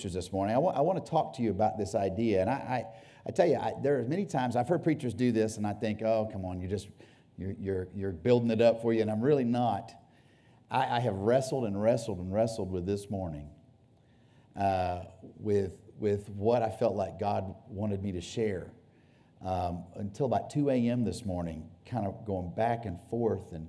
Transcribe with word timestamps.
scriptures 0.00 0.14
this 0.14 0.32
morning. 0.32 0.54
I 0.54 0.58
want, 0.58 0.76
I 0.78 0.80
want 0.80 1.04
to 1.04 1.10
talk 1.10 1.36
to 1.36 1.42
you 1.42 1.50
about 1.50 1.76
this 1.76 1.94
idea. 1.94 2.40
And 2.40 2.48
I, 2.48 2.54
I, 2.54 2.84
I 3.26 3.32
tell 3.32 3.46
you, 3.46 3.56
I, 3.56 3.74
there 3.82 3.98
are 3.98 4.02
many 4.04 4.24
times 4.24 4.56
I've 4.56 4.66
heard 4.66 4.82
preachers 4.82 5.12
do 5.12 5.30
this, 5.30 5.58
and 5.58 5.66
I 5.66 5.74
think, 5.74 6.00
oh, 6.02 6.28
come 6.32 6.44
on, 6.46 6.58
you're 6.58 6.70
just 6.70 6.88
you're, 7.36 7.54
you're, 7.58 7.88
you're 7.94 8.12
building 8.12 8.50
it 8.50 8.62
up 8.62 8.80
for 8.80 8.94
you, 8.94 9.02
and 9.02 9.10
I'm 9.10 9.20
really 9.20 9.44
not. 9.44 9.92
I, 10.70 10.96
I 10.96 11.00
have 11.00 11.14
wrestled 11.14 11.66
and 11.66 11.80
wrestled 11.80 12.18
and 12.18 12.32
wrestled 12.32 12.70
with 12.70 12.86
this 12.86 13.10
morning 13.10 13.48
uh, 14.56 15.00
with, 15.38 15.72
with 15.98 16.28
what 16.30 16.62
I 16.62 16.70
felt 16.70 16.96
like 16.96 17.18
God 17.18 17.54
wanted 17.68 18.02
me 18.02 18.12
to 18.12 18.20
share 18.20 18.70
um, 19.44 19.84
until 19.96 20.26
about 20.26 20.50
2 20.50 20.70
a.m. 20.70 21.04
this 21.04 21.26
morning, 21.26 21.68
kind 21.84 22.06
of 22.06 22.24
going 22.26 22.52
back 22.54 22.86
and 22.86 22.98
forth 23.10 23.52
and, 23.52 23.68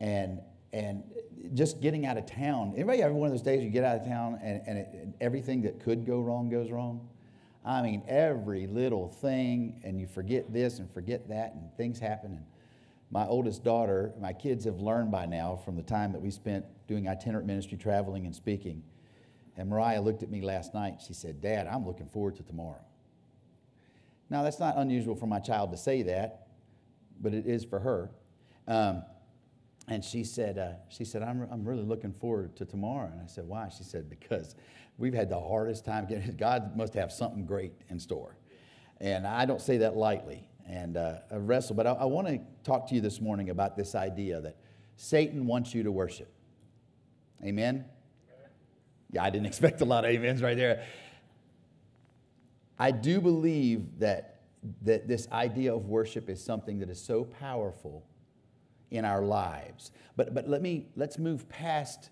and, 0.00 0.40
and 0.72 1.02
just 1.54 1.80
getting 1.80 2.06
out 2.06 2.16
of 2.16 2.26
town. 2.26 2.72
Anybody 2.74 3.02
ever 3.02 3.14
one 3.14 3.28
of 3.28 3.32
those 3.32 3.42
days 3.42 3.62
you 3.62 3.70
get 3.70 3.84
out 3.84 4.00
of 4.00 4.06
town 4.06 4.38
and, 4.42 4.62
and, 4.66 4.78
it, 4.78 4.88
and 4.92 5.14
everything 5.20 5.62
that 5.62 5.80
could 5.80 6.06
go 6.06 6.20
wrong 6.20 6.48
goes 6.48 6.70
wrong? 6.70 7.08
I 7.64 7.82
mean, 7.82 8.02
every 8.06 8.66
little 8.66 9.08
thing, 9.08 9.80
and 9.84 10.00
you 10.00 10.06
forget 10.06 10.52
this 10.52 10.78
and 10.78 10.88
forget 10.92 11.28
that, 11.28 11.54
and 11.54 11.68
things 11.76 11.98
happen. 11.98 12.32
And 12.32 12.44
my 13.10 13.26
oldest 13.26 13.64
daughter, 13.64 14.12
my 14.20 14.32
kids 14.32 14.64
have 14.64 14.78
learned 14.78 15.10
by 15.10 15.26
now 15.26 15.56
from 15.56 15.76
the 15.76 15.82
time 15.82 16.12
that 16.12 16.20
we 16.22 16.30
spent 16.30 16.64
doing 16.86 17.08
itinerant 17.08 17.46
ministry, 17.46 17.76
traveling 17.76 18.24
and 18.24 18.34
speaking. 18.34 18.82
And 19.56 19.68
Mariah 19.68 20.00
looked 20.00 20.22
at 20.22 20.30
me 20.30 20.42
last 20.42 20.74
night. 20.74 21.00
She 21.04 21.14
said, 21.14 21.40
Dad, 21.40 21.66
I'm 21.66 21.84
looking 21.86 22.08
forward 22.08 22.36
to 22.36 22.42
tomorrow. 22.42 22.84
Now, 24.30 24.42
that's 24.42 24.60
not 24.60 24.76
unusual 24.76 25.14
for 25.14 25.26
my 25.26 25.40
child 25.40 25.70
to 25.70 25.76
say 25.76 26.02
that, 26.02 26.48
but 27.20 27.32
it 27.32 27.46
is 27.46 27.64
for 27.64 27.78
her. 27.78 28.10
Um, 28.68 29.02
and 29.88 30.04
she 30.04 30.24
said, 30.24 30.58
uh, 30.58 30.72
she 30.88 31.04
said 31.04 31.22
I'm, 31.22 31.46
I'm 31.50 31.64
really 31.64 31.84
looking 31.84 32.12
forward 32.12 32.56
to 32.56 32.64
tomorrow. 32.64 33.08
And 33.10 33.20
I 33.20 33.26
said, 33.26 33.46
why? 33.46 33.68
She 33.68 33.84
said, 33.84 34.10
because 34.10 34.56
we've 34.98 35.14
had 35.14 35.28
the 35.28 35.40
hardest 35.40 35.84
time 35.84 36.06
getting, 36.06 36.36
God 36.38 36.76
must 36.76 36.94
have 36.94 37.12
something 37.12 37.46
great 37.46 37.72
in 37.88 38.00
store. 38.00 38.36
And 39.00 39.26
I 39.26 39.44
don't 39.44 39.60
say 39.60 39.78
that 39.78 39.96
lightly 39.96 40.48
and 40.68 40.96
uh, 40.96 41.18
I 41.30 41.36
wrestle, 41.36 41.76
but 41.76 41.86
I, 41.86 41.92
I 41.92 42.04
want 42.06 42.26
to 42.26 42.40
talk 42.64 42.88
to 42.88 42.94
you 42.94 43.00
this 43.00 43.20
morning 43.20 43.50
about 43.50 43.76
this 43.76 43.94
idea 43.94 44.40
that 44.40 44.56
Satan 44.96 45.46
wants 45.46 45.74
you 45.74 45.84
to 45.84 45.92
worship. 45.92 46.32
Amen? 47.44 47.84
Yeah, 49.12 49.22
I 49.22 49.30
didn't 49.30 49.46
expect 49.52 49.80
a 49.82 49.84
lot 49.84 50.04
of 50.04 50.14
amens 50.14 50.42
right 50.42 50.56
there. 50.56 50.84
I 52.78 52.90
do 52.90 53.20
believe 53.20 54.00
that, 54.00 54.40
that 54.82 55.06
this 55.06 55.28
idea 55.30 55.74
of 55.74 55.86
worship 55.86 56.28
is 56.28 56.42
something 56.42 56.80
that 56.80 56.90
is 56.90 57.00
so 57.00 57.24
powerful 57.24 58.04
in 58.90 59.04
our 59.04 59.22
lives. 59.22 59.90
But, 60.16 60.34
but 60.34 60.48
let 60.48 60.62
me, 60.62 60.88
let's 60.96 61.18
move 61.18 61.48
past 61.48 62.10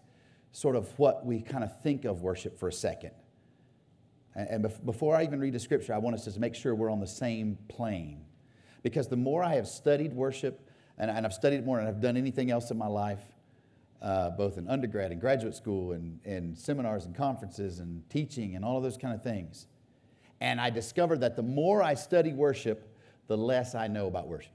sort 0.53 0.77
of 0.77 0.89
what 0.99 1.25
we 1.27 1.41
kind 1.41 1.65
of 1.65 1.83
think 1.83 2.05
of 2.05 2.23
worship 2.23 2.59
for 2.59 2.69
a 2.69 2.73
second. 2.73 3.13
And, 4.35 4.65
and 4.65 4.87
before 4.87 5.17
I 5.17 5.25
even 5.25 5.41
read 5.41 5.53
the 5.53 5.61
scripture, 5.61 5.95
I 5.95 5.99
want 5.99 6.17
us 6.17 6.25
to 6.33 6.41
make 6.41 6.55
sure 6.55 6.75
we're 6.75 6.91
on 6.91 7.01
the 7.01 7.07
same 7.07 7.59
plane. 7.69 8.25
Because 8.83 9.09
the 9.09 9.17
more 9.17 9.43
I 9.43 9.55
have 9.55 9.67
studied 9.67 10.13
worship, 10.13 10.69
and, 10.99 11.11
and 11.11 11.25
I've 11.25 11.33
studied 11.33 11.65
more 11.65 11.79
than 11.79 11.87
I've 11.87 12.01
done 12.01 12.17
anything 12.17 12.51
else 12.51 12.71
in 12.71 12.79
my 12.79 12.87
life, 12.87 13.23
uh, 14.03 14.31
both 14.31 14.59
in 14.59 14.69
undergrad 14.69 15.13
and 15.13 15.21
graduate 15.21 15.55
school 15.55 15.93
and, 15.93 16.21
and 16.25 16.57
seminars 16.57 17.07
and 17.07 17.17
conferences 17.17 17.79
and 17.79 18.09
teaching 18.11 18.55
and 18.55 18.65
all 18.65 18.77
of 18.77 18.83
those 18.83 18.99
kind 18.99 19.15
of 19.15 19.23
things. 19.23 19.67
And 20.41 20.61
I 20.61 20.69
discovered 20.69 21.21
that 21.21 21.37
the 21.37 21.43
more 21.43 21.83
I 21.83 21.95
study 21.95 22.35
worship, 22.35 22.95
the 23.29 23.37
less 23.37 23.75
I 23.75 23.89
know 23.89 24.07
about 24.07 24.29
worship. 24.29 24.53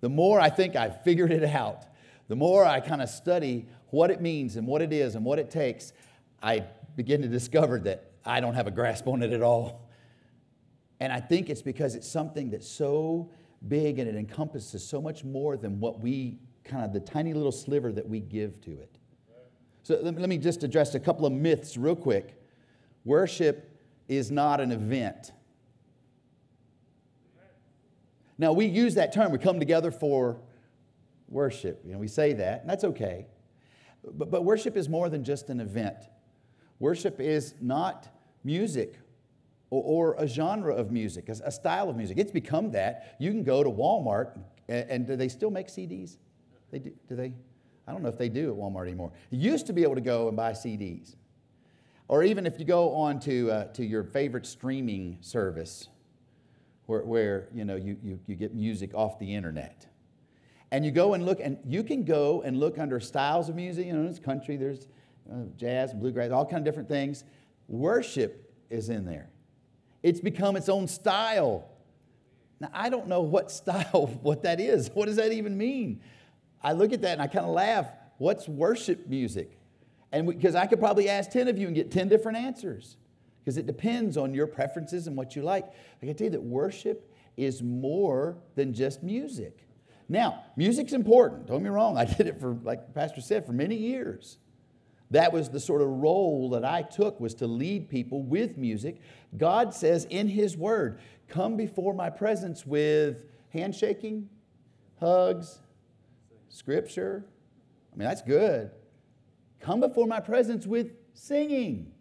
The 0.00 0.08
more 0.08 0.40
I 0.40 0.50
think 0.50 0.76
I've 0.76 1.02
figured 1.02 1.30
it 1.30 1.44
out, 1.44 1.84
the 2.28 2.36
more 2.36 2.64
I 2.64 2.80
kind 2.80 3.02
of 3.02 3.08
study 3.08 3.66
what 3.88 4.10
it 4.10 4.20
means 4.20 4.56
and 4.56 4.66
what 4.66 4.82
it 4.82 4.92
is 4.92 5.14
and 5.14 5.24
what 5.24 5.38
it 5.38 5.50
takes, 5.50 5.92
I 6.42 6.64
begin 6.96 7.22
to 7.22 7.28
discover 7.28 7.78
that 7.80 8.12
I 8.24 8.40
don't 8.40 8.54
have 8.54 8.66
a 8.66 8.70
grasp 8.70 9.06
on 9.08 9.22
it 9.22 9.32
at 9.32 9.42
all. 9.42 9.88
And 11.00 11.12
I 11.12 11.20
think 11.20 11.50
it's 11.50 11.62
because 11.62 11.94
it's 11.94 12.08
something 12.08 12.50
that's 12.50 12.68
so 12.68 13.30
big 13.68 13.98
and 13.98 14.08
it 14.08 14.14
encompasses 14.14 14.86
so 14.86 15.00
much 15.00 15.24
more 15.24 15.56
than 15.56 15.80
what 15.80 16.00
we 16.00 16.38
kind 16.64 16.84
of 16.84 16.92
the 16.92 17.00
tiny 17.00 17.32
little 17.32 17.52
sliver 17.52 17.92
that 17.92 18.08
we 18.08 18.20
give 18.20 18.60
to 18.62 18.72
it. 18.72 18.96
So 19.82 19.98
let 20.02 20.28
me 20.28 20.38
just 20.38 20.62
address 20.62 20.94
a 20.94 21.00
couple 21.00 21.26
of 21.26 21.32
myths 21.32 21.76
real 21.76 21.96
quick. 21.96 22.40
Worship 23.04 23.76
is 24.08 24.30
not 24.30 24.60
an 24.60 24.72
event. 24.72 25.32
Now, 28.40 28.54
we 28.54 28.64
use 28.64 28.94
that 28.94 29.12
term. 29.12 29.32
We 29.32 29.38
come 29.38 29.58
together 29.58 29.90
for 29.90 30.40
worship. 31.28 31.82
You 31.84 31.92
know, 31.92 31.98
we 31.98 32.08
say 32.08 32.32
that, 32.32 32.62
and 32.62 32.70
that's 32.70 32.84
okay. 32.84 33.26
But, 34.02 34.30
but 34.30 34.46
worship 34.46 34.78
is 34.78 34.88
more 34.88 35.10
than 35.10 35.24
just 35.24 35.50
an 35.50 35.60
event. 35.60 35.98
Worship 36.78 37.20
is 37.20 37.52
not 37.60 38.08
music 38.42 38.98
or, 39.68 40.14
or 40.14 40.14
a 40.14 40.26
genre 40.26 40.74
of 40.74 40.90
music, 40.90 41.28
a, 41.28 41.32
a, 41.44 41.52
style 41.52 41.90
of 41.90 41.96
music. 41.98 42.16
It's 42.16 42.30
become 42.30 42.70
that. 42.70 43.14
You 43.18 43.30
can 43.30 43.44
go 43.44 43.62
to 43.62 43.68
Walmart, 43.68 44.38
and, 44.70 44.90
and 44.90 45.06
do 45.06 45.16
they 45.16 45.28
still 45.28 45.50
make 45.50 45.68
CDs? 45.68 46.16
They 46.70 46.78
do, 46.78 46.92
do 47.10 47.16
they? 47.16 47.34
I 47.86 47.92
don't 47.92 48.02
know 48.02 48.08
if 48.08 48.16
they 48.16 48.30
do 48.30 48.50
at 48.50 48.56
Walmart 48.56 48.86
anymore. 48.86 49.12
You 49.28 49.50
used 49.50 49.66
to 49.66 49.74
be 49.74 49.82
able 49.82 49.96
to 49.96 50.00
go 50.00 50.28
and 50.28 50.36
buy 50.36 50.52
CDs. 50.52 51.14
Or 52.08 52.22
even 52.22 52.46
if 52.46 52.58
you 52.58 52.64
go 52.64 52.94
on 52.94 53.20
to, 53.20 53.50
uh, 53.50 53.64
to 53.74 53.84
your 53.84 54.02
favorite 54.02 54.46
streaming 54.46 55.18
service, 55.20 55.88
where, 56.90 57.02
where 57.02 57.48
you, 57.54 57.64
know, 57.64 57.76
you, 57.76 57.96
you, 58.02 58.18
you 58.26 58.34
get 58.34 58.52
music 58.52 58.90
off 58.94 59.18
the 59.20 59.34
internet. 59.34 59.86
And 60.72 60.84
you 60.84 60.90
go 60.90 61.14
and 61.14 61.24
look, 61.24 61.38
and 61.40 61.56
you 61.64 61.84
can 61.84 62.04
go 62.04 62.42
and 62.42 62.58
look 62.58 62.78
under 62.78 62.98
styles 62.98 63.48
of 63.48 63.54
music. 63.54 63.86
You 63.86 63.92
know, 63.92 64.02
there's 64.02 64.18
country, 64.18 64.56
there's 64.56 64.88
uh, 65.32 65.44
jazz, 65.56 65.94
bluegrass, 65.94 66.32
all 66.32 66.44
kind 66.44 66.58
of 66.58 66.64
different 66.64 66.88
things. 66.88 67.22
Worship 67.68 68.52
is 68.70 68.88
in 68.88 69.04
there. 69.04 69.30
It's 70.02 70.20
become 70.20 70.56
its 70.56 70.68
own 70.68 70.88
style. 70.88 71.68
Now, 72.58 72.70
I 72.72 72.88
don't 72.88 73.06
know 73.06 73.20
what 73.20 73.50
style, 73.52 74.18
what 74.22 74.42
that 74.42 74.60
is. 74.60 74.90
What 74.92 75.06
does 75.06 75.16
that 75.16 75.32
even 75.32 75.56
mean? 75.56 76.00
I 76.60 76.72
look 76.72 76.92
at 76.92 77.02
that 77.02 77.12
and 77.12 77.22
I 77.22 77.28
kind 77.28 77.46
of 77.46 77.52
laugh. 77.52 77.88
What's 78.18 78.48
worship 78.48 79.06
music? 79.06 79.56
And 80.10 80.26
because 80.26 80.56
I 80.56 80.66
could 80.66 80.80
probably 80.80 81.08
ask 81.08 81.30
10 81.30 81.46
of 81.46 81.56
you 81.56 81.68
and 81.68 81.74
get 81.74 81.92
10 81.92 82.08
different 82.08 82.38
answers 82.38 82.96
because 83.44 83.56
it 83.56 83.66
depends 83.66 84.16
on 84.16 84.34
your 84.34 84.46
preferences 84.46 85.06
and 85.06 85.16
what 85.16 85.34
you 85.34 85.42
like. 85.42 85.64
I 86.02 86.06
can 86.06 86.14
tell 86.14 86.26
you 86.26 86.30
that 86.30 86.42
worship 86.42 87.10
is 87.36 87.62
more 87.62 88.36
than 88.54 88.74
just 88.74 89.02
music. 89.02 89.66
Now, 90.08 90.44
music's 90.56 90.92
important. 90.92 91.46
Don't 91.46 91.58
get 91.58 91.64
me 91.64 91.70
wrong. 91.70 91.96
I 91.98 92.04
did 92.04 92.26
it 92.26 92.40
for, 92.40 92.56
like 92.62 92.94
Pastor 92.94 93.20
said, 93.20 93.46
for 93.46 93.52
many 93.52 93.76
years. 93.76 94.38
That 95.10 95.32
was 95.32 95.48
the 95.48 95.58
sort 95.58 95.82
of 95.82 95.88
role 95.88 96.50
that 96.50 96.64
I 96.64 96.82
took 96.82 97.18
was 97.18 97.34
to 97.36 97.46
lead 97.46 97.88
people 97.88 98.22
with 98.22 98.56
music. 98.56 99.00
God 99.36 99.74
says 99.74 100.04
in 100.04 100.28
his 100.28 100.56
word, 100.56 101.00
come 101.28 101.56
before 101.56 101.94
my 101.94 102.10
presence 102.10 102.64
with 102.64 103.24
handshaking, 103.52 104.28
hugs, 105.00 105.58
scripture. 106.48 107.24
I 107.92 107.96
mean, 107.96 108.06
that's 108.06 108.22
good. 108.22 108.70
Come 109.58 109.80
before 109.80 110.06
my 110.06 110.20
presence 110.20 110.66
with 110.66 110.92
singing. 111.12 111.92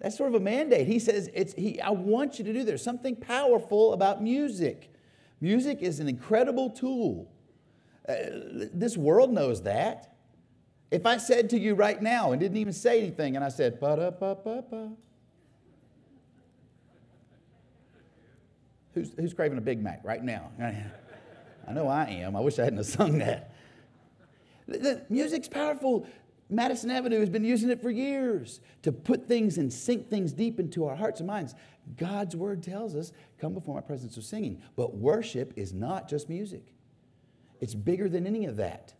That's 0.00 0.16
sort 0.16 0.30
of 0.30 0.34
a 0.34 0.40
mandate. 0.40 0.86
He 0.86 0.98
says, 0.98 1.28
it's, 1.34 1.52
he, 1.52 1.80
I 1.80 1.90
want 1.90 2.38
you 2.38 2.44
to 2.44 2.52
do. 2.52 2.64
There's 2.64 2.82
something 2.82 3.16
powerful 3.16 3.92
about 3.92 4.22
music. 4.22 4.90
Music 5.40 5.82
is 5.82 6.00
an 6.00 6.08
incredible 6.08 6.70
tool. 6.70 7.30
Uh, 8.08 8.14
this 8.72 8.96
world 8.96 9.30
knows 9.30 9.62
that. 9.62 10.14
If 10.90 11.06
I 11.06 11.18
said 11.18 11.50
to 11.50 11.58
you 11.58 11.74
right 11.74 12.00
now 12.00 12.32
and 12.32 12.40
didn't 12.40 12.56
even 12.56 12.72
say 12.72 13.00
anything, 13.00 13.36
and 13.36 13.44
I 13.44 13.48
said, 13.48 13.78
ba 13.78 13.96
da 13.96 14.10
ba 14.10 14.36
ba 14.42 14.64
ba. 14.68 14.90
Who's, 18.94 19.12
who's 19.16 19.34
craving 19.34 19.58
a 19.58 19.60
Big 19.60 19.82
Mac 19.82 20.00
right 20.02 20.24
now? 20.24 20.50
I 21.68 21.72
know 21.72 21.86
I 21.86 22.06
am. 22.06 22.34
I 22.34 22.40
wish 22.40 22.58
I 22.58 22.64
hadn't 22.64 22.82
sung 22.84 23.18
that. 23.18 23.54
The 24.66 25.02
music's 25.08 25.48
powerful. 25.48 26.06
Madison 26.50 26.90
Avenue 26.90 27.20
has 27.20 27.28
been 27.28 27.44
using 27.44 27.70
it 27.70 27.80
for 27.80 27.90
years 27.90 28.60
to 28.82 28.92
put 28.92 29.28
things 29.28 29.58
and 29.58 29.72
sink 29.72 30.10
things 30.10 30.32
deep 30.32 30.58
into 30.58 30.86
our 30.86 30.96
hearts 30.96 31.20
and 31.20 31.26
minds. 31.26 31.54
God's 31.96 32.36
word 32.36 32.62
tells 32.62 32.94
us, 32.94 33.12
come 33.38 33.54
before 33.54 33.74
my 33.74 33.80
presence 33.80 34.16
of 34.16 34.24
singing. 34.24 34.60
But 34.76 34.94
worship 34.94 35.52
is 35.56 35.72
not 35.72 36.08
just 36.08 36.28
music, 36.28 36.64
it's 37.60 37.74
bigger 37.74 38.08
than 38.08 38.26
any 38.26 38.46
of 38.46 38.56
that. 38.56 38.94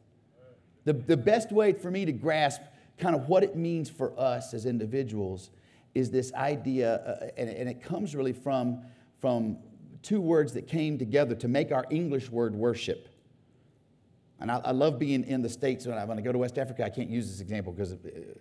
The, 0.84 0.94
the 0.94 1.16
best 1.16 1.52
way 1.52 1.72
for 1.72 1.90
me 1.90 2.04
to 2.06 2.12
grasp 2.12 2.62
kind 2.98 3.14
of 3.14 3.28
what 3.28 3.42
it 3.44 3.56
means 3.56 3.90
for 3.90 4.18
us 4.18 4.54
as 4.54 4.64
individuals 4.64 5.50
is 5.94 6.10
this 6.10 6.32
idea, 6.34 6.94
uh, 6.94 7.28
and, 7.36 7.50
and 7.50 7.68
it 7.68 7.82
comes 7.82 8.14
really 8.14 8.32
from, 8.32 8.82
from 9.20 9.58
two 10.02 10.20
words 10.20 10.52
that 10.54 10.66
came 10.66 10.98
together 10.98 11.34
to 11.34 11.48
make 11.48 11.72
our 11.72 11.84
English 11.90 12.30
word 12.30 12.54
worship. 12.54 13.08
And 14.40 14.50
I, 14.50 14.60
I 14.64 14.70
love 14.72 14.98
being 14.98 15.24
in 15.24 15.42
the 15.42 15.48
States. 15.48 15.86
When 15.86 15.98
I, 15.98 16.04
when 16.04 16.18
I 16.18 16.22
go 16.22 16.32
to 16.32 16.38
West 16.38 16.58
Africa, 16.58 16.84
I 16.84 16.90
can't 16.90 17.10
use 17.10 17.30
this 17.30 17.40
example 17.40 17.72
because 17.72 17.92
it, 17.92 18.40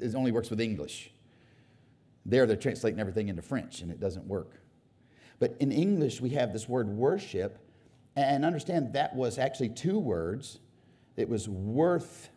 it 0.00 0.14
only 0.14 0.30
works 0.30 0.50
with 0.50 0.60
English. 0.60 1.10
There, 2.26 2.46
they're 2.46 2.56
translating 2.56 3.00
everything 3.00 3.28
into 3.28 3.40
French, 3.42 3.80
and 3.80 3.90
it 3.90 3.98
doesn't 3.98 4.26
work. 4.26 4.60
But 5.38 5.56
in 5.60 5.72
English, 5.72 6.20
we 6.20 6.30
have 6.30 6.52
this 6.52 6.68
word 6.68 6.88
worship, 6.88 7.58
and 8.16 8.44
understand 8.44 8.92
that 8.92 9.14
was 9.16 9.38
actually 9.38 9.70
two 9.70 9.98
words. 9.98 10.58
It 11.16 11.28
was 11.28 11.48
worthship. 11.48 12.30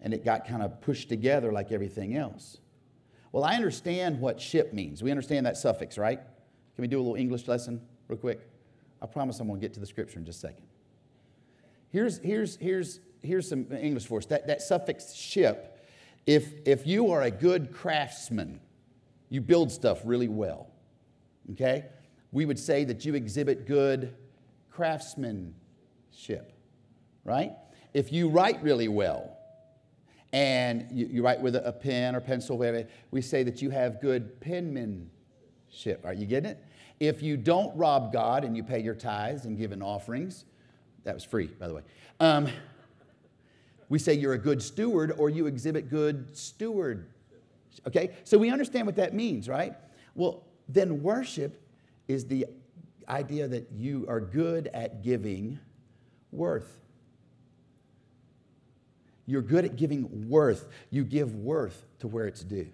and 0.00 0.12
it 0.12 0.24
got 0.24 0.46
kind 0.46 0.62
of 0.62 0.80
pushed 0.82 1.08
together 1.08 1.50
like 1.50 1.72
everything 1.72 2.14
else. 2.16 2.58
Well, 3.32 3.42
I 3.42 3.54
understand 3.54 4.20
what 4.20 4.40
ship 4.40 4.72
means. 4.72 5.02
We 5.02 5.10
understand 5.10 5.46
that 5.46 5.56
suffix, 5.56 5.96
right? 5.96 6.18
Can 6.18 6.82
we 6.82 6.88
do 6.88 6.98
a 6.98 7.02
little 7.02 7.16
English 7.16 7.48
lesson 7.48 7.80
real 8.06 8.18
quick? 8.18 8.40
I 9.00 9.06
promise 9.06 9.40
I'm 9.40 9.48
going 9.48 9.58
to 9.60 9.64
get 9.66 9.72
to 9.74 9.80
the 9.80 9.86
scripture 9.86 10.18
in 10.18 10.24
just 10.24 10.38
a 10.44 10.48
second. 10.48 10.66
Here's, 11.94 12.18
here's, 12.18 12.56
here's, 12.56 12.98
here's 13.22 13.48
some 13.48 13.70
English 13.70 14.08
for 14.08 14.18
us. 14.18 14.26
That, 14.26 14.48
that 14.48 14.62
suffix 14.62 15.14
ship, 15.14 15.78
if, 16.26 16.52
if 16.66 16.88
you 16.88 17.12
are 17.12 17.22
a 17.22 17.30
good 17.30 17.72
craftsman, 17.72 18.58
you 19.28 19.40
build 19.40 19.70
stuff 19.70 20.00
really 20.04 20.26
well, 20.26 20.72
okay? 21.52 21.84
We 22.32 22.46
would 22.46 22.58
say 22.58 22.82
that 22.82 23.04
you 23.04 23.14
exhibit 23.14 23.68
good 23.68 24.12
craftsmanship, 24.72 26.52
right? 27.22 27.52
If 27.92 28.12
you 28.12 28.28
write 28.28 28.60
really 28.60 28.88
well, 28.88 29.38
and 30.32 30.88
you, 30.90 31.06
you 31.06 31.22
write 31.22 31.40
with 31.40 31.54
a, 31.54 31.70
pen 31.70 32.16
or 32.16 32.20
pencil, 32.20 32.58
we 33.12 33.22
say 33.22 33.44
that 33.44 33.62
you 33.62 33.70
have 33.70 34.00
good 34.00 34.40
penmanship. 34.40 36.04
Are 36.04 36.12
you 36.12 36.26
getting 36.26 36.50
it? 36.50 36.64
If 36.98 37.22
you 37.22 37.36
don't 37.36 37.76
rob 37.76 38.12
God 38.12 38.42
and 38.42 38.56
you 38.56 38.64
pay 38.64 38.80
your 38.80 38.96
tithes 38.96 39.44
and 39.44 39.56
give 39.56 39.70
in 39.70 39.80
offerings, 39.80 40.44
that 41.04 41.14
was 41.14 41.24
free, 41.24 41.46
by 41.46 41.68
the 41.68 41.74
way. 41.74 41.82
Um, 42.20 42.48
we 43.88 43.98
say 43.98 44.14
you're 44.14 44.32
a 44.32 44.38
good 44.38 44.62
steward 44.62 45.12
or 45.16 45.30
you 45.30 45.46
exhibit 45.46 45.90
good 45.90 46.36
steward. 46.36 47.06
Okay? 47.86 48.10
So 48.24 48.38
we 48.38 48.50
understand 48.50 48.86
what 48.86 48.96
that 48.96 49.14
means, 49.14 49.48
right? 49.48 49.74
Well, 50.14 50.44
then 50.68 51.02
worship 51.02 51.60
is 52.08 52.26
the 52.26 52.46
idea 53.08 53.48
that 53.48 53.70
you 53.72 54.06
are 54.08 54.20
good 54.20 54.68
at 54.68 55.02
giving 55.02 55.58
worth. 56.32 56.80
You're 59.26 59.42
good 59.42 59.64
at 59.64 59.76
giving 59.76 60.28
worth. 60.28 60.68
You 60.90 61.04
give 61.04 61.34
worth 61.34 61.84
to 62.00 62.08
where 62.08 62.26
it's 62.26 62.42
due. 62.42 62.68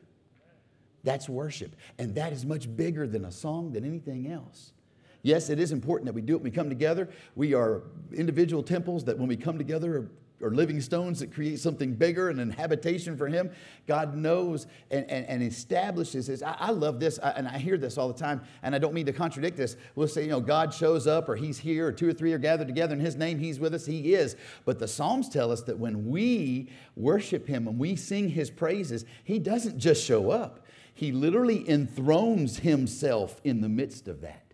That's 1.02 1.28
worship. 1.28 1.74
And 1.98 2.14
that 2.16 2.32
is 2.32 2.44
much 2.44 2.74
bigger 2.76 3.06
than 3.06 3.24
a 3.24 3.32
song, 3.32 3.72
than 3.72 3.84
anything 3.84 4.30
else. 4.30 4.72
Yes, 5.22 5.50
it 5.50 5.58
is 5.58 5.72
important 5.72 6.06
that 6.06 6.14
we 6.14 6.22
do 6.22 6.34
it. 6.34 6.36
when 6.36 6.44
We 6.44 6.50
come 6.50 6.68
together. 6.68 7.08
We 7.36 7.54
are 7.54 7.82
individual 8.12 8.62
temples 8.62 9.04
that 9.04 9.18
when 9.18 9.28
we 9.28 9.36
come 9.36 9.58
together 9.58 10.08
or 10.42 10.50
living 10.50 10.80
stones 10.80 11.20
that 11.20 11.32
create 11.32 11.58
something 11.60 11.94
bigger 11.94 12.30
and 12.30 12.40
an 12.40 12.50
habitation 12.50 13.16
for 13.16 13.28
him. 13.28 13.50
God 13.86 14.14
knows 14.16 14.66
and, 14.90 15.08
and, 15.10 15.26
and 15.26 15.42
establishes 15.42 16.26
this. 16.28 16.42
I, 16.42 16.56
I 16.58 16.70
love 16.70 16.98
this, 16.98 17.18
I, 17.22 17.30
and 17.30 17.46
I 17.46 17.58
hear 17.58 17.76
this 17.76 17.98
all 17.98 18.08
the 18.08 18.18
time, 18.18 18.40
and 18.62 18.74
I 18.74 18.78
don't 18.78 18.94
mean 18.94 19.06
to 19.06 19.12
contradict 19.12 19.56
this. 19.56 19.76
We'll 19.94 20.08
say, 20.08 20.22
you 20.22 20.30
know, 20.30 20.40
God 20.40 20.72
shows 20.72 21.06
up, 21.06 21.28
or 21.28 21.36
he's 21.36 21.58
here, 21.58 21.86
or 21.86 21.92
two 21.92 22.08
or 22.08 22.12
three 22.12 22.32
are 22.32 22.38
gathered 22.38 22.68
together 22.68 22.94
in 22.94 23.00
his 23.00 23.16
name, 23.16 23.38
he's 23.38 23.60
with 23.60 23.74
us, 23.74 23.86
he 23.86 24.14
is. 24.14 24.36
But 24.64 24.78
the 24.78 24.88
Psalms 24.88 25.28
tell 25.28 25.52
us 25.52 25.62
that 25.62 25.78
when 25.78 26.08
we 26.08 26.70
worship 26.96 27.46
him 27.46 27.68
and 27.68 27.78
we 27.78 27.96
sing 27.96 28.30
his 28.30 28.50
praises, 28.50 29.04
he 29.24 29.38
doesn't 29.38 29.78
just 29.78 30.04
show 30.04 30.30
up, 30.30 30.66
he 30.94 31.12
literally 31.12 31.68
enthrones 31.68 32.58
himself 32.58 33.40
in 33.44 33.60
the 33.60 33.68
midst 33.68 34.08
of 34.08 34.20
that. 34.22 34.49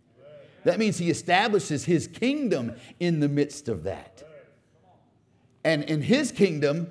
That 0.66 0.80
means 0.80 0.98
he 0.98 1.10
establishes 1.10 1.84
his 1.84 2.08
kingdom 2.08 2.74
in 2.98 3.20
the 3.20 3.28
midst 3.28 3.68
of 3.68 3.84
that. 3.84 4.24
And 5.62 5.84
in 5.84 6.02
his 6.02 6.32
kingdom, 6.32 6.90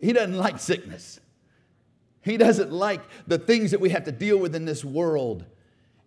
he 0.00 0.14
doesn't 0.14 0.38
like 0.38 0.58
sickness. 0.58 1.20
He 2.22 2.38
doesn't 2.38 2.72
like 2.72 3.02
the 3.26 3.36
things 3.36 3.72
that 3.72 3.80
we 3.80 3.90
have 3.90 4.04
to 4.04 4.12
deal 4.12 4.38
with 4.38 4.54
in 4.54 4.64
this 4.64 4.86
world. 4.86 5.44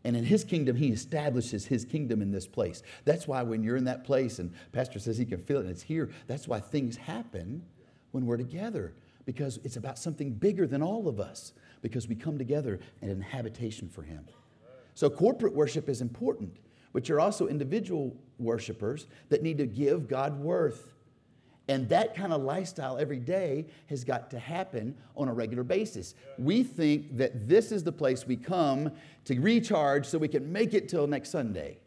And 0.03 0.17
in 0.17 0.23
his 0.23 0.44
kingdom, 0.44 0.75
he 0.75 0.88
establishes 0.88 1.67
his 1.67 1.85
kingdom 1.85 2.19
in 2.19 2.31
this 2.31 2.47
place. 2.47 2.81
That's 3.05 3.27
why 3.27 3.44
when 3.44 3.61
you're 3.61 3.77
in 3.77 3.83
that 3.83 4.03
place 4.03 4.39
and 4.39 4.51
Pastor 4.71 4.97
says 4.97 5.19
he 5.19 5.25
can 5.25 5.44
feel 5.44 5.57
it 5.57 5.61
and 5.61 5.69
it's 5.69 5.83
here, 5.83 6.09
that's 6.25 6.47
why 6.47 6.59
things 6.59 6.97
happen 6.97 7.63
when 8.09 8.25
we're 8.25 8.38
together 8.38 8.95
because 9.25 9.59
it's 9.63 9.77
about 9.77 9.99
something 9.99 10.31
bigger 10.31 10.65
than 10.65 10.81
all 10.81 11.07
of 11.07 11.19
us 11.19 11.53
because 11.83 12.07
we 12.07 12.15
come 12.15 12.39
together 12.39 12.79
in 13.03 13.09
an 13.11 13.21
habitation 13.21 13.88
for 13.88 14.01
him. 14.01 14.25
So 14.95 15.11
corporate 15.11 15.53
worship 15.53 15.89
is 15.89 16.01
important, 16.01 16.57
but 16.97 17.07
you're 17.07 17.19
also 17.19 17.45
individual 17.45 18.11
worshipers 18.39 19.05
that 19.29 19.44
need 19.44 19.59
to 19.59 19.67
give 19.67 20.07
God 20.07 20.39
worth. 20.39 20.95
And 21.67 21.88
that 21.89 22.15
kind 22.15 22.33
of 22.33 22.41
lifestyle 22.41 22.97
every 22.97 23.19
day 23.19 23.67
has 23.85 24.03
got 24.03 24.31
to 24.31 24.39
happen 24.39 24.97
on 25.15 25.27
a 25.27 25.31
regular 25.31 25.63
basis. 25.63 26.15
We 26.39 26.63
think 26.63 27.15
that 27.17 27.47
this 27.47 27.71
is 27.71 27.83
the 27.83 27.91
place 27.91 28.25
we 28.25 28.35
come 28.35 28.91
to 29.25 29.39
recharge 29.39 30.07
so 30.07 30.17
we 30.17 30.27
can 30.27 30.51
make 30.51 30.73
it 30.73 30.89
till 30.89 31.05
next 31.05 31.29
Sunday. 31.29 31.77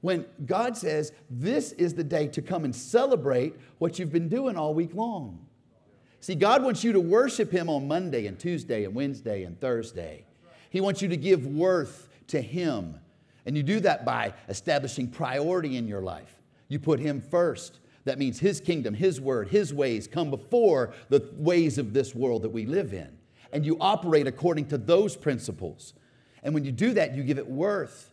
When 0.00 0.26
God 0.44 0.76
says, 0.76 1.12
This 1.30 1.70
is 1.70 1.94
the 1.94 2.02
day 2.02 2.26
to 2.26 2.42
come 2.42 2.64
and 2.64 2.74
celebrate 2.74 3.54
what 3.78 4.00
you've 4.00 4.10
been 4.10 4.28
doing 4.28 4.56
all 4.56 4.74
week 4.74 4.96
long. 4.96 5.46
See, 6.18 6.34
God 6.34 6.64
wants 6.64 6.82
you 6.82 6.92
to 6.92 7.00
worship 7.00 7.52
Him 7.52 7.70
on 7.70 7.86
Monday 7.86 8.26
and 8.26 8.36
Tuesday 8.36 8.82
and 8.82 8.96
Wednesday 8.96 9.44
and 9.44 9.60
Thursday. 9.60 10.24
He 10.70 10.80
wants 10.80 11.02
you 11.02 11.08
to 11.08 11.16
give 11.16 11.46
worth 11.46 12.08
to 12.26 12.40
Him. 12.40 12.98
And 13.46 13.56
you 13.56 13.62
do 13.62 13.80
that 13.80 14.04
by 14.04 14.34
establishing 14.48 15.08
priority 15.08 15.76
in 15.76 15.88
your 15.88 16.02
life. 16.02 16.40
You 16.68 16.78
put 16.78 17.00
Him 17.00 17.20
first. 17.20 17.80
That 18.04 18.18
means 18.18 18.38
His 18.38 18.60
kingdom, 18.60 18.94
His 18.94 19.20
word, 19.20 19.48
His 19.48 19.74
ways 19.74 20.06
come 20.06 20.30
before 20.30 20.92
the 21.08 21.28
ways 21.34 21.78
of 21.78 21.92
this 21.92 22.14
world 22.14 22.42
that 22.42 22.50
we 22.50 22.66
live 22.66 22.92
in. 22.92 23.18
And 23.52 23.66
you 23.66 23.76
operate 23.80 24.26
according 24.26 24.66
to 24.66 24.78
those 24.78 25.16
principles. 25.16 25.94
And 26.42 26.54
when 26.54 26.64
you 26.64 26.72
do 26.72 26.94
that, 26.94 27.14
you 27.14 27.22
give 27.22 27.38
it 27.38 27.48
worth. 27.48 28.10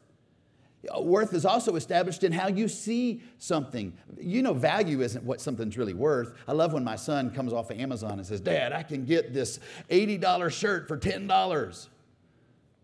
Worth 1.00 1.34
is 1.34 1.46
also 1.46 1.76
established 1.76 2.24
in 2.24 2.32
how 2.32 2.48
you 2.48 2.68
see 2.68 3.22
something. 3.40 3.94
You 4.20 4.42
know, 4.42 4.54
value 4.54 5.02
isn't 5.02 5.24
what 5.24 5.42
something's 5.42 5.78
really 5.78 5.94
worth. 5.94 6.34
I 6.48 6.54
love 6.54 6.74
when 6.74 6.84
my 6.84 6.96
son 6.96 7.32
comes 7.32 7.52
off 7.52 7.72
of 7.72 7.80
Amazon 7.80 8.14
and 8.14 8.26
says, 8.26 8.40
Dad, 8.40 8.74
I 8.74 8.84
can 8.84 9.04
get 9.04 9.34
this 9.34 9.60
$80 9.90 10.52
shirt 10.52 10.88
for 10.88 10.98
$10. 10.98 11.88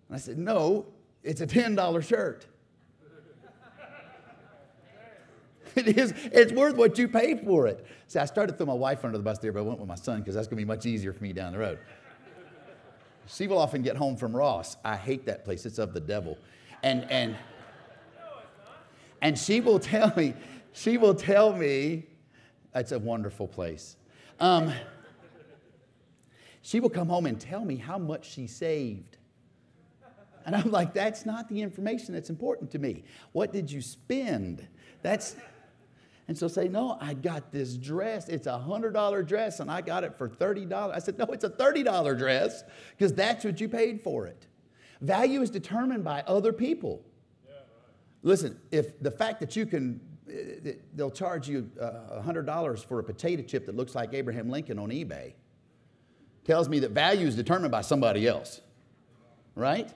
And 0.07 0.15
I 0.15 0.17
said, 0.17 0.37
No, 0.37 0.85
it's 1.23 1.41
a 1.41 1.47
$10 1.47 2.07
shirt. 2.07 2.45
it 5.75 5.97
is, 5.97 6.13
it's 6.31 6.51
worth 6.51 6.75
what 6.75 6.97
you 6.97 7.07
pay 7.07 7.35
for 7.35 7.67
it. 7.67 7.85
See, 8.07 8.19
I 8.19 8.25
started 8.25 8.53
to 8.53 8.57
throw 8.57 8.67
my 8.67 8.73
wife 8.73 9.03
under 9.05 9.17
the 9.17 9.23
bus 9.23 9.39
there, 9.39 9.51
but 9.51 9.59
I 9.59 9.63
went 9.63 9.79
with 9.79 9.87
my 9.87 9.95
son 9.95 10.19
because 10.19 10.35
that's 10.35 10.47
going 10.47 10.57
to 10.57 10.61
be 10.61 10.67
much 10.67 10.85
easier 10.85 11.13
for 11.13 11.23
me 11.23 11.33
down 11.33 11.53
the 11.53 11.59
road. 11.59 11.79
She 13.25 13.47
will 13.47 13.57
often 13.57 13.81
get 13.81 13.95
home 13.95 14.17
from 14.17 14.35
Ross. 14.35 14.77
I 14.83 14.97
hate 14.97 15.25
that 15.25 15.45
place. 15.45 15.65
It's 15.65 15.79
of 15.79 15.93
the 15.93 15.99
devil. 15.99 16.37
And, 16.83 17.09
and, 17.09 17.37
and 19.21 19.37
she 19.37 19.61
will 19.61 19.79
tell 19.79 20.13
me, 20.15 20.33
she 20.73 20.97
will 20.97 21.15
tell 21.15 21.53
me, 21.55 22.05
it's 22.75 22.91
a 22.91 22.99
wonderful 22.99 23.47
place. 23.47 23.95
Um, 24.39 24.73
she 26.61 26.79
will 26.79 26.89
come 26.89 27.07
home 27.07 27.25
and 27.25 27.39
tell 27.39 27.63
me 27.63 27.77
how 27.77 27.97
much 27.97 28.29
she 28.29 28.47
saved. 28.47 29.17
And 30.45 30.55
I'm 30.55 30.71
like, 30.71 30.93
that's 30.93 31.25
not 31.25 31.47
the 31.47 31.61
information 31.61 32.13
that's 32.13 32.29
important 32.29 32.71
to 32.71 32.79
me. 32.79 33.05
What 33.31 33.53
did 33.53 33.71
you 33.71 33.81
spend? 33.81 34.67
That's, 35.01 35.37
and 36.27 36.37
so 36.37 36.49
say, 36.49 36.67
no, 36.67 36.97
I 36.99 37.13
got 37.13 37.51
this 37.51 37.77
dress. 37.77 38.27
It's 38.27 38.47
a 38.47 38.61
$100 38.67 39.25
dress 39.25 39.61
and 39.61 39.71
I 39.71 39.79
got 39.79 40.03
it 40.03 40.17
for 40.17 40.27
$30. 40.27 40.93
I 40.93 40.99
said, 40.99 41.17
no, 41.17 41.25
it's 41.25 41.45
a 41.45 41.49
$30 41.49 42.17
dress 42.17 42.63
because 42.91 43.13
that's 43.13 43.45
what 43.45 43.61
you 43.61 43.69
paid 43.69 44.01
for 44.01 44.27
it. 44.27 44.47
Value 44.99 45.41
is 45.41 45.49
determined 45.49 46.03
by 46.03 46.23
other 46.27 46.51
people. 46.51 47.05
Yeah, 47.45 47.55
right. 47.55 47.63
Listen, 48.23 48.59
if 48.71 49.01
the 49.01 49.11
fact 49.11 49.39
that 49.39 49.55
you 49.55 49.65
can, 49.65 49.99
eh, 50.29 50.73
they'll 50.95 51.11
charge 51.11 51.47
you 51.47 51.69
uh, 51.79 52.21
$100 52.21 52.85
for 52.85 52.99
a 52.99 53.03
potato 53.03 53.43
chip 53.43 53.65
that 53.65 53.75
looks 53.75 53.95
like 53.95 54.13
Abraham 54.13 54.49
Lincoln 54.49 54.79
on 54.79 54.89
eBay, 54.89 55.33
tells 56.45 56.69
me 56.69 56.79
that 56.79 56.91
value 56.91 57.27
is 57.27 57.35
determined 57.35 57.71
by 57.71 57.81
somebody 57.81 58.27
else, 58.27 58.61
right? 59.55 59.93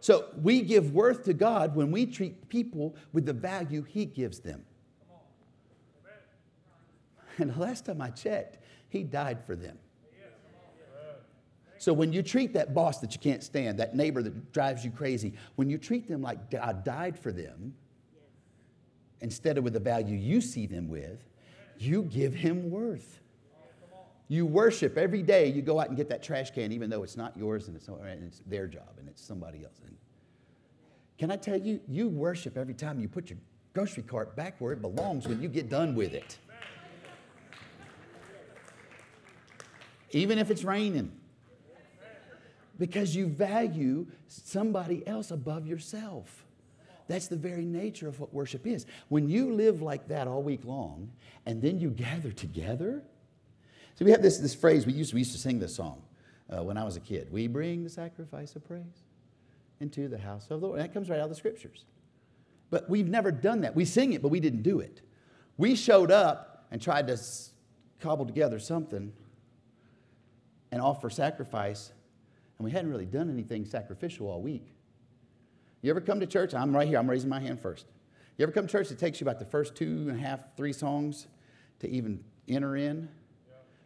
So 0.00 0.26
we 0.42 0.62
give 0.62 0.92
worth 0.92 1.24
to 1.24 1.34
God 1.34 1.76
when 1.76 1.90
we 1.90 2.06
treat 2.06 2.48
people 2.48 2.96
with 3.12 3.26
the 3.26 3.32
value 3.32 3.82
He 3.82 4.06
gives 4.06 4.40
them. 4.40 4.64
And 7.38 7.54
the 7.54 7.58
last 7.58 7.86
time 7.86 8.02
I 8.02 8.10
checked, 8.10 8.58
he 8.88 9.02
died 9.02 9.44
for 9.46 9.56
them. 9.56 9.78
So 11.78 11.94
when 11.94 12.12
you 12.12 12.22
treat 12.22 12.52
that 12.52 12.74
boss 12.74 12.98
that 12.98 13.14
you 13.14 13.20
can't 13.20 13.42
stand, 13.42 13.78
that 13.78 13.96
neighbor 13.96 14.22
that 14.22 14.52
drives 14.52 14.84
you 14.84 14.90
crazy, 14.90 15.32
when 15.56 15.70
you 15.70 15.78
treat 15.78 16.06
them 16.06 16.20
like 16.20 16.50
God 16.50 16.84
died 16.84 17.18
for 17.18 17.32
them, 17.32 17.74
instead 19.22 19.56
of 19.56 19.64
with 19.64 19.72
the 19.72 19.80
value 19.80 20.16
you 20.16 20.42
see 20.42 20.66
them 20.66 20.88
with, 20.88 21.24
you 21.78 22.02
give 22.02 22.34
him 22.34 22.70
worth. 22.70 23.19
You 24.30 24.46
worship 24.46 24.96
every 24.96 25.24
day. 25.24 25.48
You 25.48 25.60
go 25.60 25.80
out 25.80 25.88
and 25.88 25.96
get 25.96 26.08
that 26.10 26.22
trash 26.22 26.52
can, 26.52 26.70
even 26.70 26.88
though 26.88 27.02
it's 27.02 27.16
not 27.16 27.36
yours 27.36 27.66
and 27.66 27.76
it's, 27.76 27.88
and 27.88 28.22
it's 28.24 28.40
their 28.46 28.68
job 28.68 28.94
and 28.98 29.08
it's 29.08 29.20
somebody 29.20 29.64
else. 29.64 29.80
And 29.84 29.96
can 31.18 31.32
I 31.32 31.36
tell 31.36 31.56
you, 31.56 31.80
you 31.88 32.08
worship 32.08 32.56
every 32.56 32.74
time 32.74 33.00
you 33.00 33.08
put 33.08 33.28
your 33.28 33.40
grocery 33.74 34.04
cart 34.04 34.36
back 34.36 34.54
where 34.60 34.72
it 34.72 34.80
belongs 34.80 35.26
when 35.26 35.42
you 35.42 35.48
get 35.48 35.68
done 35.68 35.96
with 35.96 36.14
it. 36.14 36.38
even 40.12 40.38
if 40.38 40.50
it's 40.50 40.64
raining. 40.64 41.12
Because 42.78 43.14
you 43.14 43.26
value 43.26 44.06
somebody 44.28 45.06
else 45.06 45.30
above 45.30 45.66
yourself. 45.66 46.44
That's 47.08 47.26
the 47.26 47.36
very 47.36 47.64
nature 47.64 48.08
of 48.08 48.20
what 48.20 48.32
worship 48.32 48.66
is. 48.66 48.86
When 49.08 49.28
you 49.28 49.52
live 49.52 49.82
like 49.82 50.08
that 50.08 50.28
all 50.28 50.42
week 50.42 50.64
long 50.64 51.10
and 51.44 51.60
then 51.60 51.80
you 51.80 51.90
gather 51.90 52.30
together, 52.30 53.02
See, 54.00 54.06
we 54.06 54.12
have 54.12 54.22
this, 54.22 54.38
this 54.38 54.54
phrase, 54.54 54.86
we 54.86 54.94
used, 54.94 55.10
to, 55.10 55.16
we 55.16 55.20
used 55.20 55.32
to 55.32 55.38
sing 55.38 55.58
this 55.58 55.74
song 55.74 56.00
uh, 56.48 56.62
when 56.62 56.78
I 56.78 56.84
was 56.84 56.96
a 56.96 57.00
kid. 57.00 57.30
We 57.30 57.48
bring 57.48 57.84
the 57.84 57.90
sacrifice 57.90 58.56
of 58.56 58.66
praise 58.66 59.04
into 59.78 60.08
the 60.08 60.16
house 60.16 60.44
of 60.44 60.62
the 60.62 60.66
Lord. 60.66 60.78
And 60.78 60.88
that 60.88 60.94
comes 60.94 61.10
right 61.10 61.18
out 61.18 61.24
of 61.24 61.28
the 61.28 61.36
scriptures. 61.36 61.84
But 62.70 62.88
we've 62.88 63.08
never 63.08 63.30
done 63.30 63.60
that. 63.60 63.76
We 63.76 63.84
sing 63.84 64.14
it, 64.14 64.22
but 64.22 64.28
we 64.28 64.40
didn't 64.40 64.62
do 64.62 64.80
it. 64.80 65.02
We 65.58 65.74
showed 65.74 66.10
up 66.10 66.66
and 66.70 66.80
tried 66.80 67.08
to 67.08 67.20
cobble 68.00 68.24
together 68.24 68.58
something 68.58 69.12
and 70.72 70.80
offer 70.80 71.10
sacrifice, 71.10 71.92
and 72.56 72.64
we 72.64 72.70
hadn't 72.70 72.90
really 72.90 73.04
done 73.04 73.28
anything 73.28 73.66
sacrificial 73.66 74.28
all 74.28 74.40
week. 74.40 74.72
You 75.82 75.90
ever 75.90 76.00
come 76.00 76.20
to 76.20 76.26
church? 76.26 76.54
I'm 76.54 76.74
right 76.74 76.88
here, 76.88 76.98
I'm 76.98 77.10
raising 77.10 77.28
my 77.28 77.40
hand 77.40 77.60
first. 77.60 77.84
You 78.38 78.44
ever 78.44 78.52
come 78.52 78.66
to 78.66 78.72
church? 78.72 78.90
It 78.90 78.98
takes 78.98 79.20
you 79.20 79.26
about 79.26 79.40
the 79.40 79.44
first 79.44 79.74
two 79.74 80.06
and 80.08 80.12
a 80.12 80.22
half, 80.22 80.56
three 80.56 80.72
songs 80.72 81.26
to 81.80 81.90
even 81.90 82.24
enter 82.48 82.76
in. 82.76 83.10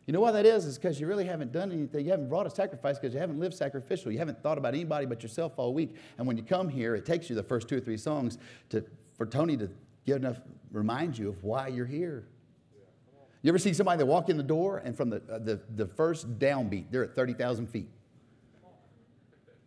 You 0.07 0.13
know 0.13 0.21
why 0.21 0.33
that 0.33 0.45
is? 0.45 0.67
Is 0.67 0.77
because 0.77 1.01
you 1.01 1.07
really 1.07 1.25
haven't 1.25 1.53
done 1.53 1.73
anything. 1.73 2.05
You 2.05 2.11
haven't 2.11 2.29
brought 2.29 2.47
a 2.47 2.51
sacrifice 2.51 2.99
because 2.99 3.15
you 3.15 3.21
haven't 3.21 3.41
lived 3.41 3.55
sacrificial. 3.55 4.13
You 4.13 4.19
haven't 4.19 4.43
thought 4.43 4.59
about 4.59 4.75
anybody 4.75 5.07
but 5.07 5.23
yourself 5.23 5.55
all 5.57 5.73
week. 5.73 5.95
And 6.19 6.27
when 6.27 6.37
you 6.37 6.43
come 6.43 6.69
here, 6.69 6.95
it 6.95 7.07
takes 7.07 7.31
you 7.31 7.37
the 7.37 7.43
first 7.43 7.69
two 7.69 7.79
or 7.79 7.81
three 7.81 7.97
songs 7.97 8.37
to, 8.69 8.85
for 9.17 9.25
Tony 9.25 9.57
to 9.57 9.71
get 10.05 10.17
enough, 10.17 10.41
remind 10.71 11.17
you 11.17 11.31
of 11.31 11.43
why 11.43 11.69
you're 11.69 11.87
here. 11.87 12.27
You 13.41 13.49
ever 13.49 13.59
see 13.59 13.73
somebody 13.73 13.99
that 13.99 14.07
walk 14.07 14.29
in 14.29 14.37
the 14.37 14.43
door 14.43 14.79
and 14.79 14.97
from 14.97 15.11
the, 15.11 15.23
uh, 15.31 15.39
the, 15.39 15.61
the 15.75 15.87
first 15.87 16.39
downbeat, 16.39 16.87
they're 16.91 17.05
at 17.05 17.15
30,000 17.15 17.67
feet? 17.67 17.89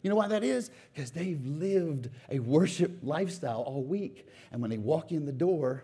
You 0.01 0.09
know 0.11 0.15
why 0.15 0.27
that 0.27 0.43
is? 0.43 0.69
Because 0.93 1.11
they've 1.11 1.43
lived 1.45 2.09
a 2.29 2.39
worship 2.39 2.99
lifestyle 3.01 3.61
all 3.61 3.83
week. 3.83 4.27
And 4.51 4.61
when 4.61 4.69
they 4.69 4.77
walk 4.77 5.11
in 5.11 5.25
the 5.25 5.31
door, 5.31 5.83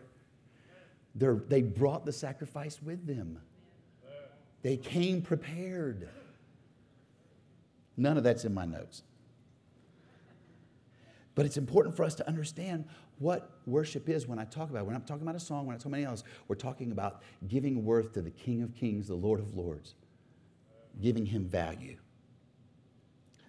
they 1.15 1.61
brought 1.61 2.05
the 2.05 2.13
sacrifice 2.13 2.81
with 2.81 3.05
them. 3.05 3.39
They 4.63 4.77
came 4.77 5.21
prepared. 5.21 6.09
None 7.97 8.17
of 8.17 8.23
that's 8.23 8.45
in 8.45 8.53
my 8.53 8.65
notes. 8.65 9.03
But 11.35 11.45
it's 11.45 11.57
important 11.57 11.95
for 11.95 12.03
us 12.03 12.15
to 12.15 12.27
understand 12.27 12.85
what 13.19 13.51
worship 13.65 14.07
is 14.07 14.25
when 14.25 14.39
I 14.39 14.45
talk 14.45 14.69
about 14.69 14.79
it. 14.79 14.85
When 14.85 14.95
I'm 14.95 15.03
talking 15.03 15.23
about 15.23 15.35
a 15.35 15.39
song, 15.39 15.65
when 15.65 15.75
I 15.75 15.77
talk 15.77 15.87
about 15.87 15.97
anything 15.97 16.11
else, 16.11 16.23
we're 16.47 16.55
talking 16.55 16.91
about 16.91 17.21
giving 17.47 17.83
worth 17.83 18.13
to 18.13 18.21
the 18.21 18.31
King 18.31 18.61
of 18.63 18.73
Kings, 18.73 19.07
the 19.07 19.15
Lord 19.15 19.39
of 19.39 19.53
Lords, 19.55 19.95
giving 21.01 21.25
him 21.25 21.45
value. 21.45 21.97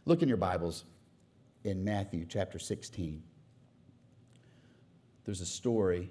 Look 0.07 0.23
in 0.23 0.29
your 0.29 0.37
Bibles 0.37 0.85
in 1.63 1.85
Matthew 1.85 2.27
chapter 2.29 2.59
16. 2.59 3.23
There's 5.25 5.41
a 5.41 5.47
story 5.47 6.11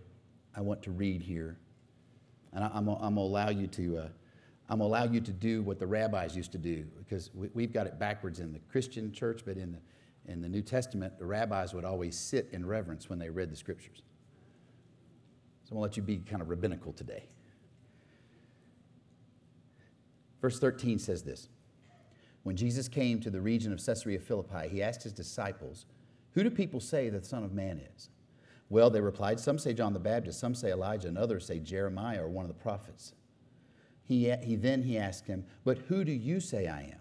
I 0.56 0.62
want 0.62 0.82
to 0.84 0.92
read 0.92 1.22
here. 1.22 1.58
And 2.54 2.64
I'm, 2.64 2.88
I'm 2.88 3.16
going 3.16 3.16
to 3.16 3.22
allow 3.22 3.50
you 3.50 3.68
to. 3.68 3.98
Uh, 3.98 4.08
I'm 4.74 4.80
going 4.80 4.90
to 4.90 4.98
allow 4.98 5.14
you 5.14 5.22
to 5.22 5.32
do 5.32 5.62
what 5.62 5.78
the 5.78 5.86
rabbis 5.86 6.36
used 6.36 6.52
to 6.54 6.58
do 6.58 6.84
because 6.98 7.30
we, 7.36 7.62
have 7.62 7.74
got 7.74 7.86
it 7.86 8.00
backwards 8.00 8.40
in 8.40 8.52
the 8.52 8.60
Christian 8.72 9.12
church, 9.12 9.44
but 9.46 9.56
in 9.56 9.74
the, 9.74 10.32
in 10.32 10.42
the 10.42 10.50
New 10.50 10.64
Testament, 10.64 11.20
the 11.20 11.28
rabbis 11.28 11.76
would 11.76 11.86
always 11.86 12.18
sit 12.18 12.50
in 12.52 12.66
reverence 12.66 13.08
when 13.08 13.20
they 13.20 13.30
read 13.30 13.52
the 13.52 13.56
scriptures. 13.56 14.02
So 15.64 15.74
I'm 15.74 15.78
going 15.78 15.92
to 15.92 15.92
let 15.92 15.98
you 15.98 16.02
be 16.02 16.18
kind 16.28 16.42
of 16.42 16.50
rabbinical 16.50 16.92
today. 16.92 17.28
Verse 20.42 20.58
13 20.58 20.98
says 20.98 21.22
this 21.22 21.50
When 22.42 22.56
Jesus 22.56 22.88
came 22.88 23.20
to 23.20 23.30
the 23.30 23.42
region 23.42 23.74
of 23.74 23.86
Caesarea 23.86 24.18
Philippi, 24.18 24.70
he 24.70 24.82
asked 24.82 25.04
his 25.04 25.14
disciples, 25.14 25.86
Who 26.32 26.42
do 26.42 26.50
people 26.50 26.80
say 26.80 27.10
the 27.10 27.24
Son 27.24 27.44
of 27.44 27.54
Man 27.54 27.80
is? 27.96 28.10
Well, 28.70 28.90
they 28.90 29.02
replied, 29.02 29.40
Some 29.40 29.60
say 29.60 29.74
John 29.74 29.94
the 29.94 30.00
Baptist, 30.00 30.40
some 30.40 30.56
say 30.56 30.72
Elijah, 30.72 31.10
and 31.10 31.18
others 31.20 31.46
say 31.46 31.60
Jeremiah 31.60 32.24
or 32.24 32.28
one 32.28 32.44
of 32.44 32.50
the 32.50 32.60
prophets. 32.60 33.14
He, 34.06 34.32
he, 34.42 34.56
then 34.56 34.84
he 34.84 34.98
asked 34.98 35.28
him, 35.28 35.46
But 35.64 35.78
who 35.78 36.04
do 36.04 36.12
you 36.12 36.40
say 36.40 36.68
I 36.68 36.82
am? 36.82 37.00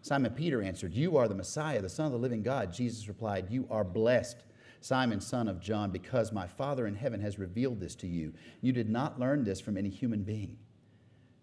Simon 0.00 0.32
Peter 0.32 0.62
answered, 0.62 0.94
You 0.94 1.16
are 1.16 1.28
the 1.28 1.34
Messiah, 1.34 1.80
the 1.80 1.88
Son 1.88 2.06
of 2.06 2.12
the 2.12 2.18
living 2.18 2.42
God. 2.42 2.72
Jesus 2.72 3.06
replied, 3.06 3.46
You 3.50 3.66
are 3.70 3.84
blessed, 3.84 4.42
Simon, 4.80 5.20
son 5.20 5.46
of 5.46 5.60
John, 5.60 5.90
because 5.90 6.32
my 6.32 6.46
Father 6.46 6.86
in 6.86 6.96
heaven 6.96 7.20
has 7.20 7.38
revealed 7.38 7.78
this 7.78 7.94
to 7.96 8.08
you. 8.08 8.32
You 8.60 8.72
did 8.72 8.90
not 8.90 9.20
learn 9.20 9.44
this 9.44 9.60
from 9.60 9.76
any 9.76 9.90
human 9.90 10.24
being. 10.24 10.58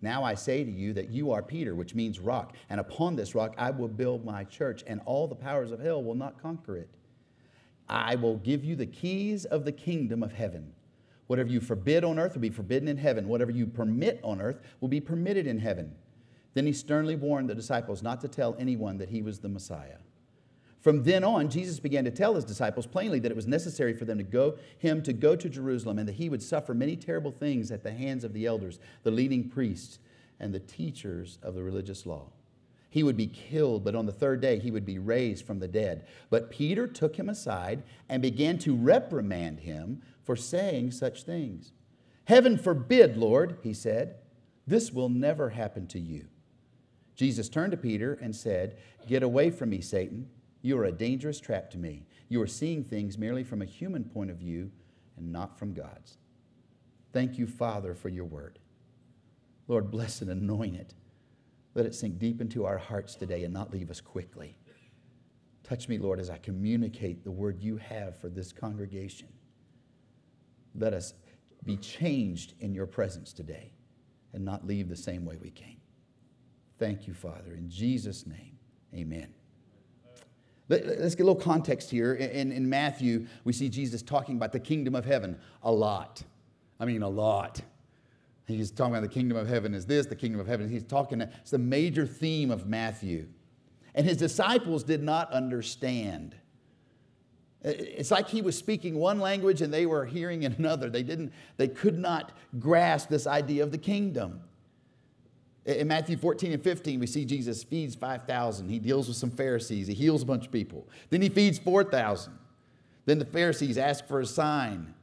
Now 0.01 0.23
I 0.23 0.33
say 0.33 0.63
to 0.63 0.71
you 0.71 0.93
that 0.93 1.09
you 1.09 1.31
are 1.31 1.41
Peter, 1.41 1.75
which 1.75 1.95
means 1.95 2.19
rock, 2.19 2.55
and 2.69 2.79
upon 2.79 3.15
this 3.15 3.35
rock 3.35 3.53
I 3.57 3.71
will 3.71 3.87
build 3.87 4.25
my 4.25 4.43
church, 4.43 4.83
and 4.87 5.01
all 5.05 5.27
the 5.27 5.35
powers 5.35 5.71
of 5.71 5.79
hell 5.79 6.03
will 6.03 6.15
not 6.15 6.41
conquer 6.41 6.77
it. 6.77 6.89
I 7.87 8.15
will 8.15 8.37
give 8.37 8.63
you 8.63 8.75
the 8.75 8.85
keys 8.85 9.45
of 9.45 9.65
the 9.65 9.71
kingdom 9.71 10.21
of 10.21 10.33
heaven. 10.33 10.73
Whatever 11.29 11.49
you 11.49 11.61
forbid 11.61 12.03
on 12.03 12.17
earth 12.17 12.33
will 12.33 12.41
be 12.41 12.49
forbidden 12.49 12.87
in 12.87 12.97
heaven. 12.97 13.27
Whatever 13.27 13.51
you 13.51 13.67
permit 13.67 14.19
on 14.23 14.41
earth 14.41 14.61
will 14.81 14.87
be 14.87 14.99
permitted 14.99 15.45
in 15.45 15.59
heaven. 15.59 15.93
Then 16.55 16.65
he 16.65 16.73
sternly 16.73 17.15
warned 17.15 17.47
the 17.47 17.53
disciples 17.53 18.01
not 18.01 18.19
to 18.21 18.27
tell 18.27 18.55
anyone 18.57 18.97
that 18.97 19.09
he 19.09 19.21
was 19.21 19.37
the 19.37 19.47
Messiah. 19.47 19.97
From 20.81 21.03
then 21.03 21.23
on, 21.23 21.47
Jesus 21.51 21.79
began 21.79 22.03
to 22.05 22.09
tell 22.09 22.33
his 22.33 22.45
disciples 22.45 22.87
plainly 22.87 23.19
that 23.19 23.31
it 23.31 23.35
was 23.35 23.45
necessary 23.45 23.93
for 23.93 24.05
them 24.05 24.17
to 24.17 24.23
go, 24.23 24.57
him 24.79 25.03
to 25.03 25.13
go 25.13 25.35
to 25.35 25.47
Jerusalem 25.47 25.99
and 25.99 26.07
that 26.07 26.15
he 26.15 26.29
would 26.29 26.41
suffer 26.41 26.73
many 26.73 26.95
terrible 26.95 27.31
things 27.31 27.69
at 27.69 27.83
the 27.83 27.91
hands 27.91 28.23
of 28.23 28.33
the 28.33 28.47
elders, 28.47 28.79
the 29.03 29.11
leading 29.11 29.49
priests, 29.49 29.99
and 30.39 30.51
the 30.51 30.59
teachers 30.59 31.37
of 31.43 31.53
the 31.53 31.61
religious 31.61 32.07
law. 32.07 32.31
He 32.89 33.03
would 33.03 33.17
be 33.17 33.27
killed, 33.27 33.83
but 33.83 33.93
on 33.93 34.07
the 34.07 34.11
third 34.11 34.41
day 34.41 34.57
he 34.57 34.71
would 34.71 34.85
be 34.85 34.97
raised 34.97 35.45
from 35.45 35.59
the 35.59 35.67
dead. 35.67 36.07
But 36.31 36.49
Peter 36.49 36.87
took 36.87 37.15
him 37.17 37.29
aside 37.29 37.83
and 38.09 38.19
began 38.19 38.57
to 38.59 38.75
reprimand 38.75 39.59
him 39.59 40.01
for 40.29 40.35
saying 40.35 40.91
such 40.91 41.23
things. 41.23 41.71
Heaven 42.25 42.55
forbid, 42.55 43.17
Lord, 43.17 43.57
he 43.63 43.73
said, 43.73 44.17
this 44.67 44.93
will 44.93 45.09
never 45.09 45.49
happen 45.49 45.87
to 45.87 45.99
you. 45.99 46.27
Jesus 47.15 47.49
turned 47.49 47.71
to 47.71 47.77
Peter 47.77 48.13
and 48.21 48.35
said, 48.35 48.77
Get 49.07 49.23
away 49.23 49.49
from 49.49 49.71
me, 49.71 49.81
Satan. 49.81 50.29
You 50.61 50.77
are 50.77 50.85
a 50.85 50.91
dangerous 50.91 51.39
trap 51.39 51.71
to 51.71 51.79
me. 51.79 52.05
You 52.27 52.43
are 52.43 52.47
seeing 52.47 52.83
things 52.83 53.17
merely 53.17 53.43
from 53.43 53.63
a 53.63 53.65
human 53.65 54.03
point 54.03 54.29
of 54.29 54.37
view 54.37 54.69
and 55.17 55.31
not 55.31 55.57
from 55.57 55.73
God's. 55.73 56.19
Thank 57.11 57.39
you, 57.39 57.47
Father, 57.47 57.95
for 57.95 58.09
your 58.09 58.25
word. 58.25 58.59
Lord, 59.67 59.89
bless 59.89 60.21
and 60.21 60.29
anoint 60.29 60.75
it. 60.75 60.93
Let 61.73 61.87
it 61.87 61.95
sink 61.95 62.19
deep 62.19 62.39
into 62.39 62.67
our 62.67 62.77
hearts 62.77 63.15
today 63.15 63.45
and 63.45 63.53
not 63.55 63.73
leave 63.73 63.89
us 63.89 63.99
quickly. 63.99 64.59
Touch 65.63 65.89
me, 65.89 65.97
Lord, 65.97 66.19
as 66.19 66.29
I 66.29 66.37
communicate 66.37 67.23
the 67.23 67.31
word 67.31 67.57
you 67.59 67.77
have 67.77 68.15
for 68.21 68.29
this 68.29 68.53
congregation. 68.53 69.29
Let 70.79 70.93
us 70.93 71.13
be 71.65 71.77
changed 71.77 72.53
in 72.59 72.73
your 72.73 72.87
presence 72.87 73.33
today 73.33 73.71
and 74.33 74.45
not 74.45 74.65
leave 74.65 74.87
the 74.89 74.95
same 74.95 75.25
way 75.25 75.37
we 75.41 75.51
came. 75.51 75.77
Thank 76.77 77.07
you, 77.07 77.13
Father. 77.13 77.53
In 77.53 77.69
Jesus' 77.69 78.25
name, 78.25 78.57
amen. 78.95 79.33
Let's 80.69 81.15
get 81.15 81.23
a 81.23 81.25
little 81.25 81.35
context 81.35 81.89
here. 81.89 82.13
In, 82.13 82.51
in 82.51 82.69
Matthew, 82.69 83.25
we 83.43 83.53
see 83.53 83.69
Jesus 83.69 84.03
talking 84.03 84.37
about 84.37 84.53
the 84.53 84.59
kingdom 84.59 84.95
of 84.95 85.03
heaven 85.03 85.37
a 85.63 85.71
lot. 85.71 86.23
I 86.79 86.85
mean, 86.85 87.01
a 87.01 87.09
lot. 87.09 87.61
He's 88.45 88.71
talking 88.71 88.93
about 88.93 89.01
the 89.01 89.13
kingdom 89.13 89.37
of 89.37 89.47
heaven 89.47 89.73
is 89.73 89.85
this, 89.85 90.05
the 90.05 90.15
kingdom 90.15 90.39
of 90.39 90.47
heaven. 90.47 90.69
He's 90.69 90.83
talking, 90.83 91.21
it's 91.21 91.51
the 91.51 91.57
major 91.57 92.05
theme 92.05 92.51
of 92.51 92.67
Matthew. 92.67 93.27
And 93.95 94.07
his 94.07 94.17
disciples 94.17 94.83
did 94.83 95.01
not 95.03 95.31
understand. 95.31 96.35
It's 97.61 98.11
like 98.11 98.29
he 98.29 98.41
was 98.41 98.57
speaking 98.57 98.95
one 98.95 99.19
language 99.19 99.61
and 99.61 99.73
they 99.73 99.85
were 99.85 100.05
hearing 100.05 100.43
in 100.43 100.53
another. 100.57 100.89
They 100.89 101.03
didn't, 101.03 101.33
they 101.57 101.67
could 101.67 101.97
not 101.97 102.31
grasp 102.59 103.09
this 103.09 103.27
idea 103.27 103.63
of 103.63 103.71
the 103.71 103.77
kingdom. 103.77 104.41
In 105.65 105.87
Matthew 105.87 106.17
14 106.17 106.53
and 106.53 106.63
15, 106.63 106.99
we 106.99 107.05
see 107.05 107.25
Jesus 107.25 107.63
feeds 107.63 107.93
5,000. 107.93 108.69
He 108.69 108.79
deals 108.79 109.07
with 109.07 109.17
some 109.17 109.29
Pharisees. 109.29 109.87
He 109.87 109.93
heals 109.93 110.23
a 110.23 110.25
bunch 110.25 110.45
of 110.45 110.51
people. 110.51 110.87
Then 111.09 111.21
he 111.21 111.29
feeds 111.29 111.59
4,000. 111.59 112.33
Then 113.05 113.19
the 113.19 113.25
Pharisees 113.25 113.77
ask 113.77 114.07
for 114.07 114.21
a 114.21 114.25
sign 114.25 114.93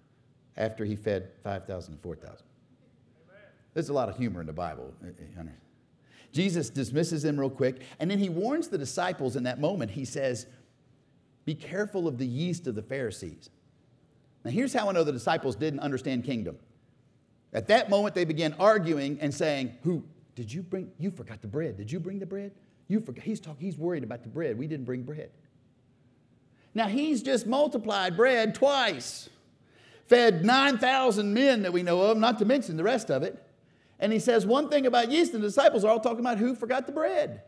after 0.56 0.84
he 0.84 0.96
fed 0.96 1.28
5,000 1.44 1.92
and 1.92 2.02
4,000. 2.02 2.38
There's 3.74 3.90
a 3.90 3.92
lot 3.92 4.08
of 4.08 4.16
humor 4.16 4.40
in 4.40 4.46
the 4.46 4.52
Bible. 4.54 4.94
Eh, 5.04 5.10
eh, 5.38 5.42
Jesus 6.32 6.70
dismisses 6.70 7.22
them 7.22 7.38
real 7.38 7.50
quick, 7.50 7.82
and 8.00 8.10
then 8.10 8.18
he 8.18 8.28
warns 8.28 8.68
the 8.68 8.78
disciples 8.78 9.36
in 9.36 9.42
that 9.44 9.60
moment. 9.60 9.90
He 9.90 10.04
says, 10.04 10.46
be 11.46 11.54
careful 11.54 12.06
of 12.06 12.18
the 12.18 12.26
yeast 12.26 12.66
of 12.66 12.74
the 12.74 12.82
Pharisees. 12.82 13.48
Now, 14.44 14.50
here's 14.50 14.74
how 14.74 14.88
I 14.88 14.92
know 14.92 15.04
the 15.04 15.12
disciples 15.12 15.56
didn't 15.56 15.80
understand 15.80 16.24
kingdom. 16.24 16.58
At 17.52 17.68
that 17.68 17.88
moment, 17.88 18.14
they 18.14 18.24
began 18.24 18.54
arguing 18.58 19.18
and 19.20 19.32
saying, 19.32 19.72
Who 19.82 20.04
did 20.34 20.52
you 20.52 20.62
bring? 20.62 20.90
You 20.98 21.10
forgot 21.10 21.40
the 21.40 21.48
bread. 21.48 21.76
Did 21.78 21.90
you 21.90 22.00
bring 22.00 22.18
the 22.18 22.26
bread? 22.26 22.52
You 22.88 23.00
forgot. 23.00 23.24
He's 23.24 23.40
talking, 23.40 23.64
he's 23.64 23.78
worried 23.78 24.04
about 24.04 24.22
the 24.22 24.28
bread. 24.28 24.58
We 24.58 24.66
didn't 24.66 24.84
bring 24.84 25.02
bread. 25.02 25.30
Now, 26.74 26.88
he's 26.88 27.22
just 27.22 27.46
multiplied 27.46 28.16
bread 28.16 28.54
twice, 28.54 29.30
fed 30.06 30.44
9,000 30.44 31.32
men 31.32 31.62
that 31.62 31.72
we 31.72 31.82
know 31.82 32.02
of, 32.02 32.18
not 32.18 32.38
to 32.40 32.44
mention 32.44 32.76
the 32.76 32.84
rest 32.84 33.10
of 33.10 33.22
it. 33.22 33.42
And 33.98 34.12
he 34.12 34.18
says 34.18 34.44
one 34.44 34.68
thing 34.68 34.84
about 34.84 35.10
yeast, 35.10 35.32
and 35.32 35.42
the 35.42 35.48
disciples 35.48 35.84
are 35.84 35.90
all 35.90 36.00
talking 36.00 36.20
about 36.20 36.38
who 36.38 36.54
forgot 36.54 36.86
the 36.86 36.92
bread. 36.92 37.40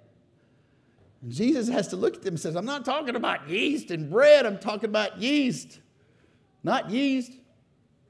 And 1.22 1.32
Jesus 1.32 1.68
has 1.68 1.88
to 1.88 1.96
look 1.96 2.14
at 2.14 2.22
them 2.22 2.34
and 2.34 2.40
says, 2.40 2.54
I'm 2.54 2.64
not 2.64 2.84
talking 2.84 3.16
about 3.16 3.48
yeast 3.48 3.90
and 3.90 4.10
bread, 4.10 4.46
I'm 4.46 4.58
talking 4.58 4.88
about 4.88 5.20
yeast. 5.20 5.80
Not 6.62 6.90
yeast, 6.90 7.32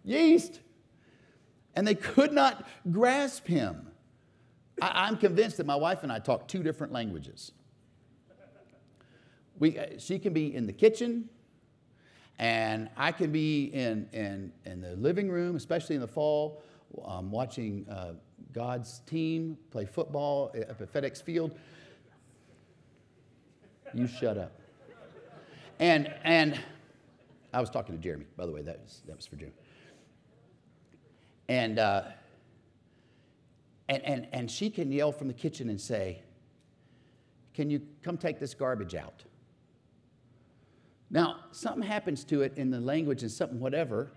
yeast. 0.04 0.60
And 1.74 1.86
they 1.86 1.94
could 1.94 2.32
not 2.32 2.66
grasp 2.90 3.46
him. 3.46 3.88
I, 4.80 5.08
am 5.08 5.16
convinced 5.16 5.56
that 5.58 5.66
my 5.66 5.76
wife 5.76 6.02
and 6.02 6.12
I 6.12 6.18
talk 6.18 6.48
two 6.48 6.62
different 6.62 6.92
languages. 6.92 7.52
We, 9.58 9.78
uh, 9.78 9.86
she 9.98 10.18
can 10.18 10.32
be 10.32 10.54
in 10.54 10.66
the 10.66 10.72
kitchen, 10.72 11.28
and 12.38 12.88
I 12.96 13.10
can 13.10 13.32
be 13.32 13.64
in, 13.64 14.08
in, 14.12 14.52
in 14.64 14.80
the 14.80 14.94
living 14.94 15.28
room, 15.28 15.56
especially 15.56 15.96
in 15.96 16.00
the 16.00 16.08
fall, 16.08 16.62
um, 17.04 17.30
watching 17.30 17.86
uh, 17.90 18.12
God's 18.52 19.00
team 19.00 19.58
play 19.70 19.84
football 19.84 20.52
up 20.70 20.80
at 20.80 20.92
FedEx 20.92 21.22
Field. 21.22 21.56
You 23.94 24.06
shut 24.06 24.38
up. 24.38 24.52
And, 25.78 26.12
and 26.24 26.60
I 27.52 27.60
was 27.60 27.70
talking 27.70 27.96
to 27.96 28.00
Jeremy, 28.00 28.26
by 28.36 28.46
the 28.46 28.52
way, 28.52 28.62
that 28.62 28.80
was, 28.80 29.02
that 29.06 29.16
was 29.16 29.26
for 29.26 29.36
Jeremy. 29.36 29.56
And, 31.48 31.78
uh, 31.78 32.02
and, 33.88 34.04
and, 34.04 34.28
and 34.32 34.50
she 34.50 34.70
can 34.70 34.92
yell 34.92 35.12
from 35.12 35.28
the 35.28 35.34
kitchen 35.34 35.70
and 35.70 35.80
say, 35.80 36.22
Can 37.54 37.70
you 37.70 37.80
come 38.02 38.18
take 38.18 38.38
this 38.38 38.54
garbage 38.54 38.94
out? 38.94 39.24
Now, 41.10 41.36
something 41.52 41.82
happens 41.82 42.22
to 42.24 42.42
it 42.42 42.52
in 42.56 42.70
the 42.70 42.80
language 42.80 43.22
and 43.22 43.30
something, 43.30 43.58
whatever, 43.58 44.10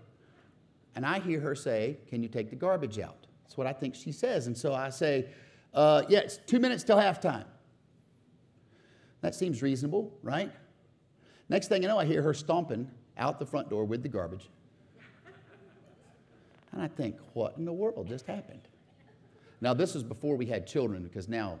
and 0.94 1.06
I 1.06 1.20
hear 1.20 1.40
her 1.40 1.54
say, 1.54 1.98
Can 2.08 2.22
you 2.22 2.28
take 2.28 2.50
the 2.50 2.56
garbage 2.56 2.98
out? 2.98 3.26
That's 3.44 3.56
what 3.56 3.66
I 3.66 3.72
think 3.72 3.94
she 3.94 4.12
says. 4.12 4.46
And 4.46 4.56
so 4.56 4.74
I 4.74 4.90
say, 4.90 5.28
uh, 5.72 6.02
Yeah, 6.08 6.20
it's 6.20 6.38
two 6.46 6.60
minutes 6.60 6.84
till 6.84 6.98
halftime. 6.98 7.44
That 9.22 9.34
seems 9.34 9.62
reasonable, 9.62 10.12
right? 10.22 10.52
Next 11.48 11.68
thing 11.68 11.82
you 11.82 11.88
know, 11.88 11.98
I 11.98 12.04
hear 12.04 12.22
her 12.22 12.34
stomping 12.34 12.90
out 13.16 13.38
the 13.38 13.46
front 13.46 13.70
door 13.70 13.84
with 13.84 14.02
the 14.02 14.08
garbage. 14.08 14.48
And 16.72 16.82
I 16.82 16.88
think, 16.88 17.16
What 17.32 17.56
in 17.56 17.64
the 17.64 17.72
world 17.72 18.08
just 18.08 18.26
happened? 18.26 18.62
Now, 19.60 19.74
this 19.74 19.94
is 19.94 20.02
before 20.02 20.36
we 20.36 20.46
had 20.46 20.66
children 20.66 21.04
because 21.04 21.28
now 21.28 21.60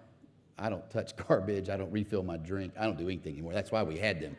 I 0.58 0.68
don't 0.68 0.88
touch 0.90 1.16
garbage, 1.28 1.68
I 1.68 1.76
don't 1.76 1.92
refill 1.92 2.22
my 2.22 2.36
drink, 2.36 2.72
I 2.78 2.84
don't 2.84 2.98
do 2.98 3.08
anything 3.08 3.34
anymore. 3.34 3.52
That's 3.52 3.70
why 3.70 3.82
we 3.82 3.98
had 3.98 4.20
them. 4.20 4.36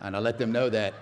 And 0.00 0.16
I 0.16 0.20
let 0.20 0.38
them 0.38 0.52
know 0.52 0.70
that. 0.70 0.94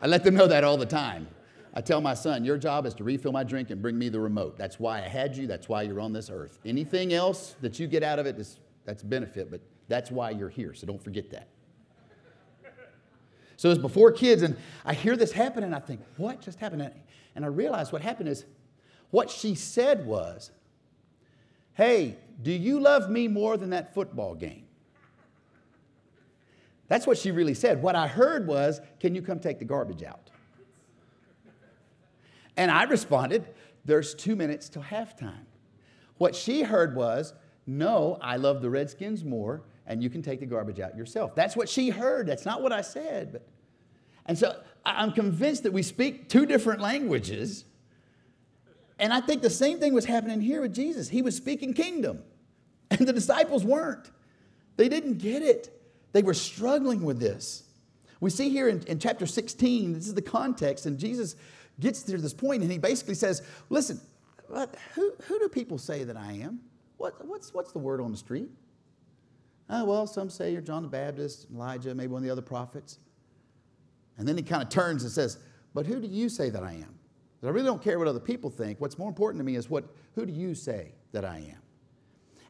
I 0.00 0.06
let 0.06 0.24
them 0.24 0.34
know 0.34 0.46
that 0.46 0.64
all 0.64 0.76
the 0.76 0.86
time. 0.86 1.28
I 1.74 1.80
tell 1.80 2.00
my 2.00 2.14
son, 2.14 2.44
your 2.44 2.58
job 2.58 2.86
is 2.86 2.94
to 2.94 3.04
refill 3.04 3.32
my 3.32 3.44
drink 3.44 3.70
and 3.70 3.80
bring 3.80 3.98
me 3.98 4.08
the 4.08 4.20
remote. 4.20 4.58
That's 4.58 4.78
why 4.78 4.98
I 4.98 5.08
had 5.08 5.36
you. 5.36 5.46
That's 5.46 5.68
why 5.68 5.82
you're 5.82 6.00
on 6.00 6.12
this 6.12 6.28
earth. 6.28 6.58
Anything 6.64 7.14
else 7.14 7.56
that 7.62 7.78
you 7.80 7.86
get 7.86 8.02
out 8.02 8.18
of 8.18 8.26
it 8.26 8.38
is 8.38 8.58
that's 8.84 9.02
benefit, 9.02 9.50
but 9.50 9.60
that's 9.92 10.10
why 10.10 10.30
you're 10.30 10.48
here. 10.48 10.72
So 10.74 10.86
don't 10.86 11.02
forget 11.02 11.30
that. 11.30 11.48
So 13.56 13.70
it's 13.70 13.80
before 13.80 14.10
kids, 14.10 14.42
and 14.42 14.56
I 14.84 14.94
hear 14.94 15.16
this 15.16 15.30
happen, 15.30 15.62
and 15.62 15.74
I 15.74 15.78
think, 15.78 16.00
what 16.16 16.40
just 16.40 16.58
happened? 16.58 16.90
And 17.36 17.44
I 17.44 17.48
realize 17.48 17.92
what 17.92 18.02
happened 18.02 18.28
is 18.28 18.44
what 19.10 19.30
she 19.30 19.54
said 19.54 20.06
was, 20.06 20.50
Hey, 21.74 22.16
do 22.42 22.50
you 22.50 22.80
love 22.80 23.08
me 23.08 23.28
more 23.28 23.56
than 23.56 23.70
that 23.70 23.94
football 23.94 24.34
game? 24.34 24.64
That's 26.88 27.06
what 27.06 27.16
she 27.16 27.30
really 27.30 27.54
said. 27.54 27.80
What 27.82 27.94
I 27.94 28.08
heard 28.08 28.46
was, 28.46 28.80
Can 28.98 29.14
you 29.14 29.22
come 29.22 29.38
take 29.38 29.58
the 29.58 29.64
garbage 29.64 30.02
out? 30.02 30.30
And 32.56 32.70
I 32.70 32.84
responded, 32.84 33.46
There's 33.84 34.14
two 34.14 34.34
minutes 34.34 34.68
till 34.68 34.82
halftime. 34.82 35.44
What 36.18 36.34
she 36.34 36.62
heard 36.62 36.96
was, 36.96 37.32
No, 37.66 38.18
I 38.20 38.36
love 38.36 38.60
the 38.60 38.70
Redskins 38.70 39.24
more, 39.24 39.62
and 39.86 40.02
you 40.02 40.10
can 40.10 40.22
take 40.22 40.40
the 40.40 40.46
garbage 40.46 40.80
out 40.80 40.96
yourself. 40.96 41.34
That's 41.34 41.56
what 41.56 41.68
she 41.68 41.90
heard. 41.90 42.26
That's 42.26 42.46
not 42.46 42.62
what 42.62 42.72
I 42.72 42.82
said. 42.82 43.32
But, 43.32 43.46
and 44.26 44.38
so 44.38 44.60
I'm 44.84 45.12
convinced 45.12 45.64
that 45.64 45.72
we 45.72 45.82
speak 45.82 46.28
two 46.28 46.46
different 46.46 46.80
languages. 46.80 47.64
And 48.98 49.12
I 49.12 49.20
think 49.20 49.42
the 49.42 49.50
same 49.50 49.80
thing 49.80 49.94
was 49.94 50.04
happening 50.04 50.40
here 50.40 50.60
with 50.60 50.74
Jesus. 50.74 51.08
He 51.08 51.22
was 51.22 51.36
speaking 51.36 51.74
kingdom, 51.74 52.22
and 52.90 53.00
the 53.00 53.12
disciples 53.12 53.64
weren't. 53.64 54.10
They 54.76 54.88
didn't 54.88 55.18
get 55.18 55.42
it. 55.42 55.80
They 56.12 56.22
were 56.22 56.34
struggling 56.34 57.02
with 57.02 57.18
this. 57.18 57.64
We 58.20 58.30
see 58.30 58.50
here 58.50 58.68
in, 58.68 58.82
in 58.84 58.98
chapter 58.98 59.26
16, 59.26 59.94
this 59.94 60.06
is 60.06 60.14
the 60.14 60.22
context, 60.22 60.86
and 60.86 60.98
Jesus 60.98 61.34
gets 61.80 62.02
to 62.04 62.16
this 62.18 62.34
point 62.34 62.62
and 62.62 62.70
he 62.70 62.78
basically 62.78 63.14
says, 63.14 63.42
Listen, 63.68 64.00
who, 64.94 65.12
who 65.24 65.38
do 65.38 65.48
people 65.48 65.78
say 65.78 66.04
that 66.04 66.16
I 66.16 66.32
am? 66.34 66.60
What, 66.98 67.26
what's, 67.26 67.52
what's 67.52 67.72
the 67.72 67.78
word 67.78 68.00
on 68.00 68.12
the 68.12 68.18
street? 68.18 68.50
Oh, 69.74 69.86
well, 69.86 70.06
some 70.06 70.28
say 70.28 70.52
you're 70.52 70.60
John 70.60 70.82
the 70.82 70.88
Baptist, 70.88 71.46
Elijah, 71.50 71.94
maybe 71.94 72.08
one 72.08 72.20
of 72.20 72.24
the 72.24 72.30
other 72.30 72.42
prophets. 72.42 72.98
And 74.18 74.28
then 74.28 74.36
he 74.36 74.42
kind 74.42 74.62
of 74.62 74.68
turns 74.68 75.02
and 75.02 75.10
says, 75.10 75.38
But 75.72 75.86
who 75.86 75.98
do 75.98 76.06
you 76.06 76.28
say 76.28 76.50
that 76.50 76.62
I 76.62 76.72
am? 76.72 76.94
I 77.42 77.48
really 77.48 77.66
don't 77.66 77.82
care 77.82 77.98
what 77.98 78.06
other 78.06 78.20
people 78.20 78.50
think. 78.50 78.80
What's 78.80 78.98
more 78.98 79.08
important 79.08 79.40
to 79.40 79.44
me 79.44 79.56
is 79.56 79.68
what, 79.68 79.84
who 80.14 80.26
do 80.26 80.32
you 80.32 80.54
say 80.54 80.92
that 81.12 81.24
I 81.24 81.38
am? 81.38 81.62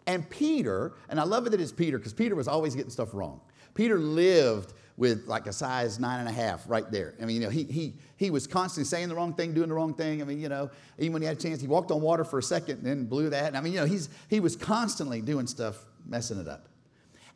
And 0.07 0.29
Peter, 0.29 0.95
and 1.09 1.21
I 1.21 1.23
love 1.23 1.47
it 1.47 1.51
that 1.51 1.61
it's 1.61 1.73
Peter 1.73 1.97
because 1.97 2.13
Peter 2.13 2.35
was 2.35 2.49
always 2.49 2.75
getting 2.75 2.91
stuff 2.91 3.15
wrong. 3.15 3.41
Peter 3.73 3.99
lived 3.99 4.75
with 4.97 5.27
like 5.27 5.47
a 5.47 5.53
size 5.53 5.99
nine 5.99 6.21
and 6.21 6.29
a 6.29 6.33
half 6.33 6.69
right 6.69 6.91
there. 6.91 7.15
I 7.23 7.25
mean, 7.25 7.37
you 7.37 7.43
know, 7.43 7.51
he, 7.51 7.63
he, 7.65 7.95
he 8.17 8.31
was 8.31 8.47
constantly 8.47 8.87
saying 8.87 9.09
the 9.09 9.15
wrong 9.15 9.33
thing, 9.33 9.55
doing 9.55 9.69
the 9.69 9.75
wrong 9.75 9.95
thing. 9.95 10.21
I 10.21 10.25
mean, 10.25 10.41
you 10.41 10.49
know, 10.49 10.71
even 10.99 11.15
when 11.15 11.23
he 11.23 11.29
had 11.29 11.39
a 11.39 11.41
chance, 11.41 11.61
he 11.61 11.69
walked 11.69 11.91
on 11.91 12.03
water 12.03 12.25
for 12.25 12.41
a 12.41 12.43
second 12.43 12.79
and 12.79 12.87
then 12.87 13.05
blew 13.07 13.31
that. 13.31 13.57
I 13.57 13.61
mean, 13.63 13.73
you 13.73 13.81
know, 13.81 13.87
he's, 13.87 14.11
he 14.29 14.41
was 14.41 14.57
constantly 14.57 15.23
doing 15.23 15.47
stuff, 15.47 15.87
messing 16.05 16.39
it 16.39 16.49
up. 16.49 16.69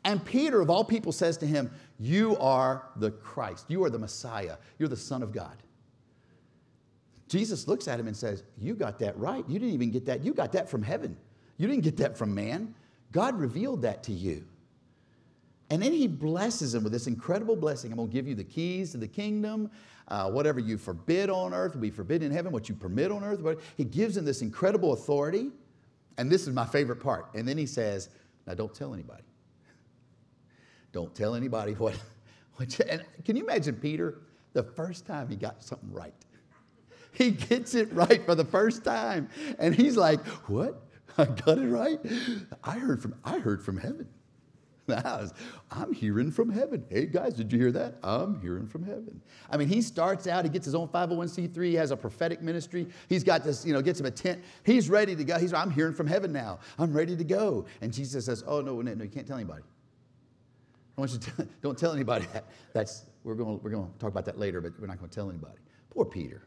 And 0.03 0.23
Peter, 0.23 0.61
of 0.61 0.69
all 0.69 0.83
people, 0.83 1.11
says 1.11 1.37
to 1.37 1.45
him, 1.45 1.69
You 1.99 2.37
are 2.37 2.89
the 2.95 3.11
Christ. 3.11 3.65
You 3.67 3.83
are 3.83 3.89
the 3.89 3.99
Messiah. 3.99 4.57
You're 4.79 4.89
the 4.89 4.95
Son 4.95 5.21
of 5.21 5.31
God. 5.31 5.57
Jesus 7.27 7.67
looks 7.67 7.87
at 7.87 7.99
him 7.99 8.07
and 8.07 8.15
says, 8.15 8.43
You 8.57 8.73
got 8.73 8.99
that 8.99 9.17
right. 9.17 9.43
You 9.47 9.59
didn't 9.59 9.73
even 9.73 9.91
get 9.91 10.05
that. 10.05 10.23
You 10.23 10.33
got 10.33 10.51
that 10.53 10.69
from 10.69 10.81
heaven. 10.81 11.17
You 11.57 11.67
didn't 11.67 11.83
get 11.83 11.97
that 11.97 12.17
from 12.17 12.33
man. 12.33 12.73
God 13.11 13.37
revealed 13.37 13.81
that 13.81 14.03
to 14.03 14.13
you. 14.13 14.45
And 15.69 15.81
then 15.81 15.91
he 15.91 16.07
blesses 16.07 16.73
him 16.73 16.83
with 16.83 16.93
this 16.93 17.07
incredible 17.07 17.55
blessing. 17.55 17.91
I'm 17.91 17.97
going 17.97 18.09
to 18.09 18.13
give 18.13 18.27
you 18.27 18.35
the 18.35 18.43
keys 18.43 18.91
to 18.91 18.97
the 18.97 19.07
kingdom. 19.07 19.69
Uh, 20.07 20.29
whatever 20.29 20.61
you 20.61 20.77
forbid 20.77 21.29
on 21.29 21.53
earth 21.53 21.73
will 21.73 21.81
be 21.81 21.89
forbidden 21.89 22.27
in 22.27 22.31
heaven. 22.31 22.53
What 22.53 22.69
you 22.69 22.75
permit 22.75 23.11
on 23.11 23.23
earth, 23.23 23.43
but 23.43 23.59
he 23.75 23.83
gives 23.83 24.15
him 24.15 24.23
this 24.23 24.41
incredible 24.41 24.93
authority. 24.93 25.51
And 26.17 26.31
this 26.31 26.43
is 26.47 26.53
my 26.53 26.65
favorite 26.65 27.01
part. 27.01 27.27
And 27.35 27.45
then 27.45 27.57
he 27.57 27.65
says, 27.65 28.09
Now 28.45 28.53
don't 28.53 28.73
tell 28.73 28.93
anybody. 28.93 29.23
Don't 30.97 31.13
tell 31.13 31.35
anybody 31.35 31.73
what. 31.77 31.95
what 32.55 32.79
you, 32.79 32.85
and 32.89 33.05
can 33.23 33.35
you 33.35 33.43
imagine 33.43 33.75
Peter 33.75 34.17
the 34.53 34.63
first 34.63 35.05
time 35.05 35.29
he 35.29 35.35
got 35.35 35.63
something 35.63 35.93
right? 35.93 36.15
He 37.11 37.29
gets 37.29 37.75
it 37.75 37.93
right 37.93 38.25
for 38.25 38.33
the 38.33 38.43
first 38.43 38.83
time. 38.83 39.29
And 39.59 39.75
he's 39.75 39.95
like, 39.95 40.25
What? 40.49 40.81
I 41.19 41.25
got 41.25 41.59
it 41.59 41.67
right? 41.67 41.99
I 42.63 42.79
heard 42.79 42.99
from, 42.99 43.13
I 43.23 43.37
heard 43.37 43.63
from 43.63 43.77
heaven. 43.77 44.07
I'm 45.71 45.93
hearing 45.93 46.31
from 46.31 46.49
heaven. 46.49 46.83
Hey 46.89 47.05
guys, 47.05 47.35
did 47.35 47.53
you 47.53 47.59
hear 47.59 47.71
that? 47.73 47.99
I'm 48.01 48.41
hearing 48.41 48.65
from 48.65 48.83
heaven. 48.83 49.21
I 49.51 49.57
mean, 49.57 49.67
he 49.67 49.83
starts 49.83 50.25
out, 50.25 50.45
he 50.45 50.49
gets 50.49 50.65
his 50.65 50.73
own 50.73 50.87
501c3, 50.87 51.63
he 51.63 51.75
has 51.75 51.91
a 51.91 51.97
prophetic 51.97 52.41
ministry. 52.41 52.87
He's 53.07 53.23
got 53.23 53.43
this, 53.43 53.63
you 53.67 53.73
know, 53.73 53.83
gets 53.83 53.99
him 53.99 54.07
a 54.07 54.11
tent. 54.11 54.41
He's 54.63 54.89
ready 54.89 55.15
to 55.15 55.23
go. 55.23 55.37
He's, 55.37 55.53
I'm 55.53 55.69
hearing 55.69 55.93
from 55.93 56.07
heaven 56.07 56.33
now. 56.33 56.57
I'm 56.79 56.91
ready 56.91 57.15
to 57.15 57.23
go. 57.23 57.67
And 57.81 57.93
Jesus 57.93 58.25
says, 58.25 58.43
Oh, 58.47 58.61
no, 58.61 58.81
no, 58.81 58.95
no, 58.95 59.03
you 59.03 59.11
can't 59.11 59.27
tell 59.27 59.37
anybody. 59.37 59.61
I 60.97 61.01
want 61.01 61.13
you 61.13 61.19
to 61.19 61.31
tell, 61.31 61.47
don't 61.61 61.77
tell 61.77 61.93
anybody 61.93 62.25
that. 62.33 62.45
That's, 62.73 63.05
we're 63.23 63.35
going, 63.35 63.59
we're 63.61 63.69
going 63.69 63.91
to 63.91 63.99
talk 63.99 64.09
about 64.09 64.25
that 64.25 64.39
later, 64.39 64.61
but 64.61 64.73
we're 64.79 64.87
not 64.87 64.97
going 64.97 65.09
to 65.09 65.15
tell 65.15 65.29
anybody. 65.29 65.59
Poor 65.91 66.05
Peter. 66.05 66.41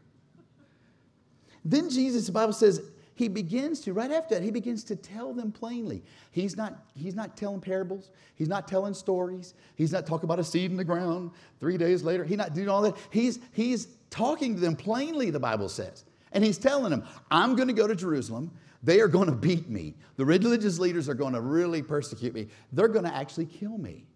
Then 1.65 1.91
Jesus, 1.91 2.27
the 2.27 2.33
Bible 2.33 2.53
says, 2.53 2.83
he 3.15 3.29
begins 3.29 3.81
to, 3.81 3.93
right 3.93 4.11
after 4.11 4.35
that, 4.35 4.43
he 4.43 4.51
begins 4.51 4.83
to 4.85 4.97
tell 4.97 5.35
them 5.35 5.53
plainly. 5.53 6.03
He's 6.31 6.57
not, 6.57 6.87
he's 6.97 7.15
not 7.15 7.37
telling 7.37 7.61
parables. 7.61 8.11
He's 8.35 8.49
not 8.49 8.67
telling 8.67 8.95
stories. 8.95 9.53
He's 9.77 9.93
not 9.93 10.07
talking 10.07 10.25
about 10.25 10.39
a 10.39 10.45
seed 10.45 10.71
in 10.71 10.79
the 10.79 10.85
ground 10.85 11.33
three 11.61 11.77
days 11.77 12.03
later. 12.03 12.25
He's 12.25 12.39
not 12.39 12.55
doing 12.55 12.71
all 12.71 12.81
that. 12.81 12.97
He's, 13.11 13.39
he's 13.53 13.89
talking 14.09 14.55
to 14.55 14.61
them 14.61 14.75
plainly, 14.75 15.29
the 15.31 15.39
Bible 15.39 15.69
says. 15.69 16.07
And 16.33 16.43
he's 16.43 16.57
telling 16.57 16.91
them, 16.91 17.05
I'm 17.31 17.57
going 17.57 17.69
to 17.69 17.75
go 17.75 17.87
to 17.87 17.95
Jerusalem. 17.95 18.53
They 18.83 19.01
are 19.01 19.09
going 19.09 19.27
to 19.27 19.37
beat 19.37 19.69
me. 19.69 19.97
The 20.17 20.25
religious 20.25 20.79
leaders 20.79 21.07
are 21.07 21.15
going 21.15 21.35
to 21.35 21.43
really 21.43 21.83
persecute 21.83 22.33
me. 22.33 22.49
They're 22.73 22.89
going 22.89 23.05
to 23.05 23.15
actually 23.15 23.47
kill 23.47 23.77
me. 23.77 24.07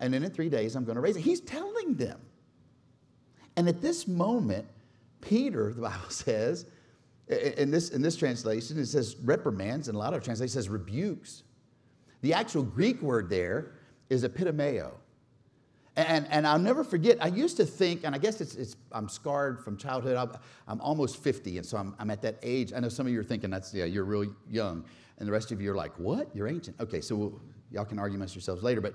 And 0.00 0.12
then 0.12 0.24
in 0.24 0.30
three 0.30 0.48
days, 0.48 0.74
I'm 0.74 0.84
going 0.84 0.96
to 0.96 1.00
raise 1.00 1.16
it. 1.16 1.20
He's 1.20 1.40
telling 1.40 1.94
them. 1.94 2.20
And 3.56 3.68
at 3.68 3.80
this 3.80 4.08
moment, 4.08 4.66
Peter, 5.20 5.72
the 5.72 5.82
Bible 5.88 6.08
says, 6.08 6.66
in 7.28 7.70
this, 7.70 7.90
in 7.90 8.02
this 8.02 8.16
translation, 8.16 8.78
it 8.78 8.86
says 8.86 9.16
reprimands, 9.22 9.88
and 9.88 9.94
a 9.94 9.98
lot 9.98 10.14
of 10.14 10.22
translations 10.24 10.54
says 10.54 10.68
rebukes. 10.68 11.44
The 12.22 12.34
actual 12.34 12.62
Greek 12.62 13.00
word 13.02 13.30
there 13.30 13.72
is 14.08 14.24
epitomeo. 14.24 14.92
And, 15.96 16.26
and 16.30 16.46
I'll 16.46 16.58
never 16.58 16.82
forget, 16.82 17.18
I 17.22 17.28
used 17.28 17.56
to 17.58 17.66
think, 17.66 18.02
and 18.04 18.14
I 18.14 18.18
guess 18.18 18.40
it's, 18.40 18.54
it's 18.54 18.76
I'm 18.92 19.08
scarred 19.08 19.62
from 19.62 19.76
childhood. 19.76 20.16
I'm, 20.16 20.32
I'm 20.66 20.80
almost 20.80 21.22
50, 21.22 21.58
and 21.58 21.66
so 21.66 21.76
I'm, 21.76 21.94
I'm 21.98 22.10
at 22.10 22.22
that 22.22 22.38
age. 22.42 22.72
I 22.74 22.80
know 22.80 22.88
some 22.88 23.06
of 23.06 23.12
you 23.12 23.20
are 23.20 23.24
thinking 23.24 23.50
that's, 23.50 23.74
yeah, 23.74 23.84
you're 23.84 24.04
real 24.04 24.32
young. 24.48 24.84
And 25.18 25.28
the 25.28 25.32
rest 25.32 25.52
of 25.52 25.60
you 25.60 25.70
are 25.72 25.76
like, 25.76 25.92
what? 25.98 26.34
You're 26.34 26.48
ancient. 26.48 26.80
Okay, 26.80 27.00
so 27.00 27.14
we'll, 27.16 27.40
y'all 27.70 27.84
can 27.84 27.98
argue 27.98 28.16
amongst 28.16 28.34
yourselves 28.34 28.62
later. 28.62 28.80
But 28.80 28.94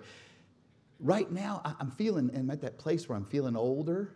right 0.99 1.31
now, 1.31 1.61
I'm 1.79 1.91
feeling, 1.91 2.31
I'm 2.35 2.49
at 2.49 2.61
that 2.61 2.77
place 2.77 3.07
where 3.07 3.17
I'm 3.17 3.25
feeling 3.25 3.55
older 3.55 4.15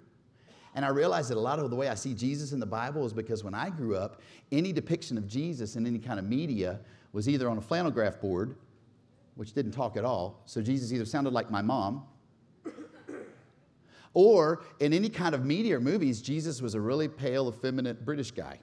and 0.75 0.85
I 0.85 0.89
realized 0.89 1.29
that 1.29 1.37
a 1.37 1.39
lot 1.41 1.59
of 1.59 1.69
the 1.69 1.75
way 1.75 1.87
I 1.87 1.95
see 1.95 2.13
Jesus 2.13 2.51
in 2.51 2.59
the 2.59 2.65
Bible 2.65 3.05
is 3.05 3.13
because 3.13 3.43
when 3.43 3.53
I 3.53 3.69
grew 3.69 3.95
up, 3.95 4.21
any 4.51 4.71
depiction 4.71 5.17
of 5.17 5.27
Jesus 5.27 5.75
in 5.75 5.87
any 5.87 5.99
kind 5.99 6.19
of 6.19 6.25
media 6.25 6.79
was 7.11 7.27
either 7.27 7.49
on 7.49 7.57
a 7.57 7.61
flannel 7.61 7.91
graph 7.91 8.21
board, 8.21 8.55
which 9.35 9.53
didn't 9.53 9.71
talk 9.71 9.97
at 9.97 10.05
all, 10.05 10.41
so 10.45 10.61
Jesus 10.61 10.93
either 10.93 11.05
sounded 11.05 11.33
like 11.33 11.49
my 11.49 11.61
mom, 11.61 12.03
or 14.13 14.63
in 14.79 14.93
any 14.93 15.09
kind 15.09 15.33
of 15.33 15.45
media 15.45 15.77
or 15.77 15.79
movies, 15.79 16.21
Jesus 16.21 16.61
was 16.61 16.75
a 16.75 16.81
really 16.81 17.07
pale, 17.07 17.49
effeminate 17.49 18.05
British 18.05 18.31
guy. 18.31 18.59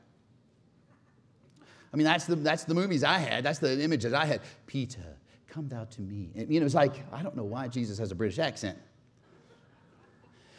I 1.92 1.96
mean, 1.96 2.04
that's 2.04 2.26
the, 2.26 2.36
that's 2.36 2.64
the 2.64 2.74
movies 2.74 3.04
I 3.04 3.18
had. 3.18 3.44
That's 3.44 3.58
the 3.58 3.80
images 3.80 4.12
I 4.12 4.26
had. 4.26 4.40
Peter, 4.66 5.16
come 5.56 5.68
thou 5.68 5.84
to 5.84 6.02
me. 6.02 6.30
And, 6.36 6.52
you 6.52 6.60
know, 6.60 6.66
it's 6.66 6.74
like, 6.74 6.92
I 7.10 7.22
don't 7.22 7.34
know 7.34 7.44
why 7.44 7.66
Jesus 7.68 7.98
has 7.98 8.12
a 8.12 8.14
British 8.14 8.38
accent. 8.38 8.76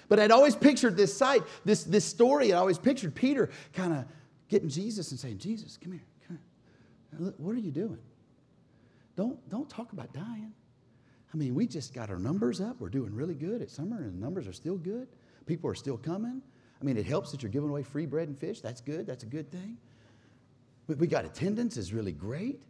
But 0.10 0.20
I'd 0.20 0.32
always 0.32 0.56
pictured 0.56 0.98
this 0.98 1.16
sight, 1.16 1.44
this, 1.66 1.84
this 1.84 2.04
story, 2.04 2.52
I 2.52 2.58
always 2.58 2.80
pictured 2.80 3.14
Peter 3.14 3.52
kind 3.74 3.94
of 3.94 4.06
getting 4.50 4.70
Jesus 4.70 5.12
and 5.12 5.20
saying, 5.20 5.38
Jesus, 5.38 5.78
come 5.82 5.92
here, 5.92 6.02
come 6.28 6.40
here. 7.20 7.34
What 7.38 7.56
are 7.56 7.60
you 7.60 7.72
doing? 7.72 8.00
Don't, 9.16 9.38
don't 9.52 9.70
talk 9.70 9.94
about 9.94 10.12
dying. 10.14 10.52
I 11.32 11.38
mean, 11.38 11.54
we 11.54 11.68
just 11.68 11.94
got 11.94 12.10
our 12.10 12.18
numbers 12.18 12.60
up. 12.60 12.78
We're 12.80 12.90
doing 12.90 13.14
really 13.14 13.36
good 13.36 13.62
at 13.62 13.70
summer, 13.70 13.98
and 13.98 14.16
the 14.16 14.20
numbers 14.20 14.48
are 14.48 14.54
still 14.54 14.78
good. 14.78 15.08
People 15.46 15.70
are 15.70 15.76
still 15.76 15.98
coming. 15.98 16.42
I 16.82 16.84
mean, 16.84 16.98
it 16.98 17.06
helps 17.06 17.32
that 17.32 17.44
you're 17.44 17.52
giving 17.52 17.70
away 17.70 17.84
free 17.84 18.08
bread 18.08 18.30
and 18.30 18.38
fish. 18.38 18.62
That's 18.62 18.82
good. 18.82 19.06
That's 19.06 19.24
a 19.24 19.28
good 19.28 19.52
thing. 19.52 19.78
We 20.88 21.06
got 21.06 21.26
attendance 21.26 21.78
is 21.78 21.94
really 21.94 22.14
great. 22.14 22.64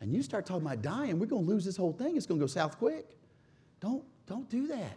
And 0.00 0.12
you 0.12 0.22
start 0.22 0.46
talking 0.46 0.66
about 0.66 0.82
dying, 0.82 1.18
we're 1.18 1.26
going 1.26 1.44
to 1.44 1.50
lose 1.50 1.64
this 1.64 1.76
whole 1.76 1.92
thing. 1.92 2.16
It's 2.16 2.26
going 2.26 2.40
to 2.40 2.42
go 2.44 2.48
south 2.48 2.78
quick. 2.78 3.06
Don't, 3.80 4.02
don't 4.26 4.48
do 4.48 4.66
that. 4.68 4.96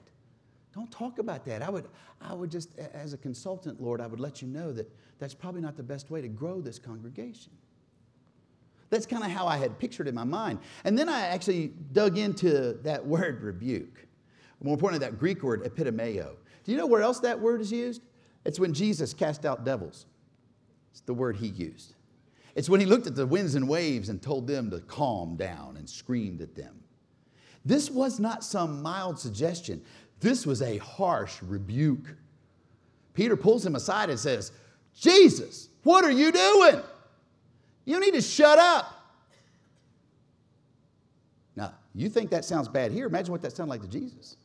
Don't 0.73 0.89
talk 0.91 1.19
about 1.19 1.45
that. 1.45 1.61
I 1.61 1.69
would, 1.69 1.85
I 2.21 2.33
would 2.33 2.49
just, 2.49 2.77
as 2.79 3.13
a 3.13 3.17
consultant, 3.17 3.81
Lord, 3.81 4.01
I 4.01 4.07
would 4.07 4.19
let 4.19 4.41
you 4.41 4.47
know 4.47 4.71
that 4.71 4.89
that's 5.19 5.33
probably 5.33 5.61
not 5.61 5.77
the 5.77 5.83
best 5.83 6.09
way 6.09 6.21
to 6.21 6.27
grow 6.27 6.61
this 6.61 6.79
congregation. 6.79 7.51
That's 8.89 9.05
kind 9.05 9.23
of 9.23 9.31
how 9.31 9.47
I 9.47 9.57
had 9.57 9.77
pictured 9.77 10.07
in 10.07 10.15
my 10.15 10.23
mind. 10.23 10.59
And 10.83 10.97
then 10.97 11.09
I 11.09 11.21
actually 11.27 11.73
dug 11.91 12.17
into 12.17 12.73
that 12.83 13.05
word 13.05 13.41
rebuke. 13.41 14.07
More 14.61 14.75
importantly, 14.75 15.05
that 15.07 15.19
Greek 15.19 15.43
word 15.43 15.65
epitomeo. 15.65 16.37
Do 16.63 16.71
you 16.71 16.77
know 16.77 16.87
where 16.87 17.01
else 17.01 17.19
that 17.19 17.39
word 17.39 17.59
is 17.59 17.71
used? 17.71 18.01
It's 18.45 18.59
when 18.59 18.73
Jesus 18.73 19.13
cast 19.13 19.45
out 19.45 19.65
devils. 19.65 20.05
It's 20.91 21.01
the 21.01 21.13
word 21.13 21.35
he 21.35 21.47
used. 21.47 21.95
It's 22.55 22.69
when 22.69 22.79
he 22.79 22.85
looked 22.85 23.07
at 23.07 23.15
the 23.15 23.25
winds 23.25 23.55
and 23.55 23.67
waves 23.67 24.09
and 24.09 24.21
told 24.21 24.47
them 24.47 24.69
to 24.71 24.79
calm 24.79 25.35
down 25.35 25.77
and 25.77 25.89
screamed 25.89 26.41
at 26.41 26.55
them. 26.55 26.83
This 27.65 27.89
was 27.89 28.19
not 28.19 28.43
some 28.43 28.81
mild 28.81 29.19
suggestion. 29.19 29.81
This 30.19 30.45
was 30.45 30.61
a 30.61 30.77
harsh 30.77 31.41
rebuke. 31.41 32.15
Peter 33.13 33.35
pulls 33.35 33.65
him 33.65 33.75
aside 33.75 34.09
and 34.09 34.19
says, 34.19 34.51
Jesus, 34.99 35.69
what 35.83 36.03
are 36.03 36.11
you 36.11 36.31
doing? 36.31 36.81
You 37.85 37.99
need 37.99 38.13
to 38.13 38.21
shut 38.21 38.59
up. 38.59 38.99
Now, 41.55 41.73
you 41.93 42.09
think 42.09 42.31
that 42.31 42.45
sounds 42.45 42.67
bad 42.67 42.91
here. 42.91 43.07
Imagine 43.07 43.31
what 43.31 43.41
that 43.41 43.55
sounded 43.55 43.71
like 43.71 43.81
to 43.81 43.87
Jesus. 43.87 44.37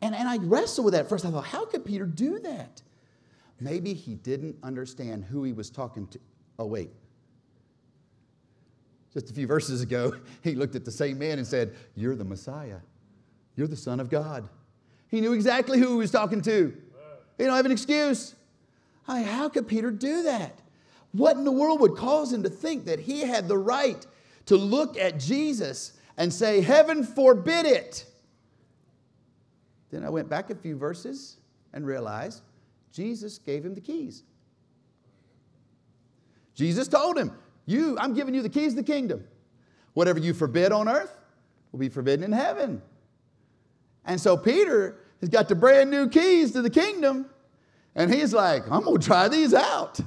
And, 0.00 0.14
and 0.14 0.28
I 0.28 0.38
wrestled 0.38 0.84
with 0.84 0.94
that 0.94 1.08
first. 1.08 1.24
I 1.24 1.30
thought, 1.30 1.46
how 1.46 1.64
could 1.64 1.84
Peter 1.84 2.06
do 2.06 2.38
that? 2.40 2.82
Maybe 3.60 3.94
he 3.94 4.14
didn't 4.14 4.56
understand 4.62 5.24
who 5.24 5.44
he 5.44 5.52
was 5.52 5.70
talking 5.70 6.08
to. 6.08 6.18
Oh, 6.58 6.66
wait. 6.66 6.90
Just 9.12 9.30
a 9.30 9.34
few 9.34 9.46
verses 9.46 9.82
ago, 9.82 10.14
he 10.42 10.54
looked 10.54 10.74
at 10.74 10.84
the 10.84 10.90
same 10.90 11.18
man 11.18 11.38
and 11.38 11.46
said, 11.46 11.74
You're 11.94 12.16
the 12.16 12.24
Messiah. 12.24 12.78
You're 13.56 13.66
the 13.66 13.76
Son 13.76 14.00
of 14.00 14.08
God. 14.08 14.48
He 15.08 15.20
knew 15.20 15.32
exactly 15.32 15.78
who 15.78 15.90
he 15.90 15.96
was 15.96 16.10
talking 16.10 16.40
to. 16.42 16.74
He 17.36 17.44
don't 17.44 17.56
have 17.56 17.66
an 17.66 17.72
excuse. 17.72 18.34
I 19.06 19.22
how 19.22 19.48
could 19.48 19.68
Peter 19.68 19.90
do 19.90 20.22
that? 20.22 20.58
What 21.12 21.36
in 21.36 21.44
the 21.44 21.52
world 21.52 21.80
would 21.80 21.96
cause 21.96 22.32
him 22.32 22.42
to 22.44 22.48
think 22.48 22.86
that 22.86 22.98
he 22.98 23.20
had 23.20 23.46
the 23.46 23.58
right 23.58 24.06
to 24.46 24.56
look 24.56 24.96
at 24.96 25.20
Jesus 25.20 25.92
and 26.16 26.32
say, 26.32 26.60
Heaven 26.60 27.04
forbid 27.04 27.66
it? 27.66 28.06
Then 29.90 30.04
I 30.04 30.08
went 30.08 30.28
back 30.30 30.48
a 30.48 30.54
few 30.54 30.76
verses 30.76 31.36
and 31.74 31.86
realized 31.86 32.42
Jesus 32.92 33.38
gave 33.38 33.64
him 33.64 33.74
the 33.74 33.80
keys. 33.80 34.22
Jesus 36.54 36.88
told 36.88 37.18
him, 37.18 37.32
You, 37.66 37.96
I'm 37.98 38.14
giving 38.14 38.34
you 38.34 38.42
the 38.42 38.48
keys 38.48 38.72
to 38.72 38.76
the 38.76 38.82
kingdom. 38.82 39.24
Whatever 39.94 40.18
you 40.18 40.34
forbid 40.34 40.72
on 40.72 40.88
earth 40.88 41.16
will 41.70 41.78
be 41.78 41.88
forbidden 41.88 42.24
in 42.24 42.32
heaven. 42.32 42.82
And 44.04 44.20
so 44.20 44.36
Peter 44.36 44.96
has 45.20 45.28
got 45.28 45.48
the 45.48 45.54
brand 45.54 45.90
new 45.90 46.08
keys 46.08 46.52
to 46.52 46.62
the 46.62 46.70
kingdom, 46.70 47.26
and 47.94 48.12
he's 48.12 48.32
like, 48.32 48.64
I'm 48.70 48.84
gonna 48.84 48.98
try 48.98 49.28
these 49.28 49.54
out. 49.54 50.00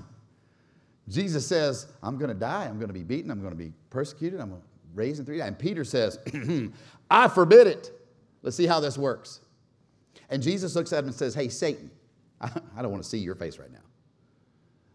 Jesus 1.07 1.45
says, 1.45 1.87
I'm 2.01 2.17
gonna 2.17 2.33
die, 2.33 2.65
I'm 2.65 2.79
gonna 2.79 2.93
be 2.93 3.03
beaten, 3.03 3.31
I'm 3.31 3.41
gonna 3.41 3.55
be 3.55 3.71
persecuted, 3.89 4.39
I'm 4.41 4.49
gonna 4.49 4.61
raise 4.93 5.19
in 5.19 5.25
three 5.25 5.37
days. 5.37 5.47
And 5.47 5.57
Peter 5.57 5.83
says, 5.83 6.19
I 7.09 7.27
forbid 7.27 7.67
it. 7.67 7.91
Let's 8.41 8.57
see 8.57 8.65
how 8.65 8.79
this 8.79 8.97
works. 8.97 9.41
And 10.29 10.41
Jesus 10.41 10.75
looks 10.75 10.91
at 10.93 10.99
him 10.99 11.05
and 11.05 11.15
says, 11.15 11.35
Hey, 11.35 11.49
Satan, 11.49 11.91
I 12.41 12.49
don't 12.81 12.91
want 12.91 13.03
to 13.03 13.09
see 13.09 13.19
your 13.19 13.35
face 13.35 13.59
right 13.59 13.71
now. 13.71 13.79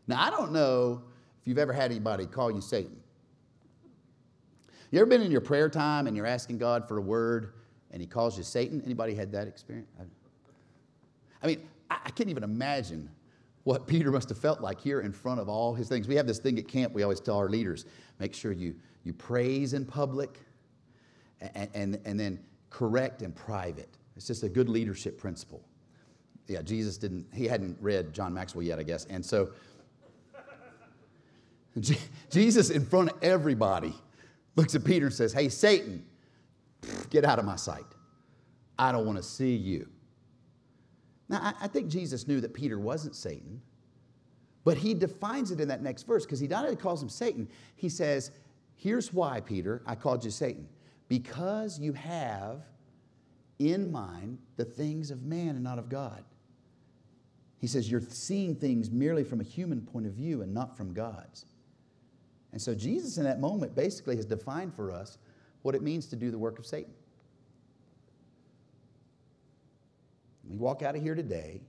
Now, 0.07 0.23
I 0.23 0.31
don't 0.31 0.53
know 0.53 1.03
you've 1.51 1.59
ever 1.59 1.73
had 1.73 1.91
anybody 1.91 2.27
call 2.27 2.49
you 2.49 2.61
Satan. 2.61 2.97
You 4.93 5.01
ever 5.01 5.11
been 5.11 5.21
in 5.21 5.33
your 5.33 5.41
prayer 5.41 5.69
time 5.69 6.07
and 6.07 6.17
you're 6.17 6.27
asking 6.27 6.59
God 6.59 6.87
for 6.87 6.99
a 6.99 7.01
word 7.01 7.55
and 7.91 8.01
he 8.01 8.07
calls 8.07 8.39
you 8.39 8.45
Satan? 8.45 8.81
Anybody 8.85 9.15
had 9.17 9.33
that 9.33 9.49
experience? 9.49 9.89
I 11.43 11.47
mean, 11.49 11.69
I 11.91 12.11
can't 12.11 12.31
even 12.31 12.45
imagine 12.45 13.11
what 13.65 13.89
Peter 13.89 14.13
must 14.13 14.29
have 14.29 14.39
felt 14.39 14.61
like 14.61 14.81
here 14.81 15.01
in 15.01 15.13
front 15.13 15.41
of 15.41 15.49
all 15.49 15.75
his 15.75 15.89
things. 15.89 16.07
We 16.07 16.15
have 16.15 16.29
this 16.29 16.39
thing 16.39 16.57
at 16.57 16.69
camp 16.69 16.93
we 16.93 17.03
always 17.03 17.19
tell 17.19 17.37
our 17.37 17.49
leaders 17.49 17.85
make 18.21 18.33
sure 18.33 18.53
you, 18.53 18.77
you 19.03 19.13
praise 19.13 19.73
in 19.73 19.85
public 19.85 20.39
and, 21.41 21.69
and, 21.75 22.01
and 22.05 22.21
then 22.21 22.39
correct 22.71 23.23
in 23.23 23.33
private. 23.33 23.89
It's 24.17 24.29
just 24.29 24.45
a 24.45 24.49
good 24.49 24.69
leadership 24.69 25.19
principle. 25.19 25.63
Yeah, 26.47 26.63
Jesus 26.63 26.97
didn't, 26.97 27.27
he 27.35 27.49
hadn't 27.49 27.77
read 27.81 28.13
John 28.13 28.33
Maxwell 28.33 28.63
yet, 28.63 28.79
I 28.79 28.85
guess. 28.85 29.05
And 29.07 29.25
so 29.25 29.51
Jesus, 32.31 32.71
in 32.71 32.85
front 32.85 33.11
of 33.11 33.23
everybody, 33.23 33.95
looks 34.57 34.75
at 34.75 34.85
Peter 34.85 35.07
and 35.07 35.15
says, 35.15 35.33
Hey, 35.33 35.49
Satan, 35.49 36.05
get 37.11 37.25
out 37.25 37.39
of 37.39 37.45
my 37.45 37.57
sight. 37.57 37.85
I 38.79 38.93
don't 38.93 39.07
want 39.07 39.19
to 39.19 39.23
see 39.23 39.55
you. 39.55 39.89
Now, 41.29 41.55
I, 41.61 41.69
think 41.69 41.89
Jesus 41.89 42.27
knew 42.27 42.41
that 42.41 42.53
Peter 42.53 42.79
wasn't 42.79 43.15
Satan, 43.15 43.63
but 44.65 44.77
he 44.77 44.95
defines 44.95 45.53
it 45.53 45.61
in 45.61 45.69
that 45.69 45.81
next 45.81 46.03
verse 46.03 46.25
because 46.27 46.41
he 46.41 46.49
not 46.49 46.65
only 46.65 46.77
calls 46.77 47.01
him 47.01 47.09
Satan, 47.09 47.49
he 47.77 47.89
says, 47.89 48.33
Here's 48.75 49.13
why, 49.13 49.41
Peter, 49.41 49.83
I 49.87 49.95
called 49.95 50.25
you 50.25 50.31
Satan. 50.31 50.69
Because 51.09 51.79
you 51.79 51.93
have 51.93 52.63
in 53.61 53.93
mind 53.93 54.39
the 54.57 54.65
things 54.65 55.11
of 55.11 55.23
man 55.23 55.51
and 55.51 55.63
not 55.63 55.79
of 55.79 55.89
God. 55.89 56.25
He 57.59 57.67
says, 57.67 57.91
You're 57.91 58.01
seeing 58.01 58.57
things 58.57 58.91
merely 58.91 59.23
from 59.23 59.41
a 59.41 59.45
human 59.45 59.83
point 59.83 60.07
of 60.07 60.15
view 60.15 60.43
and 60.43 60.53
not 60.53 60.77
from 60.77 60.95
God's. 60.95 61.45
And 62.53 62.61
so 62.61 62.75
Jesus, 62.75 63.17
in 63.17 63.25
that 63.25 63.41
moment, 63.41 63.75
basically 63.75 64.17
has 64.17 64.27
defined 64.27 64.75
for 64.75 64.91
us 64.91 65.19
what 65.63 65.75
it 65.75 65.83
means 65.83 66.07
to 66.07 66.17
do 66.17 66.31
the 66.31 66.39
work 66.39 66.59
of 66.59 66.67
Satan. 66.67 66.93
We 70.49 70.57
walk 70.57 70.83
out 70.83 70.97
of 70.97 71.03
here 71.03 71.15
today 71.15 71.61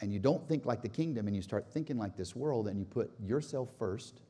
and 0.00 0.12
you 0.12 0.18
don't 0.18 0.46
think 0.48 0.66
like 0.66 0.82
the 0.82 0.88
kingdom 0.88 1.26
and 1.28 1.36
you 1.36 1.42
start 1.42 1.66
thinking 1.72 1.96
like 1.96 2.16
this 2.16 2.34
world 2.34 2.66
and 2.66 2.78
you 2.78 2.84
put 2.84 3.12
yourself 3.20 3.68
first, 3.78 4.22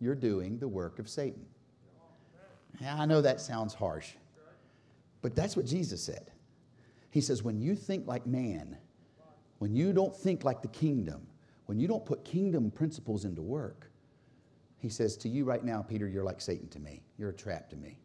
you're 0.00 0.14
doing 0.14 0.58
the 0.58 0.68
work 0.68 0.98
of 0.98 1.08
Satan. 1.08 1.44
I 2.82 3.04
know 3.04 3.20
that 3.20 3.40
sounds 3.40 3.74
harsh, 3.74 4.12
but 5.20 5.36
that's 5.36 5.56
what 5.56 5.66
Jesus 5.66 6.02
said. 6.02 6.30
He 7.10 7.20
says, 7.20 7.42
when 7.42 7.60
you 7.60 7.76
think 7.76 8.06
like 8.06 8.26
man, 8.26 8.78
when 9.58 9.76
you 9.76 9.92
don't 9.92 10.16
think 10.16 10.42
like 10.42 10.62
the 10.62 10.68
kingdom, 10.68 11.26
when 11.66 11.78
you 11.78 11.86
don't 11.86 12.04
put 12.06 12.24
kingdom 12.24 12.70
principles 12.70 13.26
into 13.26 13.42
work, 13.42 13.91
he 14.82 14.88
says, 14.88 15.16
To 15.18 15.28
you 15.28 15.44
right 15.44 15.64
now, 15.64 15.80
Peter, 15.80 16.08
you're 16.08 16.24
like 16.24 16.40
Satan 16.40 16.68
to 16.70 16.80
me. 16.80 17.04
You're 17.16 17.30
a 17.30 17.34
trap 17.34 17.70
to 17.70 17.76
me. 17.76 17.96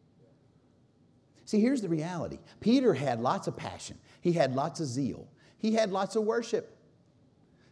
See, 1.43 1.59
here's 1.59 1.81
the 1.81 1.89
reality 1.89 2.37
Peter 2.59 2.93
had 2.93 3.19
lots 3.19 3.47
of 3.47 3.57
passion, 3.57 3.97
he 4.21 4.31
had 4.31 4.55
lots 4.55 4.79
of 4.79 4.85
zeal, 4.85 5.27
he 5.57 5.73
had 5.73 5.91
lots 5.91 6.15
of 6.15 6.23
worship. 6.23 6.75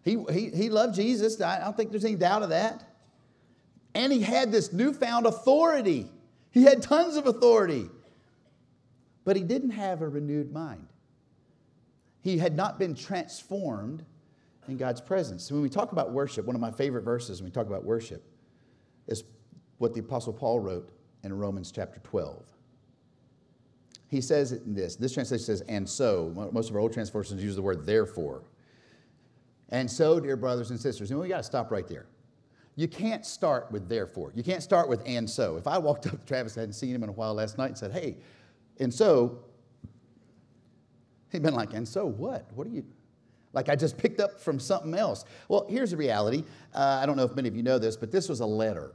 He, 0.03 0.23
he, 0.31 0.49
he 0.51 0.69
loved 0.69 0.93
Jesus. 0.93 1.41
I 1.41 1.59
don't 1.59 1.75
think 1.75 1.89
there's 1.89 2.05
any 2.05 2.15
doubt 2.15 2.43
of 2.43 2.49
that. 2.49 2.83
And 3.95 4.13
he 4.13 4.21
had 4.21 4.51
this 4.51 4.71
newfound 4.71 5.25
authority. 5.25 6.07
He 6.51 6.61
had 6.61 6.83
tons 6.83 7.15
of 7.15 7.25
authority. 7.25 7.89
But 9.23 9.35
he 9.35 9.41
didn't 9.41 9.71
have 9.71 10.03
a 10.03 10.07
renewed 10.07 10.53
mind. 10.53 10.85
He 12.21 12.37
had 12.37 12.55
not 12.55 12.77
been 12.77 12.93
transformed 12.93 14.05
in 14.67 14.77
God's 14.77 15.01
presence. 15.01 15.51
When 15.51 15.63
we 15.63 15.69
talk 15.69 15.91
about 15.91 16.11
worship, 16.11 16.45
one 16.45 16.55
of 16.55 16.61
my 16.61 16.69
favorite 16.69 17.01
verses 17.01 17.41
when 17.41 17.49
we 17.49 17.51
talk 17.51 17.65
about 17.65 17.83
worship 17.83 18.23
is 19.07 19.23
what 19.77 19.93
the 19.93 19.99
Apostle 19.99 20.33
Paul 20.33 20.59
wrote 20.59 20.89
in 21.23 21.33
Romans 21.37 21.71
chapter 21.71 21.99
12. 21.99 22.43
He 24.07 24.21
says 24.21 24.51
it 24.51 24.63
in 24.63 24.73
this, 24.73 24.95
this 24.95 25.13
translation 25.13 25.45
says, 25.45 25.61
and 25.61 25.87
so. 25.87 26.31
Most 26.51 26.69
of 26.69 26.75
our 26.75 26.81
old 26.81 26.93
translations 26.93 27.43
use 27.43 27.55
the 27.55 27.61
word 27.61 27.85
therefore. 27.85 28.43
And 29.69 29.89
so, 29.89 30.19
dear 30.19 30.37
brothers 30.37 30.69
and 30.69 30.79
sisters, 30.79 31.09
and 31.09 31.19
we 31.19 31.27
got 31.27 31.37
to 31.37 31.43
stop 31.43 31.71
right 31.71 31.87
there. 31.87 32.05
You 32.75 32.87
can't 32.87 33.25
start 33.25 33.71
with 33.71 33.89
therefore. 33.89 34.31
You 34.35 34.43
can't 34.43 34.61
start 34.61 34.89
with 34.89 35.01
and 35.05 35.29
so. 35.29 35.57
If 35.57 35.65
I 35.65 35.77
walked 35.77 36.07
up 36.07 36.19
to 36.19 36.25
Travis, 36.25 36.57
I 36.57 36.61
hadn't 36.61 36.73
seen 36.73 36.93
him 36.93 37.03
in 37.03 37.09
a 37.09 37.13
while 37.13 37.33
last 37.33 37.57
night, 37.57 37.69
and 37.69 37.77
said, 37.77 37.91
hey, 37.91 38.17
and 38.79 38.93
so, 38.93 39.39
he'd 41.31 41.41
been 41.41 41.55
like, 41.55 41.73
and 41.73 41.87
so 41.87 42.05
what? 42.05 42.45
What 42.53 42.67
are 42.67 42.69
you, 42.71 42.85
like 43.55 43.69
I 43.69 43.75
just 43.75 43.97
picked 43.97 44.19
up 44.19 44.39
from 44.39 44.59
something 44.59 44.93
else. 44.93 45.23
Well, 45.47 45.65
here's 45.69 45.91
the 45.91 45.97
reality. 45.97 46.43
Uh, 46.73 46.99
I 47.01 47.05
don't 47.05 47.15
know 47.15 47.23
if 47.23 47.35
many 47.35 47.47
of 47.47 47.55
you 47.55 47.63
know 47.63 47.79
this, 47.79 47.95
but 47.95 48.11
this 48.11 48.29
was 48.29 48.41
a 48.41 48.45
letter. 48.45 48.91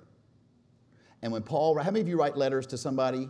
And 1.23 1.33
when 1.33 1.43
Paul, 1.43 1.79
how 1.79 1.91
many 1.91 2.03
of 2.03 2.09
you 2.09 2.19
write 2.19 2.37
letters 2.37 2.67
to 2.69 2.79
somebody 2.79 3.29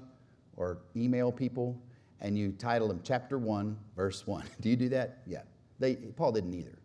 or 0.57 0.79
email 0.97 1.33
people 1.33 1.81
and 2.21 2.37
you 2.37 2.53
title 2.53 2.89
them 2.89 3.01
chapter 3.05 3.39
1, 3.39 3.79
verse 3.97 4.27
1? 4.27 4.45
Do 4.61 4.69
you 4.69 4.77
do 4.77 4.89
that? 4.91 5.19
Yeah. 5.27 5.43
They, 5.79 5.95
Paul 5.95 6.33
didn't 6.33 6.53
either. 6.53 6.77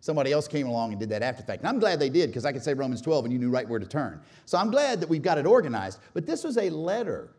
Somebody 0.00 0.30
else 0.30 0.46
came 0.46 0.68
along 0.68 0.92
and 0.92 1.00
did 1.00 1.08
that 1.08 1.22
after 1.22 1.42
fact. 1.42 1.62
And 1.62 1.68
I'm 1.68 1.80
glad 1.80 1.98
they 1.98 2.08
did 2.08 2.28
because 2.28 2.44
I 2.44 2.52
could 2.52 2.62
say 2.62 2.72
Romans 2.72 3.02
12 3.02 3.24
and 3.24 3.32
you 3.32 3.40
knew 3.40 3.50
right 3.50 3.68
where 3.68 3.80
to 3.80 3.86
turn. 3.86 4.20
So 4.44 4.56
I'm 4.56 4.70
glad 4.70 5.00
that 5.00 5.08
we've 5.08 5.22
got 5.22 5.36
it 5.36 5.46
organized. 5.46 5.98
But 6.14 6.26
this 6.26 6.44
was 6.44 6.56
a 6.56 6.70
letter. 6.70 7.32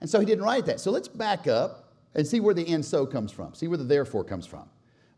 And 0.00 0.08
so 0.08 0.20
he 0.20 0.26
didn't 0.26 0.44
write 0.44 0.66
that. 0.66 0.78
So 0.78 0.92
let's 0.92 1.08
back 1.08 1.48
up 1.48 1.92
and 2.14 2.24
see 2.24 2.38
where 2.38 2.54
the 2.54 2.66
and 2.72 2.84
so 2.84 3.06
comes 3.06 3.32
from, 3.32 3.54
see 3.54 3.66
where 3.66 3.78
the 3.78 3.84
therefore 3.84 4.22
comes 4.22 4.46
from. 4.46 4.68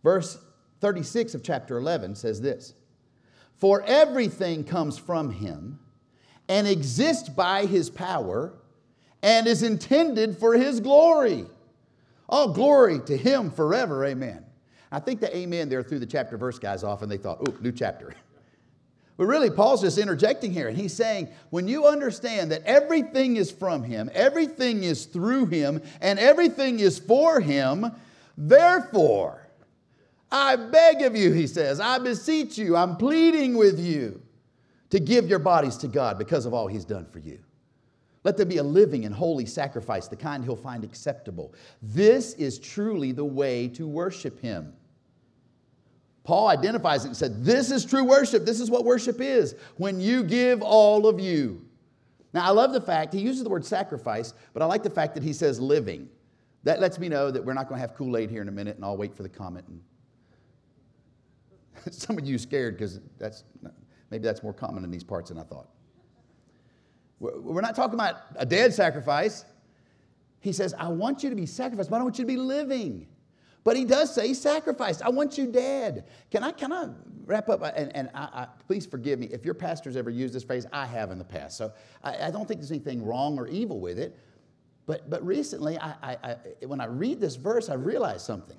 Verse 0.03 0.39
36 0.81 1.35
of 1.35 1.43
chapter 1.43 1.77
11 1.77 2.15
says 2.15 2.41
this 2.41 2.75
For 3.57 3.83
everything 3.83 4.65
comes 4.65 4.99
from 4.99 5.31
him 5.31 5.79
and 6.49 6.67
exists 6.67 7.29
by 7.29 7.67
his 7.67 7.91
power 7.91 8.53
and 9.23 9.47
is 9.47 9.63
intended 9.63 10.39
for 10.39 10.55
his 10.55 10.81
glory. 10.81 11.47
All 12.29 12.53
glory 12.53 13.01
to 13.07 13.17
him 13.17 13.51
forever. 13.51 14.05
Amen. 14.05 14.45
I 14.91 15.01
think 15.01 15.21
the 15.21 15.35
amen 15.37 15.69
there 15.69 15.83
threw 15.83 15.99
the 15.99 16.07
chapter 16.07 16.37
verse 16.37 16.59
guys 16.59 16.85
off 16.85 17.03
and 17.03 17.11
they 17.11 17.17
thought, 17.17 17.47
ooh, 17.49 17.57
new 17.61 17.73
chapter. 17.73 18.15
But 19.17 19.27
really, 19.27 19.51
Paul's 19.51 19.81
just 19.81 19.99
interjecting 19.99 20.53
here, 20.53 20.69
and 20.69 20.79
he's 20.79 20.95
saying, 20.95 21.27
when 21.51 21.67
you 21.67 21.89
understand 21.89 22.53
that 22.53 22.63
everything 22.63 23.35
is 23.35 23.51
from 23.51 23.83
him, 23.83 24.09
everything 24.15 24.85
is 24.85 25.07
through 25.07 25.47
him, 25.47 25.83
and 26.01 26.21
everything 26.21 26.79
is 26.79 27.01
for 27.01 27.41
him, 27.41 27.91
therefore, 28.37 29.48
I 30.31 30.57
beg 30.57 31.03
of 31.03 31.17
you, 31.17 31.33
he 31.33 31.47
says, 31.47 31.81
I 31.81 31.99
beseech 31.99 32.59
you, 32.59 32.77
I'm 32.77 32.97
pleading 32.97 33.57
with 33.57 33.81
you 33.81 34.21
to 34.91 35.01
give 35.01 35.29
your 35.29 35.39
bodies 35.39 35.77
to 35.79 35.89
God 35.89 36.19
because 36.19 36.47
of 36.47 36.53
all 36.53 36.67
he's 36.67 36.85
done 36.85 37.07
for 37.07 37.19
you. 37.19 37.39
Let 38.25 38.37
there 38.37 38.47
be 38.47 38.59
a 38.59 38.63
living 38.63 39.05
and 39.05 39.15
holy 39.15 39.47
sacrifice, 39.47 40.09
the 40.09 40.17
kind 40.17 40.45
he'll 40.45 40.57
find 40.57 40.85
acceptable. 40.85 41.55
This 41.81 42.35
is 42.35 42.59
truly 42.59 43.13
the 43.13 43.25
way 43.25 43.69
to 43.69 43.87
worship 43.87 44.41
him. 44.41 44.75
Paul 46.25 46.49
identifies 46.49 47.05
it 47.05 47.09
and 47.09 47.17
said, 47.17 47.43
This 47.43 47.71
is 47.71 47.87
true 47.87 48.05
worship. 48.05 48.45
This 48.45 48.61
is 48.61 48.71
what 48.71 48.85
worship 48.85 49.19
is 49.21 49.55
when 49.79 49.99
you 49.99 50.23
give 50.23 50.61
all 50.61 51.07
of 51.07 51.19
you. 51.19 51.65
Now, 52.35 52.45
I 52.45 52.51
love 52.51 52.75
the 52.75 52.83
fact 52.83 53.15
he 53.15 53.21
uses 53.21 53.43
the 53.43 53.49
word 53.49 53.65
sacrifice, 53.65 54.35
but 54.53 54.63
I 54.63 54.67
like 54.67 54.83
the 54.83 54.91
fact 54.91 55.15
that 55.15 55.23
he 55.23 55.33
says 55.33 55.59
living. 55.59 56.07
That 56.65 56.81
lets 56.81 56.99
me 56.99 57.09
know 57.09 57.31
that 57.31 57.43
we're 57.43 57.55
not 57.55 57.69
going 57.69 57.81
to 57.81 57.81
have 57.81 57.97
Kool 57.97 58.17
Aid 58.19 58.31
here 58.31 58.43
in 58.43 58.49
a 58.49 58.53
minute, 58.53 58.77
and 58.77 58.85
I'll 58.85 58.97
wait 58.99 59.15
for 59.15 59.23
the 59.23 59.29
comment. 59.31 59.67
And 59.69 59.81
some 61.95 62.19
of 62.19 62.27
you 62.27 62.39
scared 62.39 62.77
because 62.77 63.01
that's 63.19 63.45
maybe 64.11 64.23
that's 64.23 64.43
more 64.43 64.53
common 64.53 64.85
in 64.85 64.91
these 64.91 65.05
parts 65.05 65.31
than 65.31 65.39
I 65.39 65.43
thought. 65.43 65.69
We're 67.21 67.61
not 67.61 67.75
talking 67.75 67.95
about 67.95 68.17
a 68.37 68.47
dead 68.47 68.73
sacrifice. 68.73 69.45
He 70.41 70.53
says, 70.53 70.73
I 70.79 70.89
want 70.89 71.25
you 71.25 71.31
to 71.31 71.37
be 71.37 71.47
sacrificed, 71.47 71.91
but 71.91 71.97
I 71.97 71.99
don't 71.99 72.07
want 72.07 72.19
you 72.19 72.25
to 72.25 72.29
be 72.29 72.37
living. 72.37 73.09
But 73.65 73.77
he 73.77 73.85
does 73.85 74.15
say 74.15 74.33
sacrificed. 74.35 75.03
I 75.03 75.09
want 75.09 75.37
you 75.37 75.47
dead. 75.51 76.07
Can 76.31 76.45
I, 76.45 76.53
can 76.53 76.73
I 76.73 76.89
wrap 77.27 77.49
up? 77.49 77.61
And, 77.77 77.95
and 77.95 78.09
I, 78.15 78.21
I, 78.21 78.47
please 78.67 78.87
forgive 78.87 79.19
me. 79.19 79.27
If 79.27 79.45
your 79.45 79.55
pastor's 79.55 79.97
ever 79.97 80.11
used 80.11 80.33
this 80.33 80.45
phrase, 80.45 80.65
I 80.73 80.87
have 80.87 81.11
in 81.11 81.19
the 81.19 81.25
past. 81.25 81.59
So 81.59 81.73
I, 82.05 82.29
I 82.29 82.31
don't 82.31 82.47
think 82.47 82.61
there's 82.61 82.71
anything 82.71 83.05
wrong 83.05 83.37
or 83.37 83.49
evil 83.49 83.81
with 83.81 83.99
it. 83.99 84.17
But, 84.87 85.11
but 85.11 85.27
recently, 85.27 85.79
I, 85.79 86.37
when 86.65 86.81
I 86.81 86.87
read 86.87 87.21
this 87.21 87.37
verse, 87.37 87.69
I 87.69 87.75
realized 87.75 88.23
something. 88.25 88.57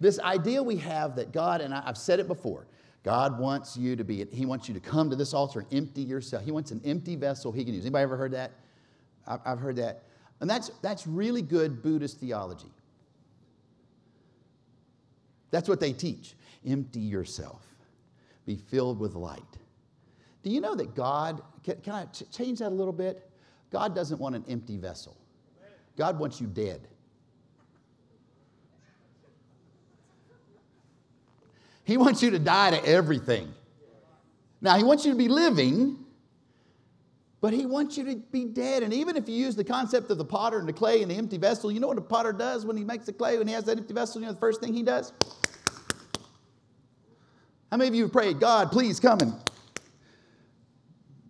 This 0.00 0.18
idea 0.18 0.62
we 0.62 0.76
have 0.76 1.16
that 1.16 1.30
God, 1.30 1.60
and 1.60 1.74
I've 1.74 1.98
said 1.98 2.20
it 2.20 2.26
before, 2.26 2.66
God 3.02 3.38
wants 3.38 3.76
you 3.76 3.96
to 3.96 4.04
be, 4.04 4.24
He 4.32 4.46
wants 4.46 4.68
you 4.68 4.74
to 4.74 4.80
come 4.80 5.10
to 5.10 5.16
this 5.16 5.34
altar 5.34 5.60
and 5.60 5.72
empty 5.72 6.02
yourself. 6.02 6.44
He 6.44 6.50
wants 6.50 6.70
an 6.70 6.80
empty 6.84 7.16
vessel 7.16 7.52
He 7.52 7.64
can 7.64 7.74
use. 7.74 7.84
Anybody 7.84 8.02
ever 8.02 8.16
heard 8.16 8.32
that? 8.32 8.52
I've 9.26 9.58
heard 9.58 9.76
that. 9.76 10.04
And 10.40 10.48
that's, 10.48 10.70
that's 10.82 11.06
really 11.06 11.42
good 11.42 11.82
Buddhist 11.82 12.18
theology. 12.18 12.72
That's 15.50 15.68
what 15.68 15.80
they 15.80 15.92
teach. 15.92 16.34
Empty 16.66 17.00
yourself, 17.00 17.66
be 18.46 18.56
filled 18.56 18.98
with 18.98 19.14
light. 19.14 19.42
Do 20.42 20.50
you 20.50 20.60
know 20.60 20.74
that 20.74 20.94
God, 20.94 21.42
can, 21.64 21.76
can 21.80 21.94
I 21.94 22.04
ch- 22.06 22.30
change 22.30 22.60
that 22.60 22.68
a 22.68 22.74
little 22.74 22.92
bit? 22.92 23.30
God 23.70 23.94
doesn't 23.94 24.18
want 24.18 24.34
an 24.34 24.44
empty 24.48 24.76
vessel, 24.76 25.16
God 25.96 26.18
wants 26.18 26.40
you 26.40 26.46
dead. 26.46 26.88
He 31.90 31.96
wants 31.96 32.22
you 32.22 32.30
to 32.30 32.38
die 32.38 32.70
to 32.70 32.86
everything. 32.86 33.52
Now, 34.60 34.76
He 34.76 34.84
wants 34.84 35.04
you 35.04 35.10
to 35.10 35.18
be 35.18 35.26
living, 35.26 35.98
but 37.40 37.52
He 37.52 37.66
wants 37.66 37.98
you 37.98 38.04
to 38.04 38.14
be 38.30 38.44
dead. 38.44 38.84
And 38.84 38.94
even 38.94 39.16
if 39.16 39.28
you 39.28 39.34
use 39.34 39.56
the 39.56 39.64
concept 39.64 40.08
of 40.08 40.16
the 40.16 40.24
potter 40.24 40.60
and 40.60 40.68
the 40.68 40.72
clay 40.72 41.02
and 41.02 41.10
the 41.10 41.16
empty 41.16 41.36
vessel, 41.36 41.72
you 41.72 41.80
know 41.80 41.88
what 41.88 41.96
the 41.96 42.02
potter 42.02 42.32
does 42.32 42.64
when 42.64 42.76
he 42.76 42.84
makes 42.84 43.06
the 43.06 43.12
clay, 43.12 43.38
when 43.38 43.48
he 43.48 43.54
has 43.54 43.64
that 43.64 43.76
empty 43.76 43.92
vessel? 43.92 44.20
You 44.20 44.28
know 44.28 44.32
the 44.34 44.38
first 44.38 44.60
thing 44.60 44.72
he 44.72 44.84
does? 44.84 45.12
How 47.72 47.76
many 47.76 47.88
of 47.88 47.94
you 47.96 48.04
have 48.04 48.12
prayed, 48.12 48.38
God, 48.38 48.70
please 48.70 49.00
come 49.00 49.18
and 49.18 49.34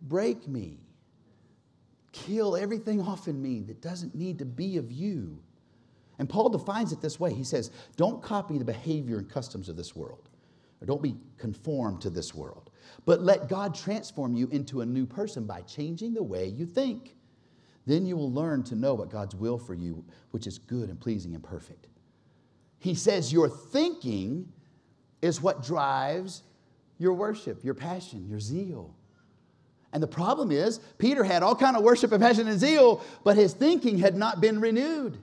break 0.02 0.46
me? 0.46 0.76
Kill 2.12 2.54
everything 2.54 3.00
off 3.00 3.28
in 3.28 3.40
me 3.40 3.62
that 3.62 3.80
doesn't 3.80 4.14
need 4.14 4.38
to 4.40 4.44
be 4.44 4.76
of 4.76 4.92
you. 4.92 5.38
And 6.18 6.28
Paul 6.28 6.50
defines 6.50 6.92
it 6.92 7.00
this 7.00 7.18
way 7.18 7.32
He 7.32 7.44
says, 7.44 7.70
Don't 7.96 8.22
copy 8.22 8.58
the 8.58 8.64
behavior 8.66 9.16
and 9.16 9.26
customs 9.26 9.70
of 9.70 9.76
this 9.78 9.96
world, 9.96 10.28
or 10.80 10.86
don't 10.86 11.02
be 11.02 11.16
conformed 11.38 12.00
to 12.02 12.10
this 12.10 12.34
world, 12.34 12.70
but 13.04 13.22
let 13.22 13.48
God 13.48 13.74
transform 13.74 14.34
you 14.34 14.48
into 14.48 14.80
a 14.80 14.86
new 14.86 15.06
person 15.06 15.44
by 15.44 15.62
changing 15.62 16.14
the 16.14 16.22
way 16.22 16.46
you 16.46 16.66
think. 16.66 17.16
Then 17.86 18.06
you 18.06 18.16
will 18.16 18.32
learn 18.32 18.62
to 18.64 18.74
know 18.74 18.94
what 18.94 19.10
God's 19.10 19.34
will 19.34 19.58
for 19.58 19.74
you, 19.74 20.04
which 20.30 20.46
is 20.46 20.58
good 20.58 20.88
and 20.88 21.00
pleasing 21.00 21.34
and 21.34 21.42
perfect. 21.42 21.88
He 22.78 22.94
says, 22.94 23.32
Your 23.32 23.48
thinking 23.48 24.52
is 25.22 25.40
what 25.40 25.62
drives 25.62 26.42
your 26.98 27.14
worship, 27.14 27.64
your 27.64 27.74
passion, 27.74 28.28
your 28.28 28.40
zeal. 28.40 28.94
And 29.92 30.02
the 30.02 30.06
problem 30.06 30.52
is, 30.52 30.78
Peter 30.98 31.24
had 31.24 31.42
all 31.42 31.56
kind 31.56 31.76
of 31.76 31.82
worship 31.82 32.12
and 32.12 32.22
passion 32.22 32.46
and 32.46 32.60
zeal, 32.60 33.02
but 33.24 33.36
his 33.36 33.52
thinking 33.52 33.98
had 33.98 34.16
not 34.16 34.40
been 34.40 34.60
renewed. 34.60 35.18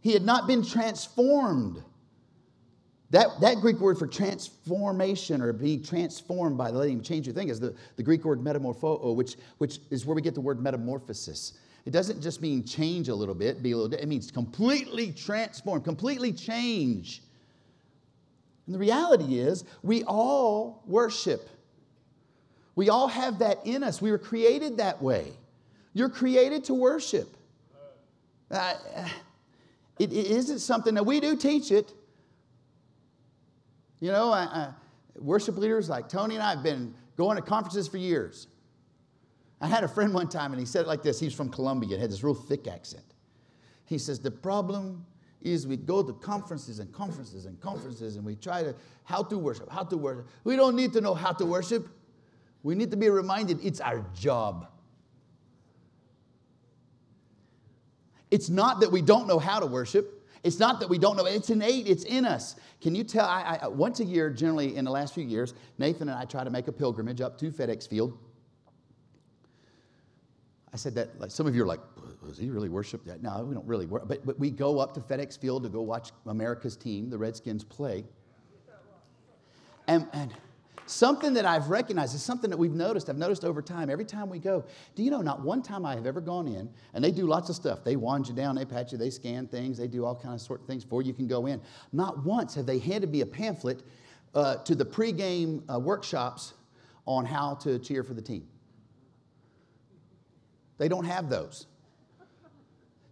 He 0.00 0.12
had 0.12 0.22
not 0.22 0.46
been 0.46 0.64
transformed. 0.64 1.82
That, 3.10 3.28
that 3.40 3.60
Greek 3.60 3.78
word 3.78 3.98
for 3.98 4.06
transformation 4.06 5.40
or 5.40 5.52
being 5.52 5.82
transformed 5.82 6.58
by 6.58 6.70
letting 6.70 6.94
him 6.94 7.02
change 7.02 7.26
your 7.26 7.34
thing 7.34 7.48
is 7.48 7.60
the, 7.60 7.74
the 7.96 8.02
Greek 8.02 8.24
word 8.24 8.40
metamorpho, 8.40 9.14
which, 9.14 9.36
which 9.58 9.78
is 9.90 10.04
where 10.04 10.16
we 10.16 10.22
get 10.22 10.34
the 10.34 10.40
word 10.40 10.60
metamorphosis. 10.60 11.52
It 11.84 11.92
doesn't 11.92 12.20
just 12.20 12.42
mean 12.42 12.64
change 12.64 13.08
a 13.08 13.14
little 13.14 13.34
bit, 13.34 13.62
be 13.62 13.70
a 13.70 13.76
little, 13.76 13.96
it 13.96 14.08
means 14.08 14.32
completely 14.32 15.12
transform, 15.12 15.82
completely 15.82 16.32
change. 16.32 17.22
And 18.66 18.74
the 18.74 18.78
reality 18.80 19.38
is, 19.38 19.64
we 19.84 20.02
all 20.02 20.82
worship. 20.84 21.48
We 22.74 22.88
all 22.88 23.06
have 23.06 23.38
that 23.38 23.60
in 23.64 23.84
us. 23.84 24.02
We 24.02 24.10
were 24.10 24.18
created 24.18 24.78
that 24.78 25.00
way. 25.00 25.32
You're 25.94 26.08
created 26.08 26.64
to 26.64 26.74
worship. 26.74 27.28
Uh, 28.50 28.74
it, 30.00 30.12
it 30.12 30.26
isn't 30.26 30.58
something 30.58 30.94
that 30.94 31.06
we 31.06 31.20
do 31.20 31.36
teach 31.36 31.70
it. 31.70 31.92
You 34.00 34.12
know, 34.12 34.30
I, 34.30 34.42
I, 34.42 34.68
worship 35.18 35.56
leaders 35.56 35.88
like 35.88 36.08
Tony 36.08 36.34
and 36.34 36.42
I 36.42 36.50
have 36.50 36.62
been 36.62 36.94
going 37.16 37.36
to 37.36 37.42
conferences 37.42 37.88
for 37.88 37.96
years. 37.96 38.46
I 39.60 39.66
had 39.66 39.84
a 39.84 39.88
friend 39.88 40.12
one 40.12 40.28
time 40.28 40.52
and 40.52 40.60
he 40.60 40.66
said 40.66 40.82
it 40.82 40.88
like 40.88 41.02
this. 41.02 41.18
He's 41.18 41.34
from 41.34 41.48
Colombia, 41.48 41.94
and 41.94 42.00
had 42.02 42.10
this 42.10 42.22
real 42.22 42.34
thick 42.34 42.68
accent. 42.68 43.04
He 43.86 43.98
says, 43.98 44.20
The 44.20 44.30
problem 44.30 45.06
is 45.42 45.66
we 45.66 45.76
go 45.76 46.02
to 46.02 46.12
conferences 46.14 46.78
and 46.78 46.92
conferences 46.92 47.46
and 47.46 47.58
conferences 47.60 48.16
and 48.16 48.24
we 48.24 48.34
try 48.34 48.62
to 48.62 48.74
how 49.04 49.22
to 49.22 49.38
worship, 49.38 49.70
how 49.70 49.84
to 49.84 49.96
worship. 49.96 50.26
We 50.44 50.56
don't 50.56 50.76
need 50.76 50.92
to 50.94 51.00
know 51.00 51.14
how 51.14 51.32
to 51.32 51.46
worship. 51.46 51.88
We 52.62 52.74
need 52.74 52.90
to 52.90 52.96
be 52.96 53.08
reminded 53.08 53.64
it's 53.64 53.80
our 53.80 54.04
job. 54.14 54.68
It's 58.30 58.50
not 58.50 58.80
that 58.80 58.90
we 58.90 59.02
don't 59.02 59.28
know 59.28 59.38
how 59.38 59.60
to 59.60 59.66
worship. 59.66 60.15
It's 60.46 60.60
not 60.60 60.78
that 60.78 60.88
we 60.88 60.96
don't 60.96 61.16
know. 61.16 61.26
It's 61.26 61.50
innate. 61.50 61.88
It's 61.88 62.04
in 62.04 62.24
us. 62.24 62.54
Can 62.80 62.94
you 62.94 63.02
tell? 63.02 63.26
I, 63.26 63.58
I, 63.62 63.66
once 63.66 63.98
a 63.98 64.04
year, 64.04 64.30
generally 64.30 64.76
in 64.76 64.84
the 64.84 64.92
last 64.92 65.12
few 65.12 65.24
years, 65.24 65.54
Nathan 65.78 66.08
and 66.08 66.16
I 66.16 66.24
try 66.24 66.44
to 66.44 66.50
make 66.50 66.68
a 66.68 66.72
pilgrimage 66.72 67.20
up 67.20 67.36
to 67.38 67.50
FedEx 67.50 67.88
Field. 67.88 68.16
I 70.72 70.76
said 70.76 70.94
that. 70.94 71.18
Like, 71.18 71.32
some 71.32 71.48
of 71.48 71.56
you 71.56 71.64
are 71.64 71.66
like, 71.66 71.80
does 72.24 72.38
he 72.38 72.50
really 72.50 72.68
worship 72.68 73.04
that? 73.06 73.24
No, 73.24 73.44
we 73.44 73.54
don't 73.54 73.66
really 73.66 73.86
worship. 73.86 74.06
But, 74.06 74.24
but 74.24 74.38
we 74.38 74.52
go 74.52 74.78
up 74.78 74.94
to 74.94 75.00
FedEx 75.00 75.36
Field 75.36 75.64
to 75.64 75.68
go 75.68 75.82
watch 75.82 76.12
America's 76.26 76.76
team, 76.76 77.10
the 77.10 77.18
Redskins, 77.18 77.64
play. 77.64 78.04
And, 79.88 80.06
and 80.12 80.32
something 80.86 81.34
that 81.34 81.44
I've 81.44 81.68
recognized 81.68 82.14
is 82.14 82.22
something 82.22 82.48
that 82.50 82.56
we've 82.56 82.74
noticed. 82.74 83.10
I've 83.10 83.18
noticed 83.18 83.44
over 83.44 83.60
time, 83.60 83.90
every 83.90 84.04
time 84.04 84.30
we 84.30 84.38
go, 84.38 84.64
do 84.94 85.02
you 85.02 85.10
know, 85.10 85.20
not 85.20 85.42
one 85.42 85.62
time 85.62 85.84
I 85.84 85.94
have 85.94 86.06
ever 86.06 86.20
gone 86.20 86.46
in, 86.46 86.68
and 86.94 87.04
they 87.04 87.10
do 87.10 87.26
lots 87.26 87.50
of 87.50 87.56
stuff. 87.56 87.84
They 87.84 87.96
wand 87.96 88.28
you 88.28 88.34
down, 88.34 88.56
they 88.56 88.64
pat 88.64 88.92
you, 88.92 88.98
they 88.98 89.10
scan 89.10 89.46
things, 89.46 89.76
they 89.78 89.88
do 89.88 90.04
all 90.04 90.14
kinds 90.14 90.42
of 90.42 90.46
sort 90.46 90.60
of 90.60 90.66
things 90.66 90.84
before 90.84 91.02
you 91.02 91.12
can 91.12 91.26
go 91.26 91.46
in. 91.46 91.60
Not 91.92 92.24
once 92.24 92.54
have 92.54 92.66
they 92.66 92.78
handed 92.78 93.10
me 93.10 93.20
a 93.20 93.26
pamphlet 93.26 93.82
uh, 94.34 94.56
to 94.56 94.74
the 94.74 94.84
pregame 94.84 95.62
uh, 95.72 95.78
workshops 95.78 96.54
on 97.06 97.24
how 97.24 97.54
to 97.54 97.78
cheer 97.78 98.02
for 98.02 98.14
the 98.14 98.22
team. 98.22 98.46
They 100.78 100.88
don't 100.88 101.04
have 101.04 101.28
those. 101.28 101.66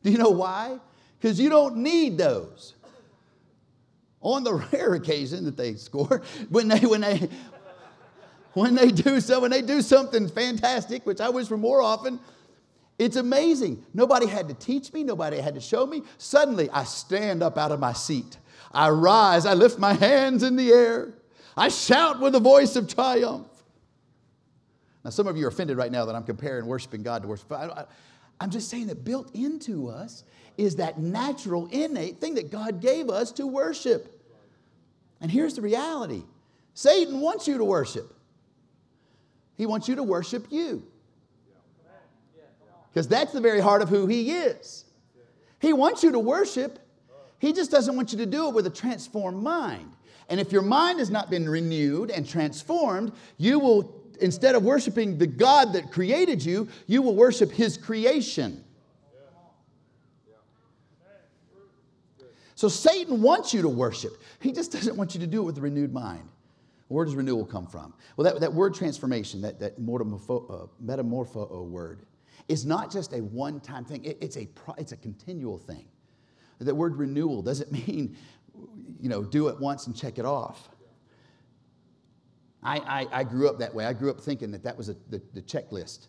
Do 0.03 0.11
you 0.11 0.19
know 0.19 0.31
why? 0.31 0.79
Because 1.19 1.41
you 1.41 1.49
don't 1.49 1.77
need 1.79 2.19
those. 2.19 2.75
On 4.21 4.45
the 4.45 4.55
rare 4.73 4.95
occasion 4.95 5.45
that 5.45 5.57
they 5.57 5.75
score, 5.75 6.23
when 6.51 6.69
they 6.69 6.81
when 6.81 7.01
they 7.01 7.29
when 8.55 8.75
they 8.75 8.91
do 8.91 9.21
so, 9.21 9.41
when 9.41 9.51
they 9.51 9.63
do 9.63 9.83
something 9.83 10.29
fantastic, 10.29 11.05
which 11.07 11.21
I 11.21 11.29
wish 11.29 11.49
for 11.49 11.57
more 11.57 11.83
often, 11.83 12.19
it's 12.99 13.17
amazing. 13.17 13.85
Nobody 13.93 14.27
had 14.27 14.49
to 14.49 14.55
teach 14.55 14.93
me, 14.93 15.05
nobody 15.05 15.39
had 15.39 15.55
to 15.55 15.61
show 15.61 15.87
me. 15.87 16.03
Suddenly, 16.19 16.71
I 16.71 16.85
stand 16.85 17.43
up 17.43 17.59
out 17.59 17.73
of 17.73 17.81
my 17.81 17.93
seat. 17.93 18.39
I 18.73 18.89
rise, 18.91 19.47
I 19.47 19.55
lift 19.55 19.79
my 19.79 19.95
hands 19.95 20.43
in 20.43 20.57
the 20.57 20.71
air. 20.71 21.15
I 21.57 21.69
shout 21.69 22.21
with 22.21 22.35
a 22.35 22.41
voice 22.41 22.75
of 22.77 22.93
triumph. 22.93 23.47
Now, 25.05 25.11
some 25.11 25.27
of 25.27 25.37
you 25.37 25.45
are 25.45 25.49
offended 25.49 25.77
right 25.77 25.93
now 25.93 26.07
that 26.07 26.15
I'm 26.15 26.25
comparing 26.25 26.67
worshiping 26.67 27.03
God 27.03 27.23
to 27.23 27.29
worship. 27.29 27.53
I, 27.53 27.85
am 28.41 28.51
just 28.51 28.71
saying 28.71 28.87
that 28.87 29.05
built 29.05 29.35
into 29.35 29.89
us 29.89 30.25
is 30.57 30.77
that 30.77 30.99
natural, 30.99 31.67
innate 31.71 32.21
thing 32.21 32.35
that 32.35 32.51
God 32.51 32.81
gave 32.81 33.11
us 33.11 33.33
to 33.33 33.47
worship. 33.47 34.11
And 35.21 35.31
here's 35.31 35.55
the 35.55 35.63
reality 35.63 36.25
Satan 36.73 37.21
wants 37.21 37.47
you 37.47 37.59
to 37.59 37.65
worship, 37.65 38.14
he 39.57 39.67
wants 39.67 39.89
you 39.89 39.97
to 39.97 40.03
worship 40.03 40.47
you. 40.51 40.83
Because 42.93 43.09
that's 43.09 43.33
the 43.33 43.41
very 43.41 43.61
heart 43.61 43.83
of 43.83 43.89
who 43.89 44.07
he 44.07 44.33
is. 44.33 44.85
He 45.61 45.73
wants 45.73 46.03
you 46.03 46.13
to 46.13 46.19
worship, 46.19 46.79
he 47.39 47.53
just 47.53 47.71
doesn't 47.71 47.97
want 47.97 48.13
you 48.13 48.19
to 48.19 48.27
do 48.27 48.49
it 48.49 48.55
with 48.55 48.67
a 48.67 48.71
transformed 48.71 49.43
mind. 49.43 49.93
And 50.29 50.41
if 50.41 50.53
your 50.53 50.63
mind 50.63 51.01
has 51.01 51.11
not 51.11 51.29
been 51.29 51.49
renewed 51.49 52.11
and 52.11 52.27
transformed, 52.27 53.13
you 53.37 53.59
will, 53.59 54.03
instead 54.21 54.55
of 54.55 54.63
worshiping 54.63 55.19
the 55.19 55.27
God 55.27 55.75
that 55.75 55.93
created 55.93 56.45
you, 56.45 56.69
you 56.87 57.03
will 57.03 57.15
worship 57.15 57.51
his 57.51 57.77
creation. 57.77 58.65
So 62.55 62.69
Satan 62.69 63.21
wants 63.21 63.53
you 63.53 63.63
to 63.63 63.69
worship. 63.69 64.13
He 64.41 64.53
just 64.53 64.73
doesn't 64.73 64.97
want 64.97 65.15
you 65.15 65.21
to 65.21 65.27
do 65.27 65.43
it 65.43 65.45
with 65.45 65.59
a 65.59 65.61
renewed 65.61 65.93
mind. 65.93 66.29
Where 66.95 67.05
does 67.05 67.17
renewal 67.17 67.45
come 67.45 67.67
from? 67.67 67.93
Well, 68.17 68.25
that, 68.25 68.41
that 68.41 68.55
word 68.55 68.73
transformation, 68.73 69.41
that, 69.41 69.59
that 69.59 69.81
metamorpho, 69.81 70.49
uh, 70.49 70.67
metamorpho 70.81 71.67
word, 71.67 72.07
is 72.47 72.65
not 72.65 72.93
just 72.93 73.13
a 73.13 73.17
one 73.19 73.59
time 73.59 73.85
thing, 73.85 74.05
it, 74.05 74.17
it's, 74.21 74.37
a, 74.37 74.47
it's 74.79 74.93
a 74.93 74.97
continual 74.97 75.59
thing. 75.59 75.87
That 76.61 76.73
word 76.73 76.97
renewal 76.97 77.43
doesn't 77.43 77.73
mean, 77.89 78.17
you 79.01 79.09
know, 79.09 79.25
do 79.25 79.49
it 79.49 79.59
once 79.59 79.89
and 79.89 79.97
check 79.97 80.21
it 80.21 80.25
off. 80.25 80.69
I, 82.63 82.79
I, 82.79 83.07
I 83.11 83.25
grew 83.25 83.49
up 83.49 83.59
that 83.59 83.75
way. 83.75 83.87
I 83.87 83.93
grew 83.93 84.09
up 84.09 84.21
thinking 84.21 84.53
that 84.53 84.63
that 84.63 84.79
was 84.79 84.89
a, 84.89 84.95
the, 85.11 85.21
the 85.33 85.43
checklist. 85.43 86.07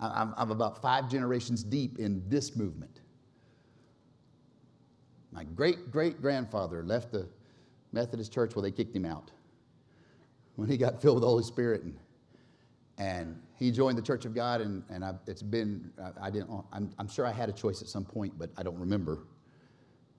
I'm, 0.00 0.32
I'm 0.38 0.50
about 0.50 0.80
five 0.80 1.10
generations 1.10 1.62
deep 1.62 1.98
in 1.98 2.22
this 2.30 2.56
movement. 2.56 3.02
My 5.32 5.44
great 5.44 5.90
great 5.90 6.22
grandfather 6.22 6.82
left 6.82 7.12
the 7.12 7.28
Methodist 7.92 8.32
church 8.32 8.56
where 8.56 8.62
they 8.62 8.70
kicked 8.70 8.96
him 8.96 9.04
out 9.04 9.30
when 10.56 10.68
he 10.68 10.76
got 10.76 11.00
filled 11.00 11.16
with 11.16 11.22
the 11.22 11.28
Holy 11.28 11.44
Spirit. 11.44 11.82
And, 11.82 11.96
and 12.98 13.40
he 13.56 13.70
joined 13.70 13.98
the 13.98 14.02
Church 14.02 14.24
of 14.24 14.34
God, 14.34 14.60
and, 14.60 14.82
and 14.88 15.04
I, 15.04 15.14
it's 15.26 15.42
been, 15.42 15.90
I, 16.00 16.26
I 16.26 16.30
didn't, 16.30 16.50
I'm, 16.72 16.90
I'm 16.98 17.08
sure 17.08 17.26
I 17.26 17.32
had 17.32 17.48
a 17.48 17.52
choice 17.52 17.82
at 17.82 17.88
some 17.88 18.04
point, 18.04 18.38
but 18.38 18.50
I 18.56 18.62
don't 18.62 18.78
remember 18.78 19.26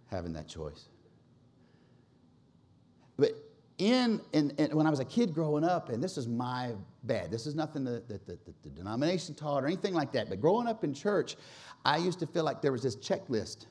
having 0.07 0.33
that 0.33 0.47
choice. 0.47 0.89
But 3.17 3.31
in, 3.77 4.21
in, 4.33 4.51
in, 4.57 4.75
when 4.75 4.87
I 4.87 4.89
was 4.89 4.99
a 4.99 5.05
kid 5.05 5.33
growing 5.33 5.63
up, 5.63 5.89
and 5.89 6.03
this 6.03 6.17
is 6.17 6.27
my 6.27 6.73
bad, 7.03 7.31
this 7.31 7.45
is 7.45 7.55
nothing 7.55 7.83
that, 7.85 8.07
that, 8.07 8.25
the 8.27 8.69
denomination 8.69 9.35
taught 9.35 9.63
or 9.63 9.67
anything 9.67 9.93
like 9.93 10.11
that, 10.13 10.29
but 10.29 10.41
growing 10.41 10.67
up 10.67 10.83
in 10.83 10.93
church, 10.93 11.35
I 11.83 11.97
used 11.97 12.19
to 12.19 12.27
feel 12.27 12.43
like 12.43 12.61
there 12.61 12.71
was 12.71 12.83
this 12.83 12.95
checklist 12.95 13.67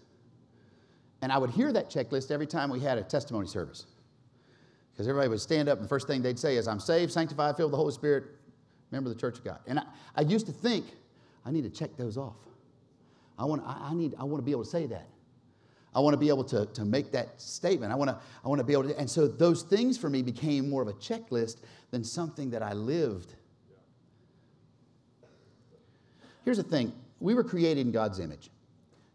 and 1.24 1.32
I 1.32 1.38
would 1.38 1.48
hear 1.48 1.72
that 1.72 1.88
checklist 1.88 2.30
every 2.30 2.46
time 2.46 2.68
we 2.68 2.80
had 2.80 2.98
a 2.98 3.02
testimony 3.02 3.46
service. 3.46 3.86
Because 4.94 5.08
everybody 5.08 5.28
would 5.28 5.40
stand 5.40 5.68
up, 5.68 5.78
and 5.78 5.84
the 5.84 5.88
first 5.88 6.06
thing 6.06 6.22
they'd 6.22 6.38
say 6.38 6.56
is, 6.56 6.68
I'm 6.68 6.78
saved, 6.78 7.10
sanctified, 7.10 7.56
filled 7.56 7.72
with 7.72 7.72
the 7.72 7.78
Holy 7.78 7.92
Spirit, 7.92 8.26
member 8.92 9.10
of 9.10 9.16
the 9.16 9.20
Church 9.20 9.38
of 9.38 9.44
God. 9.44 9.58
And 9.66 9.80
I, 9.80 9.84
I 10.14 10.20
used 10.20 10.46
to 10.46 10.52
think, 10.52 10.86
I 11.44 11.50
need 11.50 11.62
to 11.62 11.70
check 11.70 11.96
those 11.96 12.16
off. 12.16 12.36
I 13.36 13.44
want, 13.44 13.62
I, 13.66 13.88
I, 13.90 13.94
need, 13.94 14.14
I 14.18 14.22
want 14.22 14.38
to 14.38 14.44
be 14.44 14.52
able 14.52 14.62
to 14.62 14.70
say 14.70 14.86
that. 14.86 15.08
I 15.96 16.00
want 16.00 16.14
to 16.14 16.18
be 16.18 16.28
able 16.28 16.44
to, 16.44 16.66
to 16.66 16.84
make 16.84 17.10
that 17.12 17.40
statement. 17.40 17.92
I 17.92 17.96
want 17.96 18.10
to, 18.10 18.18
I 18.44 18.48
want 18.48 18.60
to 18.60 18.64
be 18.64 18.72
able 18.72 18.84
to. 18.84 18.98
And 18.98 19.10
so 19.10 19.26
those 19.26 19.62
things 19.62 19.98
for 19.98 20.08
me 20.08 20.22
became 20.22 20.70
more 20.70 20.82
of 20.82 20.88
a 20.88 20.92
checklist 20.92 21.58
than 21.90 22.04
something 22.04 22.50
that 22.50 22.62
I 22.62 22.72
lived. 22.72 23.34
Here's 26.44 26.56
the 26.56 26.62
thing 26.62 26.92
we 27.20 27.34
were 27.34 27.44
created 27.44 27.80
in 27.86 27.92
God's 27.92 28.20
image, 28.20 28.50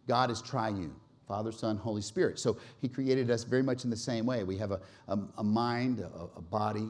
God 0.08 0.30
is 0.30 0.42
triune. 0.42 0.96
Father, 1.30 1.52
Son, 1.52 1.78
Holy 1.78 2.02
Spirit. 2.02 2.40
So 2.40 2.58
he 2.82 2.90
created 2.90 3.30
us 3.30 3.44
very 3.44 3.62
much 3.62 3.84
in 3.84 3.92
the 3.92 3.96
same 3.96 4.26
way. 4.26 4.44
We 4.44 4.58
have 4.58 4.72
a, 4.72 4.82
a, 5.08 5.20
a 5.38 5.44
mind, 5.44 6.00
a, 6.00 6.10
a, 6.36 6.42
body, 6.42 6.90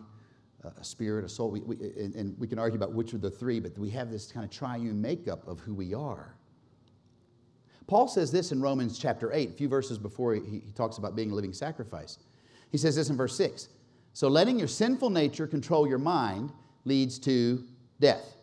a 0.63 0.83
spirit, 0.83 1.25
a 1.25 1.29
soul. 1.29 1.51
We, 1.51 1.59
we, 1.59 1.75
and, 1.75 2.15
and, 2.15 2.39
we 2.39 2.47
can 2.47 2.57
argue 2.57 2.77
about 2.77 2.93
which 2.93 3.13
are 3.13 3.17
the 3.17 3.29
three, 3.29 3.59
but 3.59 3.77
we 3.77 3.89
have 3.89 4.09
this 4.09 4.31
kind 4.31 4.45
of 4.45 4.49
triune 4.49 5.01
makeup 5.01 5.45
of 5.45 5.59
who 5.59 5.75
we 5.75 5.93
are. 5.93 6.35
Paul 7.85 8.07
says 8.07 8.31
this 8.31 8.53
in 8.53 8.61
Romans 8.61 8.97
chapter 8.97 9.33
8, 9.33 9.49
a 9.49 9.51
few 9.51 9.67
verses 9.67 9.97
before 9.97 10.33
he, 10.35 10.61
he 10.65 10.71
talks 10.73 10.99
about 10.99 11.17
being 11.17 11.31
a 11.31 11.35
living 11.35 11.51
sacrifice. 11.51 12.17
He 12.71 12.77
says 12.77 12.95
this 12.95 13.09
in 13.09 13.17
verse 13.17 13.35
6 13.35 13.67
So 14.13 14.29
letting 14.29 14.57
your 14.57 14.69
sinful 14.69 15.09
nature 15.09 15.47
control 15.47 15.85
your 15.85 15.97
mind 15.97 16.53
leads 16.85 17.19
to 17.19 17.65
death. 17.99 18.37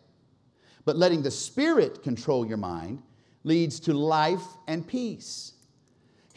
But 0.85 0.95
letting 0.95 1.23
the 1.23 1.31
Spirit 1.31 2.03
control 2.03 2.45
your 2.45 2.57
mind 2.57 3.01
leads 3.43 3.79
to 3.79 3.95
life 3.95 4.45
and 4.67 4.85
peace. 4.85 5.53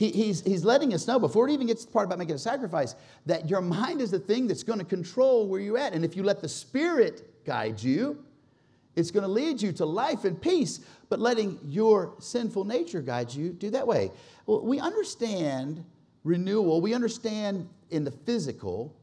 He, 0.00 0.10
he's, 0.12 0.40
he's 0.40 0.64
letting 0.64 0.94
us 0.94 1.06
know 1.06 1.18
before 1.18 1.46
it 1.46 1.52
even 1.52 1.66
gets 1.66 1.82
to 1.82 1.86
the 1.86 1.92
part 1.92 2.06
about 2.06 2.18
making 2.18 2.34
a 2.34 2.38
sacrifice 2.38 2.94
that 3.26 3.50
your 3.50 3.60
mind 3.60 4.00
is 4.00 4.10
the 4.10 4.18
thing 4.18 4.46
that's 4.46 4.62
going 4.62 4.78
to 4.78 4.84
control 4.86 5.46
where 5.46 5.60
you're 5.60 5.76
at. 5.76 5.92
And 5.92 6.06
if 6.06 6.16
you 6.16 6.22
let 6.22 6.40
the 6.40 6.48
Spirit 6.48 7.44
guide 7.44 7.82
you, 7.82 8.24
it's 8.96 9.10
going 9.10 9.24
to 9.24 9.30
lead 9.30 9.60
you 9.60 9.72
to 9.72 9.84
life 9.84 10.24
and 10.24 10.40
peace. 10.40 10.80
But 11.10 11.20
letting 11.20 11.58
your 11.62 12.14
sinful 12.18 12.64
nature 12.64 13.02
guide 13.02 13.30
you, 13.34 13.50
do 13.50 13.68
that 13.72 13.86
way. 13.86 14.10
Well, 14.46 14.62
we 14.62 14.80
understand 14.80 15.84
renewal, 16.24 16.80
we 16.80 16.94
understand 16.94 17.68
in 17.90 18.02
the 18.02 18.10
physical, 18.10 18.96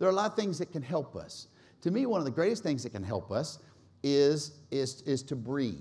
there 0.00 0.08
are 0.08 0.10
a 0.10 0.14
lot 0.16 0.32
of 0.32 0.36
things 0.36 0.58
that 0.58 0.72
can 0.72 0.82
help 0.82 1.14
us. 1.14 1.46
To 1.82 1.92
me, 1.92 2.06
one 2.06 2.20
of 2.20 2.24
the 2.24 2.32
greatest 2.32 2.64
things 2.64 2.82
that 2.82 2.90
can 2.90 3.04
help 3.04 3.30
us 3.30 3.60
is, 4.02 4.58
is, 4.72 5.02
is 5.02 5.22
to 5.22 5.36
breathe. 5.36 5.78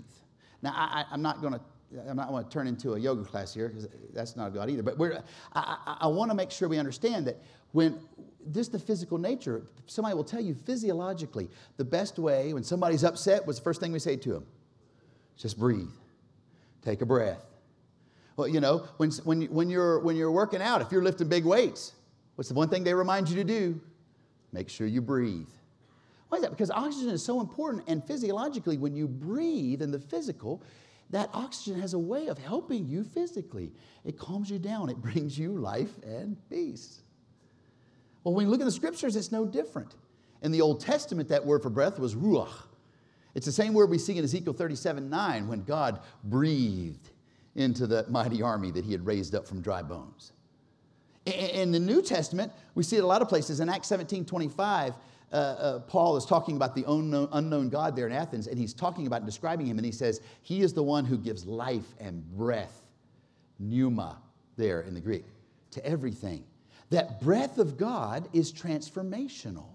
Now, 0.61 0.73
I, 0.75 1.05
I'm 1.11 1.23
not 1.23 1.41
going 1.41 1.53
to 1.53 1.61
I'm 2.07 2.15
not 2.15 2.31
want 2.31 2.49
to 2.49 2.53
turn 2.53 2.67
into 2.67 2.93
a 2.93 2.99
yoga 2.99 3.23
class 3.23 3.53
here 3.53 3.67
because 3.67 3.87
that's 4.13 4.35
not 4.35 4.53
God 4.53 4.69
either. 4.69 4.83
But 4.83 4.97
we're, 4.97 5.23
I, 5.53 5.97
I, 6.01 6.07
want 6.07 6.29
to 6.29 6.35
make 6.35 6.51
sure 6.51 6.67
we 6.69 6.77
understand 6.77 7.25
that 7.25 7.41
when 7.71 7.99
just 8.51 8.71
the 8.71 8.79
physical 8.79 9.17
nature, 9.17 9.63
somebody 9.87 10.15
will 10.15 10.23
tell 10.23 10.41
you 10.41 10.53
physiologically 10.53 11.49
the 11.77 11.85
best 11.85 12.19
way 12.19 12.53
when 12.53 12.63
somebody's 12.63 13.03
upset 13.03 13.45
was 13.45 13.57
the 13.57 13.63
first 13.63 13.79
thing 13.79 13.91
we 13.91 13.99
say 13.99 14.15
to 14.17 14.33
them 14.33 14.45
just 15.35 15.57
breathe, 15.57 15.87
take 16.83 17.01
a 17.01 17.05
breath. 17.05 17.45
Well, 18.35 18.47
you 18.47 18.59
know, 18.59 18.87
when, 18.97 19.11
when, 19.23 19.43
when, 19.43 19.69
you're, 19.69 19.99
when 19.99 20.15
you're 20.15 20.31
working 20.31 20.61
out, 20.61 20.81
if 20.81 20.91
you're 20.91 21.03
lifting 21.03 21.27
big 21.27 21.45
weights, 21.45 21.93
what's 22.35 22.49
the 22.49 22.55
one 22.55 22.69
thing 22.69 22.83
they 22.83 22.93
remind 22.93 23.29
you 23.29 23.35
to 23.37 23.43
do? 23.43 23.81
Make 24.51 24.69
sure 24.69 24.85
you 24.85 25.01
breathe. 25.01 25.47
Why 26.29 26.37
is 26.37 26.41
that? 26.43 26.51
Because 26.51 26.71
oxygen 26.71 27.09
is 27.09 27.23
so 27.23 27.41
important, 27.41 27.83
and 27.87 28.03
physiologically, 28.03 28.77
when 28.77 28.95
you 28.95 29.07
breathe 29.07 29.81
in 29.81 29.91
the 29.91 29.99
physical, 29.99 30.61
that 31.11 31.29
oxygen 31.33 31.79
has 31.81 31.93
a 31.93 31.99
way 31.99 32.27
of 32.27 32.37
helping 32.37 32.87
you 32.87 33.03
physically. 33.03 33.71
It 34.05 34.17
calms 34.17 34.49
you 34.49 34.59
down, 34.59 34.89
it 34.89 34.97
brings 34.97 35.37
you 35.37 35.53
life 35.57 35.91
and 36.03 36.37
peace. 36.49 37.01
Well, 38.23 38.33
when 38.33 38.45
you 38.45 38.51
look 38.51 38.61
at 38.61 38.65
the 38.65 38.71
scriptures, 38.71 39.15
it's 39.15 39.31
no 39.31 39.45
different. 39.45 39.95
In 40.41 40.51
the 40.51 40.61
Old 40.61 40.81
Testament, 40.81 41.29
that 41.29 41.45
word 41.45 41.63
for 41.63 41.69
breath 41.69 41.99
was 41.99 42.15
ruach. 42.15 42.67
It's 43.35 43.45
the 43.45 43.51
same 43.51 43.73
word 43.73 43.89
we 43.89 43.97
see 43.97 44.17
in 44.17 44.23
Ezekiel 44.23 44.53
37 44.53 45.09
9 45.09 45.47
when 45.47 45.63
God 45.63 46.01
breathed 46.23 47.09
into 47.55 47.87
the 47.87 48.05
mighty 48.09 48.41
army 48.41 48.71
that 48.71 48.85
he 48.85 48.91
had 48.91 49.05
raised 49.05 49.35
up 49.35 49.47
from 49.47 49.61
dry 49.61 49.81
bones. 49.81 50.33
In 51.25 51.71
the 51.71 51.79
New 51.79 52.01
Testament, 52.01 52.51
we 52.75 52.83
see 52.83 52.97
it 52.97 53.03
a 53.03 53.07
lot 53.07 53.21
of 53.21 53.29
places. 53.29 53.59
In 53.59 53.69
Acts 53.69 53.87
17 53.87 54.25
25, 54.25 54.93
uh, 55.31 55.35
uh, 55.35 55.79
Paul 55.79 56.17
is 56.17 56.25
talking 56.25 56.55
about 56.55 56.75
the 56.75 56.83
unknown, 56.87 57.29
unknown 57.31 57.69
God 57.69 57.95
there 57.95 58.07
in 58.07 58.13
Athens, 58.13 58.47
and 58.47 58.57
he's 58.57 58.73
talking 58.73 59.07
about 59.07 59.25
describing 59.25 59.67
him, 59.67 59.77
and 59.77 59.85
he 59.85 59.91
says, 59.91 60.21
He 60.41 60.61
is 60.61 60.73
the 60.73 60.83
one 60.83 61.05
who 61.05 61.17
gives 61.17 61.45
life 61.45 61.93
and 61.99 62.23
breath, 62.35 62.81
pneuma, 63.59 64.17
there 64.57 64.81
in 64.81 64.93
the 64.93 64.99
Greek, 64.99 65.25
to 65.71 65.85
everything. 65.85 66.43
That 66.89 67.21
breath 67.21 67.59
of 67.59 67.77
God 67.77 68.27
is 68.33 68.51
transformational. 68.51 69.67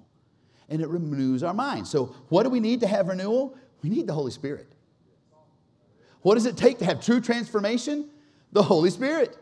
and 0.68 0.80
it 0.80 0.88
renews 0.88 1.42
our 1.42 1.54
mind. 1.54 1.86
So, 1.86 2.06
what 2.30 2.42
do 2.42 2.48
we 2.48 2.58
need 2.58 2.80
to 2.80 2.86
have 2.86 3.08
renewal? 3.08 3.54
We 3.82 3.90
need 3.90 4.06
the 4.06 4.14
Holy 4.14 4.30
Spirit. 4.30 4.74
What 6.22 6.36
does 6.36 6.46
it 6.46 6.56
take 6.56 6.78
to 6.78 6.86
have 6.86 7.04
true 7.04 7.20
transformation? 7.20 8.08
The 8.52 8.62
Holy 8.62 8.88
Spirit. 8.88 9.36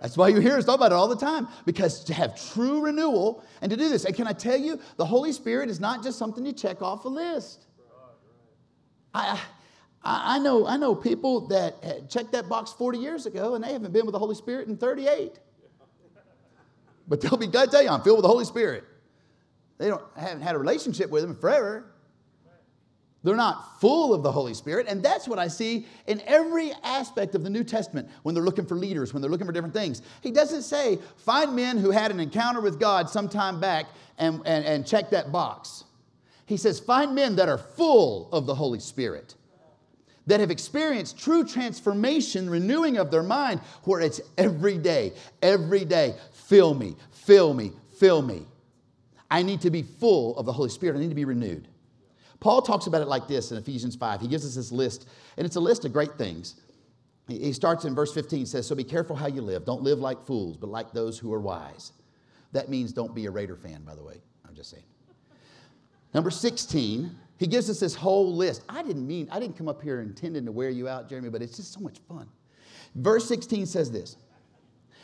That's 0.00 0.16
why 0.16 0.28
you 0.28 0.40
hear 0.40 0.56
us 0.56 0.64
talk 0.64 0.76
about 0.76 0.92
it 0.92 0.94
all 0.94 1.08
the 1.08 1.16
time, 1.16 1.46
because 1.66 2.04
to 2.04 2.14
have 2.14 2.40
true 2.52 2.80
renewal 2.80 3.44
and 3.60 3.70
to 3.70 3.76
do 3.76 3.88
this, 3.88 4.04
and 4.04 4.14
can 4.14 4.26
I 4.26 4.32
tell 4.32 4.56
you, 4.56 4.80
the 4.96 5.04
Holy 5.04 5.32
Spirit 5.32 5.68
is 5.68 5.78
not 5.78 6.02
just 6.02 6.18
something 6.18 6.44
you 6.44 6.52
check 6.52 6.80
off 6.80 7.04
a 7.04 7.08
list. 7.08 7.66
I, 9.12 9.40
I, 10.02 10.38
know, 10.38 10.66
I 10.66 10.76
know 10.76 10.94
people 10.94 11.48
that 11.48 12.08
checked 12.08 12.32
that 12.32 12.48
box 12.48 12.72
40 12.72 12.98
years 12.98 13.26
ago 13.26 13.54
and 13.54 13.62
they 13.62 13.72
haven't 13.72 13.92
been 13.92 14.06
with 14.06 14.12
the 14.12 14.18
Holy 14.18 14.34
Spirit 14.34 14.68
in 14.68 14.76
38. 14.76 15.38
But 17.06 17.20
they'll 17.20 17.36
be 17.36 17.48
to 17.48 17.66
tell 17.66 17.82
you, 17.82 17.88
I'm 17.88 18.02
filled 18.02 18.18
with 18.18 18.22
the 18.22 18.28
Holy 18.28 18.44
Spirit. 18.44 18.84
They 19.78 19.88
don't, 19.88 20.02
haven't 20.16 20.42
had 20.42 20.54
a 20.54 20.58
relationship 20.58 21.10
with 21.10 21.24
Him 21.24 21.34
forever. 21.34 21.89
They're 23.22 23.36
not 23.36 23.80
full 23.80 24.14
of 24.14 24.22
the 24.22 24.32
Holy 24.32 24.54
Spirit. 24.54 24.86
And 24.88 25.02
that's 25.02 25.28
what 25.28 25.38
I 25.38 25.48
see 25.48 25.86
in 26.06 26.22
every 26.26 26.72
aspect 26.82 27.34
of 27.34 27.42
the 27.42 27.50
New 27.50 27.64
Testament 27.64 28.08
when 28.22 28.34
they're 28.34 28.44
looking 28.44 28.64
for 28.64 28.76
leaders, 28.76 29.12
when 29.12 29.20
they're 29.20 29.30
looking 29.30 29.46
for 29.46 29.52
different 29.52 29.74
things. 29.74 30.00
He 30.22 30.30
doesn't 30.30 30.62
say, 30.62 30.98
find 31.18 31.54
men 31.54 31.76
who 31.76 31.90
had 31.90 32.10
an 32.10 32.18
encounter 32.18 32.62
with 32.62 32.80
God 32.80 33.10
some 33.10 33.28
time 33.28 33.60
back 33.60 33.86
and, 34.18 34.40
and, 34.46 34.64
and 34.64 34.86
check 34.86 35.10
that 35.10 35.30
box. 35.30 35.84
He 36.46 36.56
says, 36.56 36.80
find 36.80 37.14
men 37.14 37.36
that 37.36 37.48
are 37.48 37.58
full 37.58 38.30
of 38.32 38.46
the 38.46 38.54
Holy 38.54 38.80
Spirit, 38.80 39.34
that 40.26 40.40
have 40.40 40.50
experienced 40.50 41.18
true 41.18 41.44
transformation, 41.44 42.48
renewing 42.48 42.96
of 42.96 43.10
their 43.10 43.22
mind, 43.22 43.60
where 43.84 44.00
it's 44.00 44.20
every 44.38 44.78
day, 44.78 45.12
every 45.42 45.84
day, 45.84 46.14
fill 46.32 46.72
me, 46.74 46.96
fill 47.12 47.52
me, 47.52 47.72
fill 47.98 48.22
me. 48.22 48.46
I 49.30 49.42
need 49.42 49.60
to 49.60 49.70
be 49.70 49.82
full 49.82 50.36
of 50.38 50.46
the 50.46 50.52
Holy 50.52 50.70
Spirit. 50.70 50.96
I 50.96 51.00
need 51.00 51.10
to 51.10 51.14
be 51.14 51.24
renewed. 51.24 51.68
Paul 52.40 52.62
talks 52.62 52.86
about 52.86 53.02
it 53.02 53.08
like 53.08 53.28
this 53.28 53.52
in 53.52 53.58
Ephesians 53.58 53.94
5. 53.96 54.20
He 54.20 54.28
gives 54.28 54.46
us 54.46 54.54
this 54.54 54.72
list, 54.72 55.08
and 55.36 55.46
it's 55.46 55.56
a 55.56 55.60
list 55.60 55.84
of 55.84 55.92
great 55.92 56.16
things. 56.16 56.56
He 57.28 57.52
starts 57.52 57.84
in 57.84 57.94
verse 57.94 58.12
15, 58.12 58.46
says, 58.46 58.66
So 58.66 58.74
be 58.74 58.82
careful 58.82 59.14
how 59.14 59.28
you 59.28 59.42
live. 59.42 59.64
Don't 59.64 59.82
live 59.82 59.98
like 59.98 60.24
fools, 60.24 60.56
but 60.56 60.68
like 60.68 60.92
those 60.92 61.18
who 61.18 61.32
are 61.32 61.40
wise. 61.40 61.92
That 62.52 62.68
means 62.68 62.92
don't 62.92 63.14
be 63.14 63.26
a 63.26 63.30
Raider 63.30 63.56
fan, 63.56 63.82
by 63.84 63.94
the 63.94 64.02
way. 64.02 64.20
I'm 64.48 64.54
just 64.54 64.70
saying. 64.70 64.82
Number 66.12 66.30
16, 66.30 67.10
he 67.38 67.46
gives 67.46 67.70
us 67.70 67.78
this 67.78 67.94
whole 67.94 68.34
list. 68.34 68.62
I 68.68 68.82
didn't 68.82 69.06
mean, 69.06 69.28
I 69.30 69.38
didn't 69.38 69.56
come 69.56 69.68
up 69.68 69.80
here 69.80 70.00
intending 70.00 70.44
to 70.46 70.52
wear 70.52 70.70
you 70.70 70.88
out, 70.88 71.08
Jeremy, 71.08 71.28
but 71.28 71.42
it's 71.42 71.56
just 71.56 71.72
so 71.72 71.80
much 71.80 71.98
fun. 72.08 72.28
Verse 72.96 73.28
16 73.28 73.66
says 73.66 73.92
this 73.92 74.16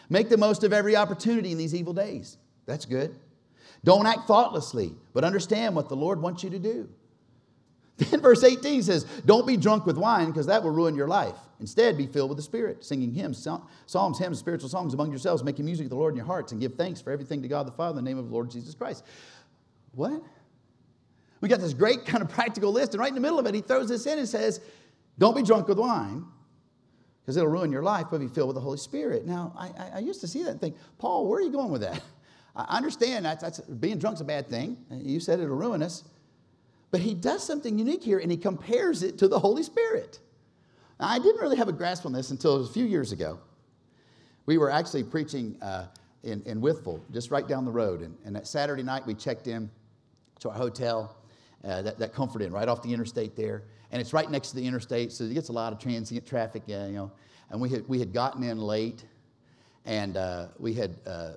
Make 0.08 0.28
the 0.28 0.36
most 0.36 0.64
of 0.64 0.72
every 0.72 0.96
opportunity 0.96 1.52
in 1.52 1.58
these 1.58 1.74
evil 1.74 1.92
days. 1.92 2.38
That's 2.66 2.84
good. 2.84 3.14
Don't 3.84 4.06
act 4.06 4.26
thoughtlessly, 4.26 4.94
but 5.12 5.22
understand 5.22 5.76
what 5.76 5.88
the 5.88 5.94
Lord 5.94 6.20
wants 6.20 6.42
you 6.42 6.50
to 6.50 6.58
do. 6.58 6.88
Then 7.98 8.20
verse 8.20 8.44
18 8.44 8.82
says, 8.82 9.04
Don't 9.24 9.46
be 9.46 9.56
drunk 9.56 9.86
with 9.86 9.96
wine 9.96 10.26
because 10.26 10.46
that 10.46 10.62
will 10.62 10.70
ruin 10.70 10.94
your 10.94 11.08
life. 11.08 11.34
Instead, 11.60 11.96
be 11.96 12.06
filled 12.06 12.28
with 12.28 12.36
the 12.36 12.42
Spirit, 12.42 12.84
singing 12.84 13.12
hymns, 13.12 13.48
psalms, 13.86 14.18
hymns, 14.18 14.38
spiritual 14.38 14.68
songs 14.68 14.92
among 14.92 15.10
yourselves, 15.10 15.42
making 15.42 15.64
music 15.64 15.86
to 15.86 15.88
the 15.88 15.96
Lord 15.96 16.12
in 16.12 16.16
your 16.18 16.26
hearts, 16.26 16.52
and 16.52 16.60
give 16.60 16.74
thanks 16.74 17.00
for 17.00 17.10
everything 17.10 17.40
to 17.42 17.48
God 17.48 17.66
the 17.66 17.72
Father 17.72 17.98
in 17.98 18.04
the 18.04 18.10
name 18.10 18.18
of 18.18 18.26
the 18.26 18.32
Lord 18.32 18.50
Jesus 18.50 18.74
Christ. 18.74 19.04
What? 19.92 20.22
We 21.40 21.48
got 21.48 21.60
this 21.60 21.72
great 21.72 22.04
kind 22.04 22.22
of 22.22 22.28
practical 22.38 22.72
list, 22.72 22.92
and 22.92 23.00
right 23.00 23.08
in 23.08 23.14
the 23.14 23.20
middle 23.20 23.38
of 23.38 23.46
it, 23.46 23.54
he 23.54 23.62
throws 23.62 23.88
this 23.88 24.04
in 24.04 24.18
and 24.18 24.28
says, 24.28 24.60
Don't 25.18 25.34
be 25.34 25.42
drunk 25.42 25.68
with 25.68 25.78
wine 25.78 26.26
because 27.22 27.36
it'll 27.36 27.50
ruin 27.50 27.72
your 27.72 27.82
life, 27.82 28.06
but 28.10 28.20
be 28.20 28.28
filled 28.28 28.48
with 28.48 28.54
the 28.54 28.60
Holy 28.60 28.78
Spirit. 28.78 29.26
Now, 29.26 29.52
I, 29.58 29.96
I, 29.96 29.98
used 29.98 30.20
to 30.20 30.28
see 30.28 30.44
that 30.44 30.50
and 30.50 30.60
think, 30.60 30.76
Paul, 30.98 31.26
where 31.26 31.40
are 31.40 31.42
you 31.42 31.50
going 31.50 31.72
with 31.72 31.80
that? 31.80 32.00
I 32.56 32.76
understand 32.76 33.24
that's, 33.24 33.42
that's 33.42 33.58
being 33.58 33.98
drunk's 33.98 34.20
a 34.20 34.24
bad 34.24 34.48
thing. 34.48 34.76
You 34.92 35.18
said 35.18 35.40
it'll 35.40 35.56
ruin 35.56 35.82
us. 35.82 36.04
But 36.90 37.00
he 37.00 37.14
does 37.14 37.42
something 37.42 37.78
unique 37.78 38.02
here 38.02 38.18
and 38.18 38.30
he 38.30 38.36
compares 38.36 39.02
it 39.02 39.18
to 39.18 39.28
the 39.28 39.38
Holy 39.38 39.62
Spirit. 39.62 40.20
Now, 41.00 41.08
I 41.08 41.18
didn't 41.18 41.40
really 41.40 41.56
have 41.56 41.68
a 41.68 41.72
grasp 41.72 42.06
on 42.06 42.12
this 42.12 42.30
until 42.30 42.64
a 42.64 42.68
few 42.68 42.84
years 42.84 43.12
ago. 43.12 43.38
We 44.46 44.56
were 44.58 44.70
actually 44.70 45.04
preaching 45.04 45.56
uh, 45.60 45.86
in, 46.22 46.42
in 46.44 46.62
just 47.12 47.30
right 47.30 47.46
down 47.46 47.64
the 47.64 47.70
road. 47.70 48.02
And, 48.02 48.16
and 48.24 48.34
that 48.36 48.46
Saturday 48.46 48.82
night, 48.82 49.06
we 49.06 49.14
checked 49.14 49.46
in 49.46 49.70
to 50.40 50.50
our 50.50 50.54
hotel, 50.54 51.16
uh, 51.64 51.82
that, 51.82 51.98
that 51.98 52.12
Comfort 52.12 52.42
Inn, 52.42 52.52
right 52.52 52.68
off 52.68 52.82
the 52.82 52.92
interstate 52.92 53.36
there. 53.36 53.64
And 53.90 54.00
it's 54.00 54.12
right 54.12 54.30
next 54.30 54.50
to 54.50 54.56
the 54.56 54.66
interstate, 54.66 55.12
so 55.12 55.24
it 55.24 55.34
gets 55.34 55.48
a 55.48 55.52
lot 55.52 55.72
of 55.72 55.78
transient 55.78 56.26
traffic, 56.26 56.62
you 56.66 56.76
know. 56.76 57.12
And 57.50 57.60
we 57.60 57.68
had, 57.68 57.86
we 57.88 57.98
had 57.98 58.12
gotten 58.12 58.42
in 58.42 58.58
late, 58.58 59.04
and 59.84 60.16
uh, 60.16 60.48
we 60.58 60.74
had, 60.74 60.96
uh, 61.06 61.34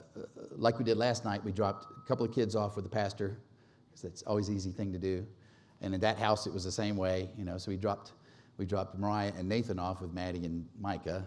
like 0.52 0.80
we 0.80 0.84
did 0.84 0.98
last 0.98 1.26
night, 1.26 1.44
we 1.44 1.52
dropped 1.52 1.86
a 1.96 2.08
couple 2.08 2.26
of 2.26 2.34
kids 2.34 2.56
off 2.56 2.76
with 2.76 2.86
the 2.86 2.90
pastor, 2.90 3.38
because 3.90 4.02
that's 4.02 4.22
always 4.24 4.50
an 4.50 4.56
easy 4.56 4.72
thing 4.72 4.92
to 4.92 4.98
do. 4.98 5.26
And 5.82 5.94
in 5.94 6.02
that 6.02 6.18
house, 6.18 6.46
it 6.46 6.54
was 6.54 6.64
the 6.64 6.72
same 6.72 6.98
way, 6.98 7.30
you 7.38 7.46
know. 7.46 7.58
So 7.58 7.72
we 7.72 7.78
dropped, 7.78 8.14
we 8.58 8.66
dropped 8.66 8.98
Mariah 8.98 9.32
and 9.38 9.48
Nathan 9.48 9.80
off 9.80 10.02
with 10.02 10.14
Maddie 10.14 10.46
and 10.46 10.68
Micah. 10.80 11.26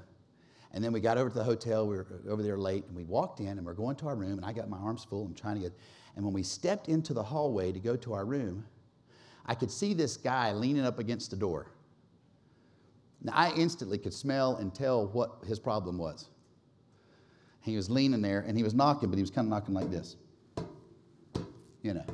And 0.72 0.82
then 0.82 0.92
we 0.92 1.00
got 1.00 1.18
over 1.18 1.28
to 1.28 1.34
the 1.34 1.44
hotel. 1.44 1.86
We 1.86 1.96
were 1.96 2.06
uh, 2.26 2.30
over 2.30 2.42
there 2.42 2.58
late, 2.58 2.84
and 2.86 2.96
we 2.96 3.04
walked 3.04 3.40
in, 3.40 3.48
and 3.48 3.64
we're 3.64 3.74
going 3.74 3.96
to 3.96 4.08
our 4.08 4.14
room. 4.14 4.38
And 4.38 4.44
I 4.44 4.52
got 4.52 4.68
my 4.68 4.78
arms 4.78 5.04
full. 5.04 5.26
I'm 5.26 5.34
trying 5.34 5.56
to 5.56 5.62
get. 5.62 5.72
And 6.16 6.24
when 6.24 6.34
we 6.34 6.42
stepped 6.42 6.88
into 6.88 7.14
the 7.14 7.22
hallway 7.22 7.72
to 7.72 7.78
go 7.78 7.96
to 7.96 8.12
our 8.14 8.24
room, 8.24 8.64
I 9.46 9.54
could 9.54 9.70
see 9.70 9.92
this 9.92 10.16
guy 10.16 10.52
leaning 10.52 10.84
up 10.84 10.98
against 10.98 11.30
the 11.30 11.36
door. 11.36 11.72
Now, 13.22 13.32
I 13.34 13.52
instantly 13.54 13.98
could 13.98 14.14
smell 14.14 14.56
and 14.56 14.74
tell 14.74 15.06
what 15.08 15.38
his 15.46 15.58
problem 15.58 15.98
was. 15.98 16.28
He 17.60 17.76
was 17.76 17.88
leaning 17.88 18.20
there, 18.20 18.40
and 18.40 18.56
he 18.56 18.64
was 18.64 18.74
knocking, 18.74 19.08
but 19.08 19.16
he 19.16 19.22
was 19.22 19.30
kind 19.30 19.46
of 19.46 19.50
knocking 19.50 19.74
like 19.74 19.90
this. 19.90 20.16
You 21.82 21.94
know. 21.94 22.04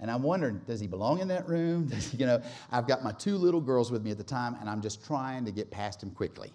And 0.00 0.10
I'm 0.10 0.22
wondering, 0.22 0.60
does 0.66 0.80
he 0.80 0.86
belong 0.86 1.20
in 1.20 1.28
that 1.28 1.46
room? 1.46 1.86
Does, 1.88 2.14
you 2.14 2.26
know, 2.26 2.42
I've 2.72 2.86
got 2.86 3.04
my 3.04 3.12
two 3.12 3.36
little 3.36 3.60
girls 3.60 3.90
with 3.90 4.02
me 4.02 4.10
at 4.10 4.18
the 4.18 4.24
time, 4.24 4.56
and 4.60 4.68
I'm 4.68 4.80
just 4.80 5.04
trying 5.04 5.44
to 5.44 5.52
get 5.52 5.70
past 5.70 6.02
him 6.02 6.10
quickly 6.10 6.52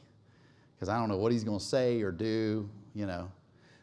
because 0.76 0.90
I 0.90 0.98
don't 0.98 1.10
know 1.10 1.18
what 1.18 1.32
he's 1.32 1.44
going 1.44 1.60
to 1.60 1.64
say 1.64 2.02
or 2.02 2.12
do. 2.12 2.68
You 2.96 3.06
know, 3.06 3.32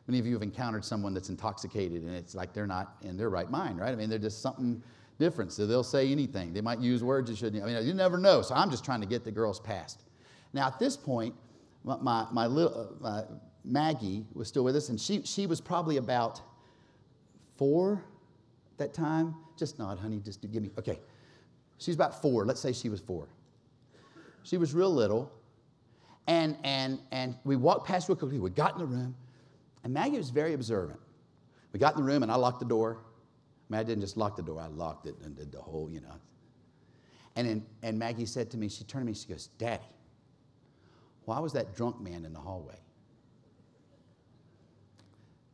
many 0.08 0.18
of 0.18 0.26
you 0.26 0.32
have 0.32 0.42
encountered 0.42 0.84
someone 0.84 1.14
that's 1.14 1.28
intoxicated, 1.28 2.02
and 2.02 2.14
it's 2.14 2.34
like 2.34 2.52
they're 2.52 2.66
not 2.66 2.96
in 3.02 3.16
their 3.16 3.30
right 3.30 3.50
mind, 3.50 3.78
right? 3.78 3.92
I 3.92 3.94
mean, 3.94 4.10
they're 4.10 4.18
just 4.18 4.42
something 4.42 4.82
different, 5.18 5.52
so 5.52 5.64
they'll 5.64 5.84
say 5.84 6.10
anything. 6.10 6.52
They 6.52 6.60
might 6.60 6.80
use 6.80 7.04
words 7.04 7.30
you 7.30 7.36
shouldn't. 7.36 7.62
I 7.62 7.66
mean, 7.66 7.86
you 7.86 7.94
never 7.94 8.18
know. 8.18 8.42
So 8.42 8.56
I'm 8.56 8.70
just 8.70 8.84
trying 8.84 9.00
to 9.00 9.06
get 9.06 9.24
the 9.24 9.30
girls 9.30 9.60
past. 9.60 10.02
Now, 10.52 10.66
at 10.66 10.80
this 10.80 10.96
point, 10.96 11.34
my, 11.84 11.96
my, 11.98 12.26
my 12.32 12.46
little 12.46 12.96
uh, 13.04 13.22
Maggie 13.64 14.24
was 14.34 14.48
still 14.48 14.64
with 14.64 14.74
us, 14.74 14.88
and 14.88 15.00
she, 15.00 15.22
she 15.22 15.46
was 15.46 15.60
probably 15.60 15.98
about 15.98 16.40
four 17.56 18.02
that 18.82 18.92
time? 18.92 19.34
Just 19.57 19.78
nod, 19.78 19.98
honey. 19.98 20.18
Just 20.18 20.40
give 20.50 20.62
me. 20.62 20.70
Okay. 20.78 21.00
She's 21.78 21.94
about 21.94 22.20
four. 22.22 22.44
Let's 22.44 22.61
say 22.61 22.72
she 22.72 22.88
was 22.88 23.00
four. 23.00 23.28
She 24.44 24.57
was 24.57 24.74
real 24.74 24.92
little. 24.92 25.32
And, 26.26 26.57
and, 26.62 27.00
and 27.11 27.34
we 27.44 27.57
walked 27.57 27.86
past 27.86 28.09
real 28.09 28.16
quickly. 28.16 28.38
We 28.38 28.50
got 28.50 28.74
in 28.74 28.78
the 28.78 28.86
room. 28.86 29.14
And 29.84 29.92
Maggie 29.92 30.18
was 30.18 30.30
very 30.30 30.55
observant. 30.55 31.00
We 31.72 31.80
got 31.80 31.94
in 31.96 32.00
the 32.00 32.07
room 32.07 32.22
and 32.22 32.30
I 32.30 32.36
locked 32.36 32.61
the 32.61 32.66
door. 32.66 32.98
Maggie 33.68 33.88
didn't 33.88 34.03
just 34.03 34.16
lock 34.16 34.36
the 34.36 34.42
door, 34.42 34.61
I 34.61 34.66
locked 34.66 35.07
it 35.07 35.14
and 35.24 35.34
did 35.34 35.50
the 35.50 35.59
whole, 35.59 35.88
you 35.90 36.00
know. 36.00 36.14
And, 37.36 37.48
then, 37.48 37.66
and 37.82 37.98
Maggie 37.98 38.26
said 38.26 38.50
to 38.50 38.59
me, 38.59 38.68
she 38.68 38.84
turned 38.84 39.07
to 39.07 39.07
me, 39.07 39.14
she 39.14 39.26
goes, 39.26 39.48
Daddy, 39.59 39.82
why 41.24 41.38
was 41.38 41.55
that 41.55 41.74
drunk 41.74 42.00
man 42.00 42.24
in 42.26 42.32
the 42.32 42.38
hallway? 42.38 42.76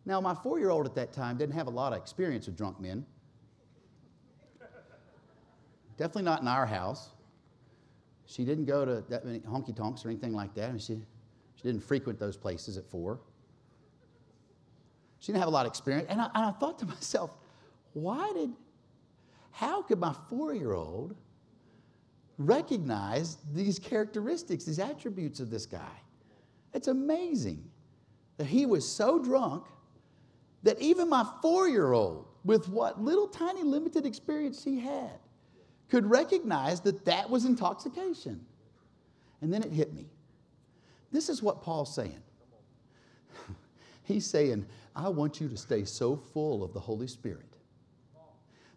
Now, 0.04 0.20
my 0.20 0.34
four 0.34 0.58
year 0.58 0.70
old 0.70 0.86
at 0.86 0.94
that 0.96 1.12
time 1.12 1.36
didn't 1.36 1.54
have 1.54 1.68
a 1.68 1.70
lot 1.70 1.92
of 1.92 1.98
experience 1.98 2.46
with 2.46 2.56
drunk 2.56 2.80
men. 2.80 3.06
Definitely 5.98 6.22
not 6.22 6.40
in 6.40 6.48
our 6.48 6.64
house. 6.64 7.10
She 8.26 8.44
didn't 8.44 8.66
go 8.66 8.84
to 8.84 9.04
that 9.08 9.26
many 9.26 9.40
honky 9.40 9.74
tonks 9.74 10.04
or 10.04 10.08
anything 10.10 10.32
like 10.32 10.54
that. 10.54 10.68
I 10.68 10.72
mean, 10.72 10.78
she, 10.78 10.94
she 11.56 11.62
didn't 11.62 11.82
frequent 11.82 12.18
those 12.18 12.36
places 12.36 12.76
at 12.76 12.88
four. 12.88 13.18
She 15.18 15.32
didn't 15.32 15.40
have 15.40 15.48
a 15.48 15.50
lot 15.52 15.66
of 15.66 15.70
experience. 15.70 16.06
And 16.08 16.20
I, 16.20 16.26
and 16.34 16.44
I 16.44 16.50
thought 16.52 16.78
to 16.78 16.86
myself, 16.86 17.30
why 17.94 18.32
did, 18.32 18.50
how 19.50 19.82
could 19.82 19.98
my 19.98 20.14
four 20.30 20.54
year 20.54 20.72
old 20.72 21.16
recognize 22.38 23.38
these 23.52 23.80
characteristics, 23.80 24.64
these 24.64 24.78
attributes 24.78 25.40
of 25.40 25.50
this 25.50 25.66
guy? 25.66 25.96
It's 26.74 26.86
amazing 26.86 27.64
that 28.36 28.46
he 28.46 28.66
was 28.66 28.88
so 28.88 29.18
drunk 29.18 29.64
that 30.62 30.80
even 30.80 31.08
my 31.08 31.26
four 31.42 31.68
year 31.68 31.92
old, 31.92 32.26
with 32.44 32.68
what 32.68 33.02
little 33.02 33.26
tiny 33.26 33.62
limited 33.64 34.06
experience 34.06 34.62
he 34.62 34.78
had, 34.78 35.18
could 35.88 36.08
recognize 36.08 36.80
that 36.82 37.04
that 37.04 37.30
was 37.30 37.44
intoxication. 37.44 38.44
And 39.40 39.52
then 39.52 39.62
it 39.62 39.72
hit 39.72 39.94
me. 39.94 40.06
This 41.12 41.28
is 41.28 41.42
what 41.42 41.62
Paul's 41.62 41.94
saying. 41.94 42.22
He's 44.04 44.26
saying, 44.26 44.66
I 44.94 45.08
want 45.08 45.40
you 45.40 45.48
to 45.48 45.56
stay 45.56 45.84
so 45.84 46.16
full 46.16 46.62
of 46.62 46.74
the 46.74 46.80
Holy 46.80 47.06
Spirit 47.06 47.46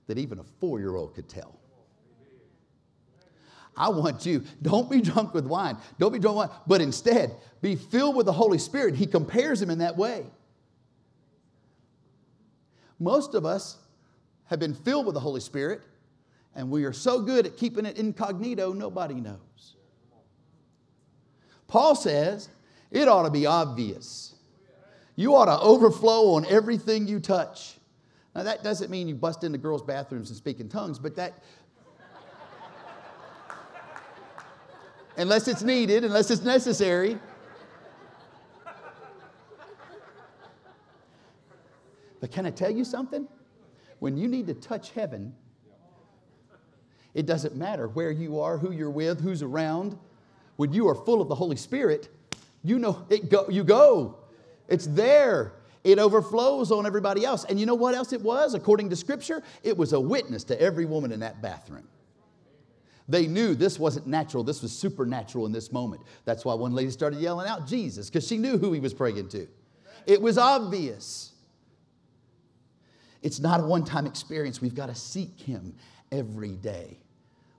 that 0.08 0.18
even 0.18 0.40
a 0.40 0.44
four 0.60 0.80
year 0.80 0.96
old 0.96 1.16
could 1.16 1.28
tell. 1.28 1.58
I 3.76 3.90
want 3.90 4.26
you, 4.26 4.44
don't 4.62 4.90
be 4.90 5.02
drunk 5.02 5.34
with 5.34 5.46
wine, 5.46 5.78
don't 5.98 6.12
be 6.12 6.20
drunk 6.20 6.38
with 6.38 6.50
wine, 6.50 6.60
but 6.68 6.82
instead 6.82 7.36
be 7.62 7.76
filled 7.76 8.16
with 8.16 8.26
the 8.26 8.34
Holy 8.34 8.58
Spirit. 8.58 8.96
He 8.96 9.08
compares 9.08 9.62
him 9.62 9.70
in 9.70 9.80
that 9.80 9.98
way. 9.98 10.26
Most 13.00 13.34
of 13.34 13.46
us 13.46 13.78
have 14.46 14.60
been 14.60 14.76
filled 14.76 15.06
with 15.06 15.16
the 15.16 15.22
Holy 15.22 15.40
Spirit, 15.40 15.82
and 16.56 16.70
we 16.70 16.86
are 16.86 16.94
so 16.94 17.22
good 17.22 17.46
at 17.46 17.58
keeping 17.58 17.86
it 17.86 17.98
incognito, 17.98 18.74
nobody 18.74 19.16
knows. 19.16 19.76
Paul 21.68 21.96
says 21.96 22.50
it 22.92 23.08
ought 23.08 23.24
to 23.24 23.32
be 23.32 23.46
obvious. 23.46 24.36
You 25.16 25.36
ought 25.36 25.46
to 25.46 25.60
overflow 25.60 26.36
on 26.36 26.46
everything 26.46 27.08
you 27.08 27.20
touch. 27.20 27.78
Now, 28.36 28.44
that 28.44 28.64
doesn't 28.64 28.90
mean 28.90 29.08
you 29.08 29.16
bust 29.16 29.44
into 29.44 29.58
girls' 29.58 29.82
bathrooms 29.82 30.30
and 30.30 30.38
speak 30.38 30.60
in 30.60 30.70
tongues, 30.70 31.00
but 31.00 31.16
that, 31.18 31.44
unless 35.18 35.48
it's 35.48 35.64
needed, 35.64 36.06
unless 36.06 36.32
it's 36.32 36.44
necessary. 36.44 37.18
But 42.22 42.32
can 42.32 42.46
I 42.46 42.52
tell 42.52 42.72
you 42.72 42.86
something? 42.86 43.28
When 44.00 44.16
you 44.16 44.28
need 44.28 44.48
to 44.48 44.54
touch 44.54 44.92
heaven, 44.92 45.36
it 47.14 47.26
doesn't 47.26 47.56
matter 47.56 47.88
where 47.88 48.12
you 48.12 48.40
are, 48.40 48.58
who 48.58 48.72
you're 48.72 48.90
with, 48.90 49.22
who's 49.22 49.42
around. 49.42 49.98
When 50.56 50.72
you 50.74 50.88
are 50.88 50.96
full 50.96 51.22
of 51.22 51.28
the 51.28 51.36
Holy 51.36 51.56
Spirit, 51.56 52.10
you 52.64 52.80
know 52.80 53.06
it 53.10 53.30
go, 53.30 53.48
you 53.50 53.64
go. 53.64 54.18
It's 54.68 54.88
there. 54.88 55.54
It 55.84 55.98
overflows 55.98 56.72
on 56.72 56.86
everybody 56.86 57.26
else. 57.26 57.44
And 57.46 57.60
you 57.60 57.66
know 57.66 57.76
what 57.76 57.96
else 57.96 58.14
it 58.14 58.22
was? 58.22 58.54
According 58.54 58.90
to 58.92 58.96
Scripture, 58.96 59.42
it 59.64 59.76
was 59.76 59.94
a 59.94 60.00
witness 60.00 60.44
to 60.46 60.62
every 60.62 60.86
woman 60.86 61.12
in 61.12 61.20
that 61.22 61.42
bathroom. 61.42 61.88
They 63.10 63.28
knew 63.28 63.56
this 63.56 63.78
wasn't 63.78 64.08
natural, 64.08 64.44
this 64.44 64.62
was 64.62 64.72
supernatural 64.72 65.46
in 65.46 65.52
this 65.52 65.72
moment. 65.72 66.04
That's 66.24 66.46
why 66.46 66.54
one 66.54 66.74
lady 66.74 66.92
started 66.92 67.20
yelling 67.20 67.48
out 67.48 67.68
Jesus, 67.68 68.10
because 68.10 68.26
she 68.26 68.38
knew 68.38 68.58
who 68.58 68.72
he 68.72 68.80
was 68.80 68.94
praying 68.94 69.28
to. 69.30 69.48
It 70.06 70.22
was 70.22 70.38
obvious. 70.38 71.34
It's 73.22 73.40
not 73.40 73.60
a 73.60 73.64
one 73.64 73.84
time 73.84 74.08
experience. 74.08 74.62
We've 74.62 74.76
got 74.76 74.88
to 74.88 74.96
seek 74.96 75.40
him 75.40 75.76
every 76.12 76.56
day. 76.56 77.01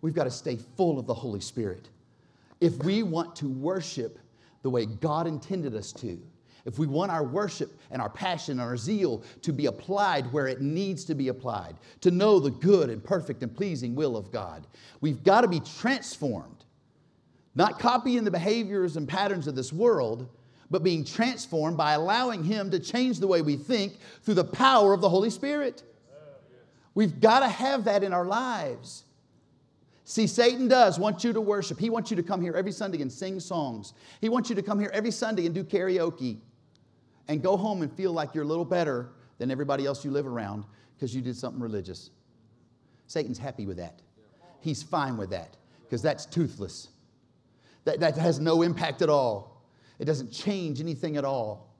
We've 0.02 0.14
got 0.14 0.24
to 0.24 0.30
stay 0.30 0.58
full 0.76 0.98
of 0.98 1.06
the 1.06 1.14
Holy 1.14 1.40
Spirit. 1.40 1.88
If 2.60 2.76
we 2.84 3.02
want 3.02 3.34
to 3.36 3.48
worship 3.48 4.18
the 4.62 4.70
way 4.70 4.84
God 4.86 5.26
intended 5.26 5.74
us 5.74 5.92
to, 5.94 6.20
if 6.64 6.78
we 6.78 6.86
want 6.86 7.10
our 7.10 7.24
worship 7.24 7.72
and 7.90 8.00
our 8.00 8.08
passion 8.08 8.52
and 8.52 8.60
our 8.60 8.76
zeal 8.76 9.24
to 9.42 9.52
be 9.52 9.66
applied 9.66 10.32
where 10.32 10.46
it 10.46 10.60
needs 10.60 11.04
to 11.06 11.14
be 11.14 11.28
applied, 11.28 11.76
to 12.02 12.10
know 12.10 12.38
the 12.38 12.50
good 12.50 12.90
and 12.90 13.02
perfect 13.02 13.42
and 13.42 13.54
pleasing 13.54 13.94
will 13.94 14.16
of 14.16 14.30
God, 14.30 14.66
we've 15.00 15.24
got 15.24 15.40
to 15.40 15.48
be 15.48 15.60
transformed. 15.60 16.64
Not 17.54 17.78
copying 17.78 18.24
the 18.24 18.30
behaviors 18.30 18.96
and 18.96 19.08
patterns 19.08 19.46
of 19.46 19.54
this 19.54 19.72
world, 19.72 20.28
but 20.70 20.82
being 20.82 21.04
transformed 21.04 21.76
by 21.76 21.92
allowing 21.92 22.44
Him 22.44 22.70
to 22.70 22.78
change 22.78 23.18
the 23.18 23.26
way 23.26 23.42
we 23.42 23.56
think 23.56 23.98
through 24.22 24.34
the 24.34 24.44
power 24.44 24.92
of 24.92 25.00
the 25.00 25.08
Holy 25.08 25.30
Spirit. 25.30 25.82
We've 26.94 27.20
got 27.20 27.40
to 27.40 27.48
have 27.48 27.84
that 27.84 28.02
in 28.02 28.12
our 28.12 28.24
lives. 28.24 29.04
See, 30.04 30.26
Satan 30.26 30.68
does 30.68 30.98
want 30.98 31.22
you 31.22 31.32
to 31.32 31.40
worship. 31.40 31.78
He 31.78 31.90
wants 31.90 32.10
you 32.10 32.16
to 32.16 32.22
come 32.22 32.40
here 32.40 32.54
every 32.54 32.72
Sunday 32.72 33.00
and 33.02 33.10
sing 33.10 33.38
songs. 33.38 33.94
He 34.20 34.28
wants 34.28 34.50
you 34.50 34.56
to 34.56 34.62
come 34.62 34.80
here 34.80 34.90
every 34.92 35.12
Sunday 35.12 35.46
and 35.46 35.54
do 35.54 35.62
karaoke 35.62 36.38
and 37.28 37.42
go 37.42 37.56
home 37.56 37.82
and 37.82 37.92
feel 37.92 38.12
like 38.12 38.34
you're 38.34 38.44
a 38.44 38.46
little 38.46 38.64
better 38.64 39.10
than 39.38 39.50
everybody 39.50 39.86
else 39.86 40.04
you 40.04 40.10
live 40.10 40.26
around 40.26 40.64
because 40.94 41.14
you 41.14 41.22
did 41.22 41.36
something 41.36 41.62
religious. 41.62 42.10
Satan's 43.06 43.38
happy 43.38 43.66
with 43.66 43.76
that. 43.76 44.00
He's 44.60 44.82
fine 44.82 45.16
with 45.16 45.30
that 45.30 45.56
because 45.84 46.02
that's 46.02 46.26
toothless. 46.26 46.88
That, 47.84 48.00
that 48.00 48.16
has 48.16 48.40
no 48.40 48.62
impact 48.62 49.02
at 49.02 49.08
all. 49.08 49.62
It 49.98 50.04
doesn't 50.04 50.32
change 50.32 50.80
anything 50.80 51.16
at 51.16 51.24
all. 51.24 51.71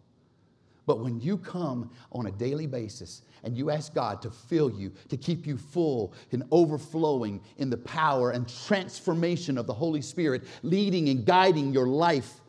But 0.86 1.00
when 1.00 1.20
you 1.20 1.38
come 1.38 1.90
on 2.10 2.26
a 2.26 2.32
daily 2.32 2.66
basis 2.66 3.22
and 3.44 3.56
you 3.56 3.70
ask 3.70 3.94
God 3.94 4.20
to 4.22 4.30
fill 4.30 4.70
you, 4.70 4.92
to 5.08 5.16
keep 5.16 5.46
you 5.46 5.56
full 5.56 6.12
and 6.32 6.42
overflowing 6.50 7.40
in 7.58 7.70
the 7.70 7.76
power 7.76 8.30
and 8.30 8.48
transformation 8.66 9.58
of 9.58 9.66
the 9.66 9.74
Holy 9.74 10.02
Spirit, 10.02 10.42
leading 10.62 11.08
and 11.08 11.24
guiding 11.24 11.72
your 11.72 11.86
life 11.86 12.40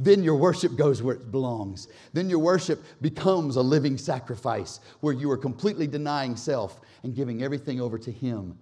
then 0.00 0.24
your 0.24 0.36
worship 0.36 0.76
goes 0.76 1.02
where 1.02 1.16
it 1.16 1.30
belongs. 1.30 1.86
Then 2.14 2.30
your 2.30 2.38
worship 2.38 2.82
becomes 3.02 3.56
a 3.56 3.60
living 3.60 3.98
sacrifice 3.98 4.80
where 5.00 5.12
you 5.12 5.30
are 5.30 5.36
completely 5.36 5.86
denying 5.86 6.36
self 6.36 6.80
and 7.02 7.14
giving 7.14 7.42
everything 7.42 7.82
over 7.82 7.98
to 7.98 8.10
Him. 8.10 8.58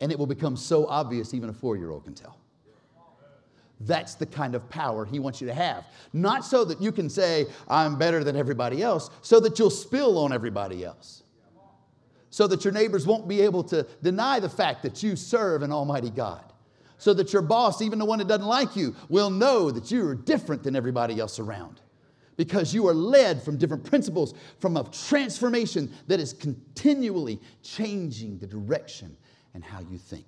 And 0.00 0.12
it 0.12 0.18
will 0.18 0.28
become 0.28 0.56
so 0.56 0.86
obvious, 0.86 1.34
even 1.34 1.48
a 1.48 1.52
four 1.52 1.76
year 1.76 1.90
old 1.90 2.04
can 2.04 2.14
tell. 2.14 2.38
That's 3.80 4.14
the 4.14 4.26
kind 4.26 4.54
of 4.54 4.68
power 4.70 5.04
He 5.04 5.18
wants 5.18 5.40
you 5.40 5.46
to 5.48 5.54
have. 5.54 5.84
Not 6.12 6.44
so 6.44 6.64
that 6.64 6.80
you 6.80 6.92
can 6.92 7.10
say, 7.10 7.46
I'm 7.68 7.98
better 7.98 8.24
than 8.24 8.36
everybody 8.36 8.82
else, 8.82 9.10
so 9.22 9.38
that 9.40 9.58
you'll 9.58 9.70
spill 9.70 10.18
on 10.18 10.32
everybody 10.32 10.84
else. 10.84 11.22
So 12.30 12.46
that 12.46 12.64
your 12.64 12.72
neighbors 12.72 13.06
won't 13.06 13.28
be 13.28 13.40
able 13.42 13.64
to 13.64 13.86
deny 14.02 14.40
the 14.40 14.48
fact 14.48 14.82
that 14.82 15.02
you 15.02 15.16
serve 15.16 15.62
an 15.62 15.72
Almighty 15.72 16.10
God 16.10 16.52
so 16.98 17.14
that 17.14 17.32
your 17.32 17.42
boss, 17.42 17.82
even 17.82 17.98
the 17.98 18.04
one 18.04 18.18
that 18.18 18.28
doesn't 18.28 18.46
like 18.46 18.76
you, 18.76 18.94
will 19.08 19.30
know 19.30 19.70
that 19.70 19.90
you 19.90 20.06
are 20.08 20.14
different 20.14 20.62
than 20.62 20.74
everybody 20.76 21.20
else 21.20 21.38
around. 21.38 21.80
Because 22.36 22.74
you 22.74 22.86
are 22.86 22.94
led 22.94 23.42
from 23.42 23.56
different 23.56 23.84
principles, 23.84 24.34
from 24.58 24.76
a 24.76 24.84
transformation 24.84 25.90
that 26.06 26.20
is 26.20 26.32
continually 26.34 27.40
changing 27.62 28.38
the 28.38 28.46
direction 28.46 29.16
and 29.54 29.64
how 29.64 29.80
you 29.80 29.96
think. 29.98 30.26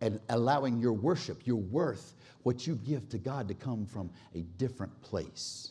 And 0.00 0.20
allowing 0.28 0.78
your 0.78 0.92
worship, 0.92 1.46
your 1.46 1.56
worth, 1.56 2.14
what 2.42 2.66
you 2.66 2.76
give 2.86 3.08
to 3.10 3.18
God 3.18 3.48
to 3.48 3.54
come 3.54 3.86
from 3.86 4.10
a 4.34 4.40
different 4.58 5.00
place. 5.02 5.70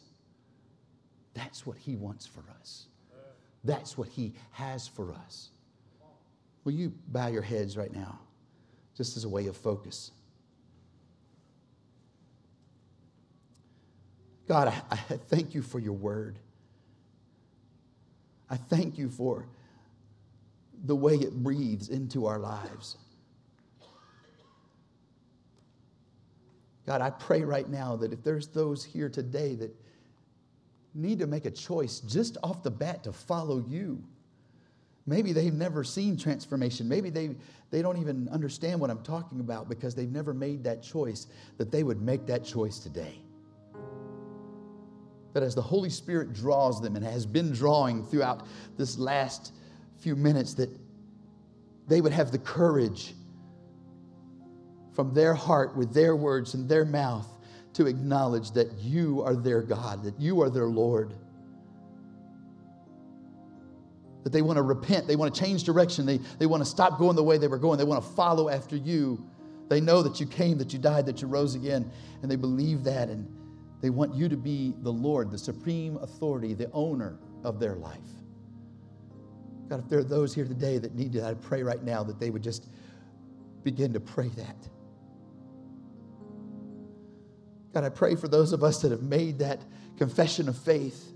That's 1.34 1.66
what 1.66 1.78
He 1.78 1.96
wants 1.96 2.26
for 2.26 2.44
us. 2.60 2.86
That's 3.64 3.98
what 3.98 4.08
He 4.08 4.34
has 4.52 4.88
for 4.88 5.14
us. 5.14 5.50
Will 6.64 6.74
you 6.74 6.94
bow 7.08 7.28
your 7.28 7.42
heads 7.42 7.76
right 7.76 7.94
now? 7.94 8.20
just 9.00 9.16
as 9.16 9.24
a 9.24 9.30
way 9.30 9.48
of 9.48 9.56
focus. 9.56 10.12
God, 14.46 14.68
I, 14.68 14.82
I 14.92 14.96
thank 15.30 15.56
you 15.56 15.62
for 15.62 15.80
your 15.80 15.94
word. 15.94 16.38
I 18.50 18.58
thank 18.58 18.98
you 18.98 19.10
for 19.10 19.48
the 20.84 20.98
way 20.98 21.16
it 21.16 21.34
breathes 21.34 21.88
into 21.88 22.26
our 22.26 22.40
lives. 22.40 22.98
God, 26.90 27.02
I 27.02 27.12
pray 27.12 27.44
right 27.44 27.70
now 27.70 27.96
that 27.98 28.14
if 28.14 28.24
there's 28.24 28.48
those 28.48 28.84
here 28.84 29.10
today 29.10 29.54
that 29.54 29.72
need 30.96 31.20
to 31.20 31.28
make 31.28 31.46
a 31.46 31.52
choice 31.52 32.00
just 32.00 32.40
off 32.42 32.64
the 32.64 32.72
bat 32.72 33.04
to 33.04 33.14
follow 33.14 33.64
you, 33.68 34.04
maybe 35.06 35.32
they've 35.32 35.54
never 35.54 35.84
seen 35.84 36.18
transformation. 36.18 36.90
Maybe 36.90 37.12
they, 37.12 37.36
they 37.70 37.84
don't 37.84 38.02
even 38.02 38.28
understand 38.30 38.80
what 38.80 38.90
I'm 38.90 39.04
talking 39.04 39.40
about 39.40 39.70
because 39.70 39.94
they've 39.94 40.10
never 40.10 40.34
made 40.34 40.64
that 40.64 40.82
choice, 40.82 41.28
that 41.60 41.72
they 41.72 41.84
would 41.84 42.02
make 42.02 42.26
that 42.26 42.44
choice 42.44 42.80
today. 42.80 43.22
That 45.34 45.44
as 45.44 45.54
the 45.54 45.62
Holy 45.62 45.92
Spirit 45.92 46.34
draws 46.34 46.82
them 46.82 46.96
and 46.96 47.06
has 47.06 47.24
been 47.24 47.52
drawing 47.52 48.04
throughout 48.04 48.48
this 48.78 48.98
last 48.98 49.54
few 50.00 50.16
minutes, 50.16 50.56
that 50.56 50.72
they 51.88 52.02
would 52.02 52.14
have 52.14 52.32
the 52.32 52.40
courage 52.40 53.14
from 54.94 55.14
their 55.14 55.34
heart, 55.34 55.76
with 55.76 55.94
their 55.94 56.16
words 56.16 56.54
and 56.54 56.68
their 56.68 56.86
mouth, 56.86 57.28
to 57.74 57.86
acknowledge 57.86 58.52
that 58.52 58.74
you 58.80 59.22
are 59.22 59.36
their 59.36 59.62
God, 59.62 60.04
that 60.04 60.20
you 60.20 60.42
are 60.42 60.50
their 60.50 60.68
Lord 60.68 61.14
that 64.24 64.34
they 64.34 64.42
want 64.42 64.58
to 64.58 64.62
repent, 64.62 65.08
they 65.08 65.16
want 65.16 65.34
to 65.34 65.40
change 65.42 65.64
direction, 65.64 66.06
they, 66.06 66.20
they 66.38 66.46
want 66.46 66.62
to 66.62 66.70
stop 66.70 67.00
going 67.00 67.16
the 67.16 67.24
way 67.24 67.38
they 67.38 67.48
were 67.48 67.58
going, 67.58 67.78
they 67.78 67.84
want 67.84 68.04
to 68.04 68.10
follow 68.12 68.50
after 68.50 68.76
you. 68.76 69.24
They 69.70 69.82
know 69.82 70.02
that 70.02 70.20
you 70.20 70.26
came, 70.26 70.58
that 70.58 70.74
you 70.74 70.80
died, 70.80 71.06
that 71.06 71.22
you 71.22 71.28
rose 71.28 71.56
again, 71.56 71.90
and 72.22 72.30
they 72.30 72.36
believe 72.36 72.84
that, 72.84 73.10
and 73.10 73.28
they 73.82 73.90
want 73.90 74.14
you 74.14 74.28
to 74.28 74.38
be 74.38 74.74
the 74.80 74.92
Lord, 74.92 75.32
the 75.32 75.38
supreme 75.38 75.98
authority, 75.98 76.54
the 76.54 76.70
owner 76.74 77.18
of 77.44 77.60
their 77.60 77.76
life. 77.76 77.98
God, 79.70 79.84
if 79.84 79.90
there 79.90 80.00
are 80.00 80.04
those 80.04 80.34
here 80.34 80.46
today 80.46 80.80
that 80.80 80.96
need 80.96 81.14
to, 81.14 81.24
I 81.24 81.36
pray 81.36 81.64
right 81.64 81.84
now 81.84 82.04
that 82.04 82.20
they 82.20 82.30
would 82.30 82.44
just 82.44 82.68
begin 83.64 83.94
to 83.94 84.00
pray 84.00 84.28
that. 84.30 84.58
God, 87.74 87.84
I 87.84 87.90
pray 87.90 88.16
for 88.16 88.28
those 88.28 88.52
of 88.52 88.64
us 88.64 88.82
that 88.82 88.92
have 88.92 89.04
made 89.04 89.40
that 89.40 89.62
confession 89.98 90.50
of 90.50 90.58
faith 90.58 91.12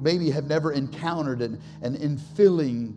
maybe 0.00 0.30
have 0.30 0.46
never 0.46 0.72
encountered 0.72 1.42
an, 1.42 1.60
and 1.82 1.96
in 1.96 2.18
filling 2.18 2.96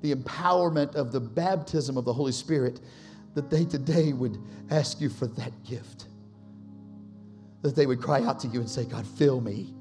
the 0.00 0.14
empowerment 0.14 0.94
of 0.94 1.12
the 1.12 1.20
baptism 1.20 1.96
of 1.96 2.04
the 2.04 2.12
Holy 2.12 2.32
Spirit, 2.32 2.80
that 3.34 3.50
they 3.50 3.64
today 3.64 4.12
would 4.12 4.38
ask 4.70 5.00
you 5.00 5.08
for 5.08 5.26
that 5.26 5.52
gift. 5.64 6.08
That 7.62 7.74
they 7.74 7.86
would 7.86 8.00
cry 8.00 8.22
out 8.22 8.40
to 8.40 8.48
you 8.48 8.60
and 8.60 8.70
say, 8.70 8.84
God, 8.84 9.06
fill 9.06 9.40
me, 9.40 9.74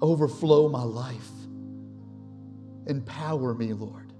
overflow 0.00 0.68
my 0.68 0.82
life, 0.82 1.30
empower 2.86 3.54
me, 3.54 3.72
Lord. 3.72 4.12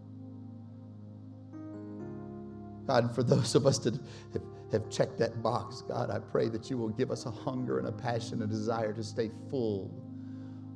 God, 2.86 3.14
for 3.14 3.22
those 3.22 3.54
of 3.54 3.66
us 3.66 3.78
that 3.80 3.94
have, 4.32 4.42
have 4.72 4.88
checked 4.90 5.18
that 5.18 5.42
box, 5.42 5.82
God, 5.82 6.10
I 6.10 6.18
pray 6.18 6.48
that 6.48 6.70
you 6.70 6.76
will 6.76 6.90
give 6.90 7.10
us 7.10 7.26
a 7.26 7.30
hunger 7.30 7.78
and 7.78 7.88
a 7.88 7.92
passion, 7.92 8.42
a 8.42 8.46
desire 8.46 8.92
to 8.92 9.02
stay 9.02 9.30
full 9.50 9.90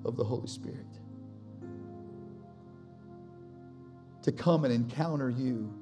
of 0.05 0.17
the 0.17 0.25
Holy 0.25 0.49
Spirit. 0.49 0.87
to 4.23 4.33
come 4.33 4.65
and 4.65 4.73
encounter 4.73 5.31
you, 5.31 5.73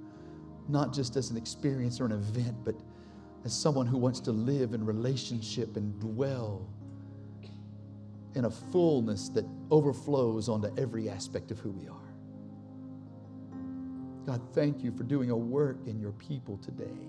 not 0.69 0.93
just 0.93 1.17
as 1.17 1.31
an 1.31 1.37
experience 1.37 2.01
or 2.01 2.07
an 2.07 2.13
event, 2.13 2.57
but 2.65 2.75
as 3.45 3.53
someone 3.53 3.87
who 3.87 3.99
wants 3.99 4.21
to 4.21 4.33
live 4.33 4.75
in 4.75 4.85
relationship 4.85 5.77
and 5.77 5.99
dwell 6.01 6.67
in 8.35 8.45
a 8.47 8.51
fullness 8.51 9.29
that 9.31 9.45
overflows 9.71 10.49
onto 10.49 10.69
every 10.81 11.09
aspect 11.09 11.51
of 11.51 11.59
who 11.59 11.71
we 11.71 11.89
are. 11.89 11.97
God, 14.27 14.41
thank 14.53 14.83
you 14.83 14.93
for 14.93 15.03
doing 15.03 15.31
a 15.31 15.37
work 15.37 15.79
in 15.87 15.99
your 15.99 16.13
people 16.13 16.57
today. 16.59 17.09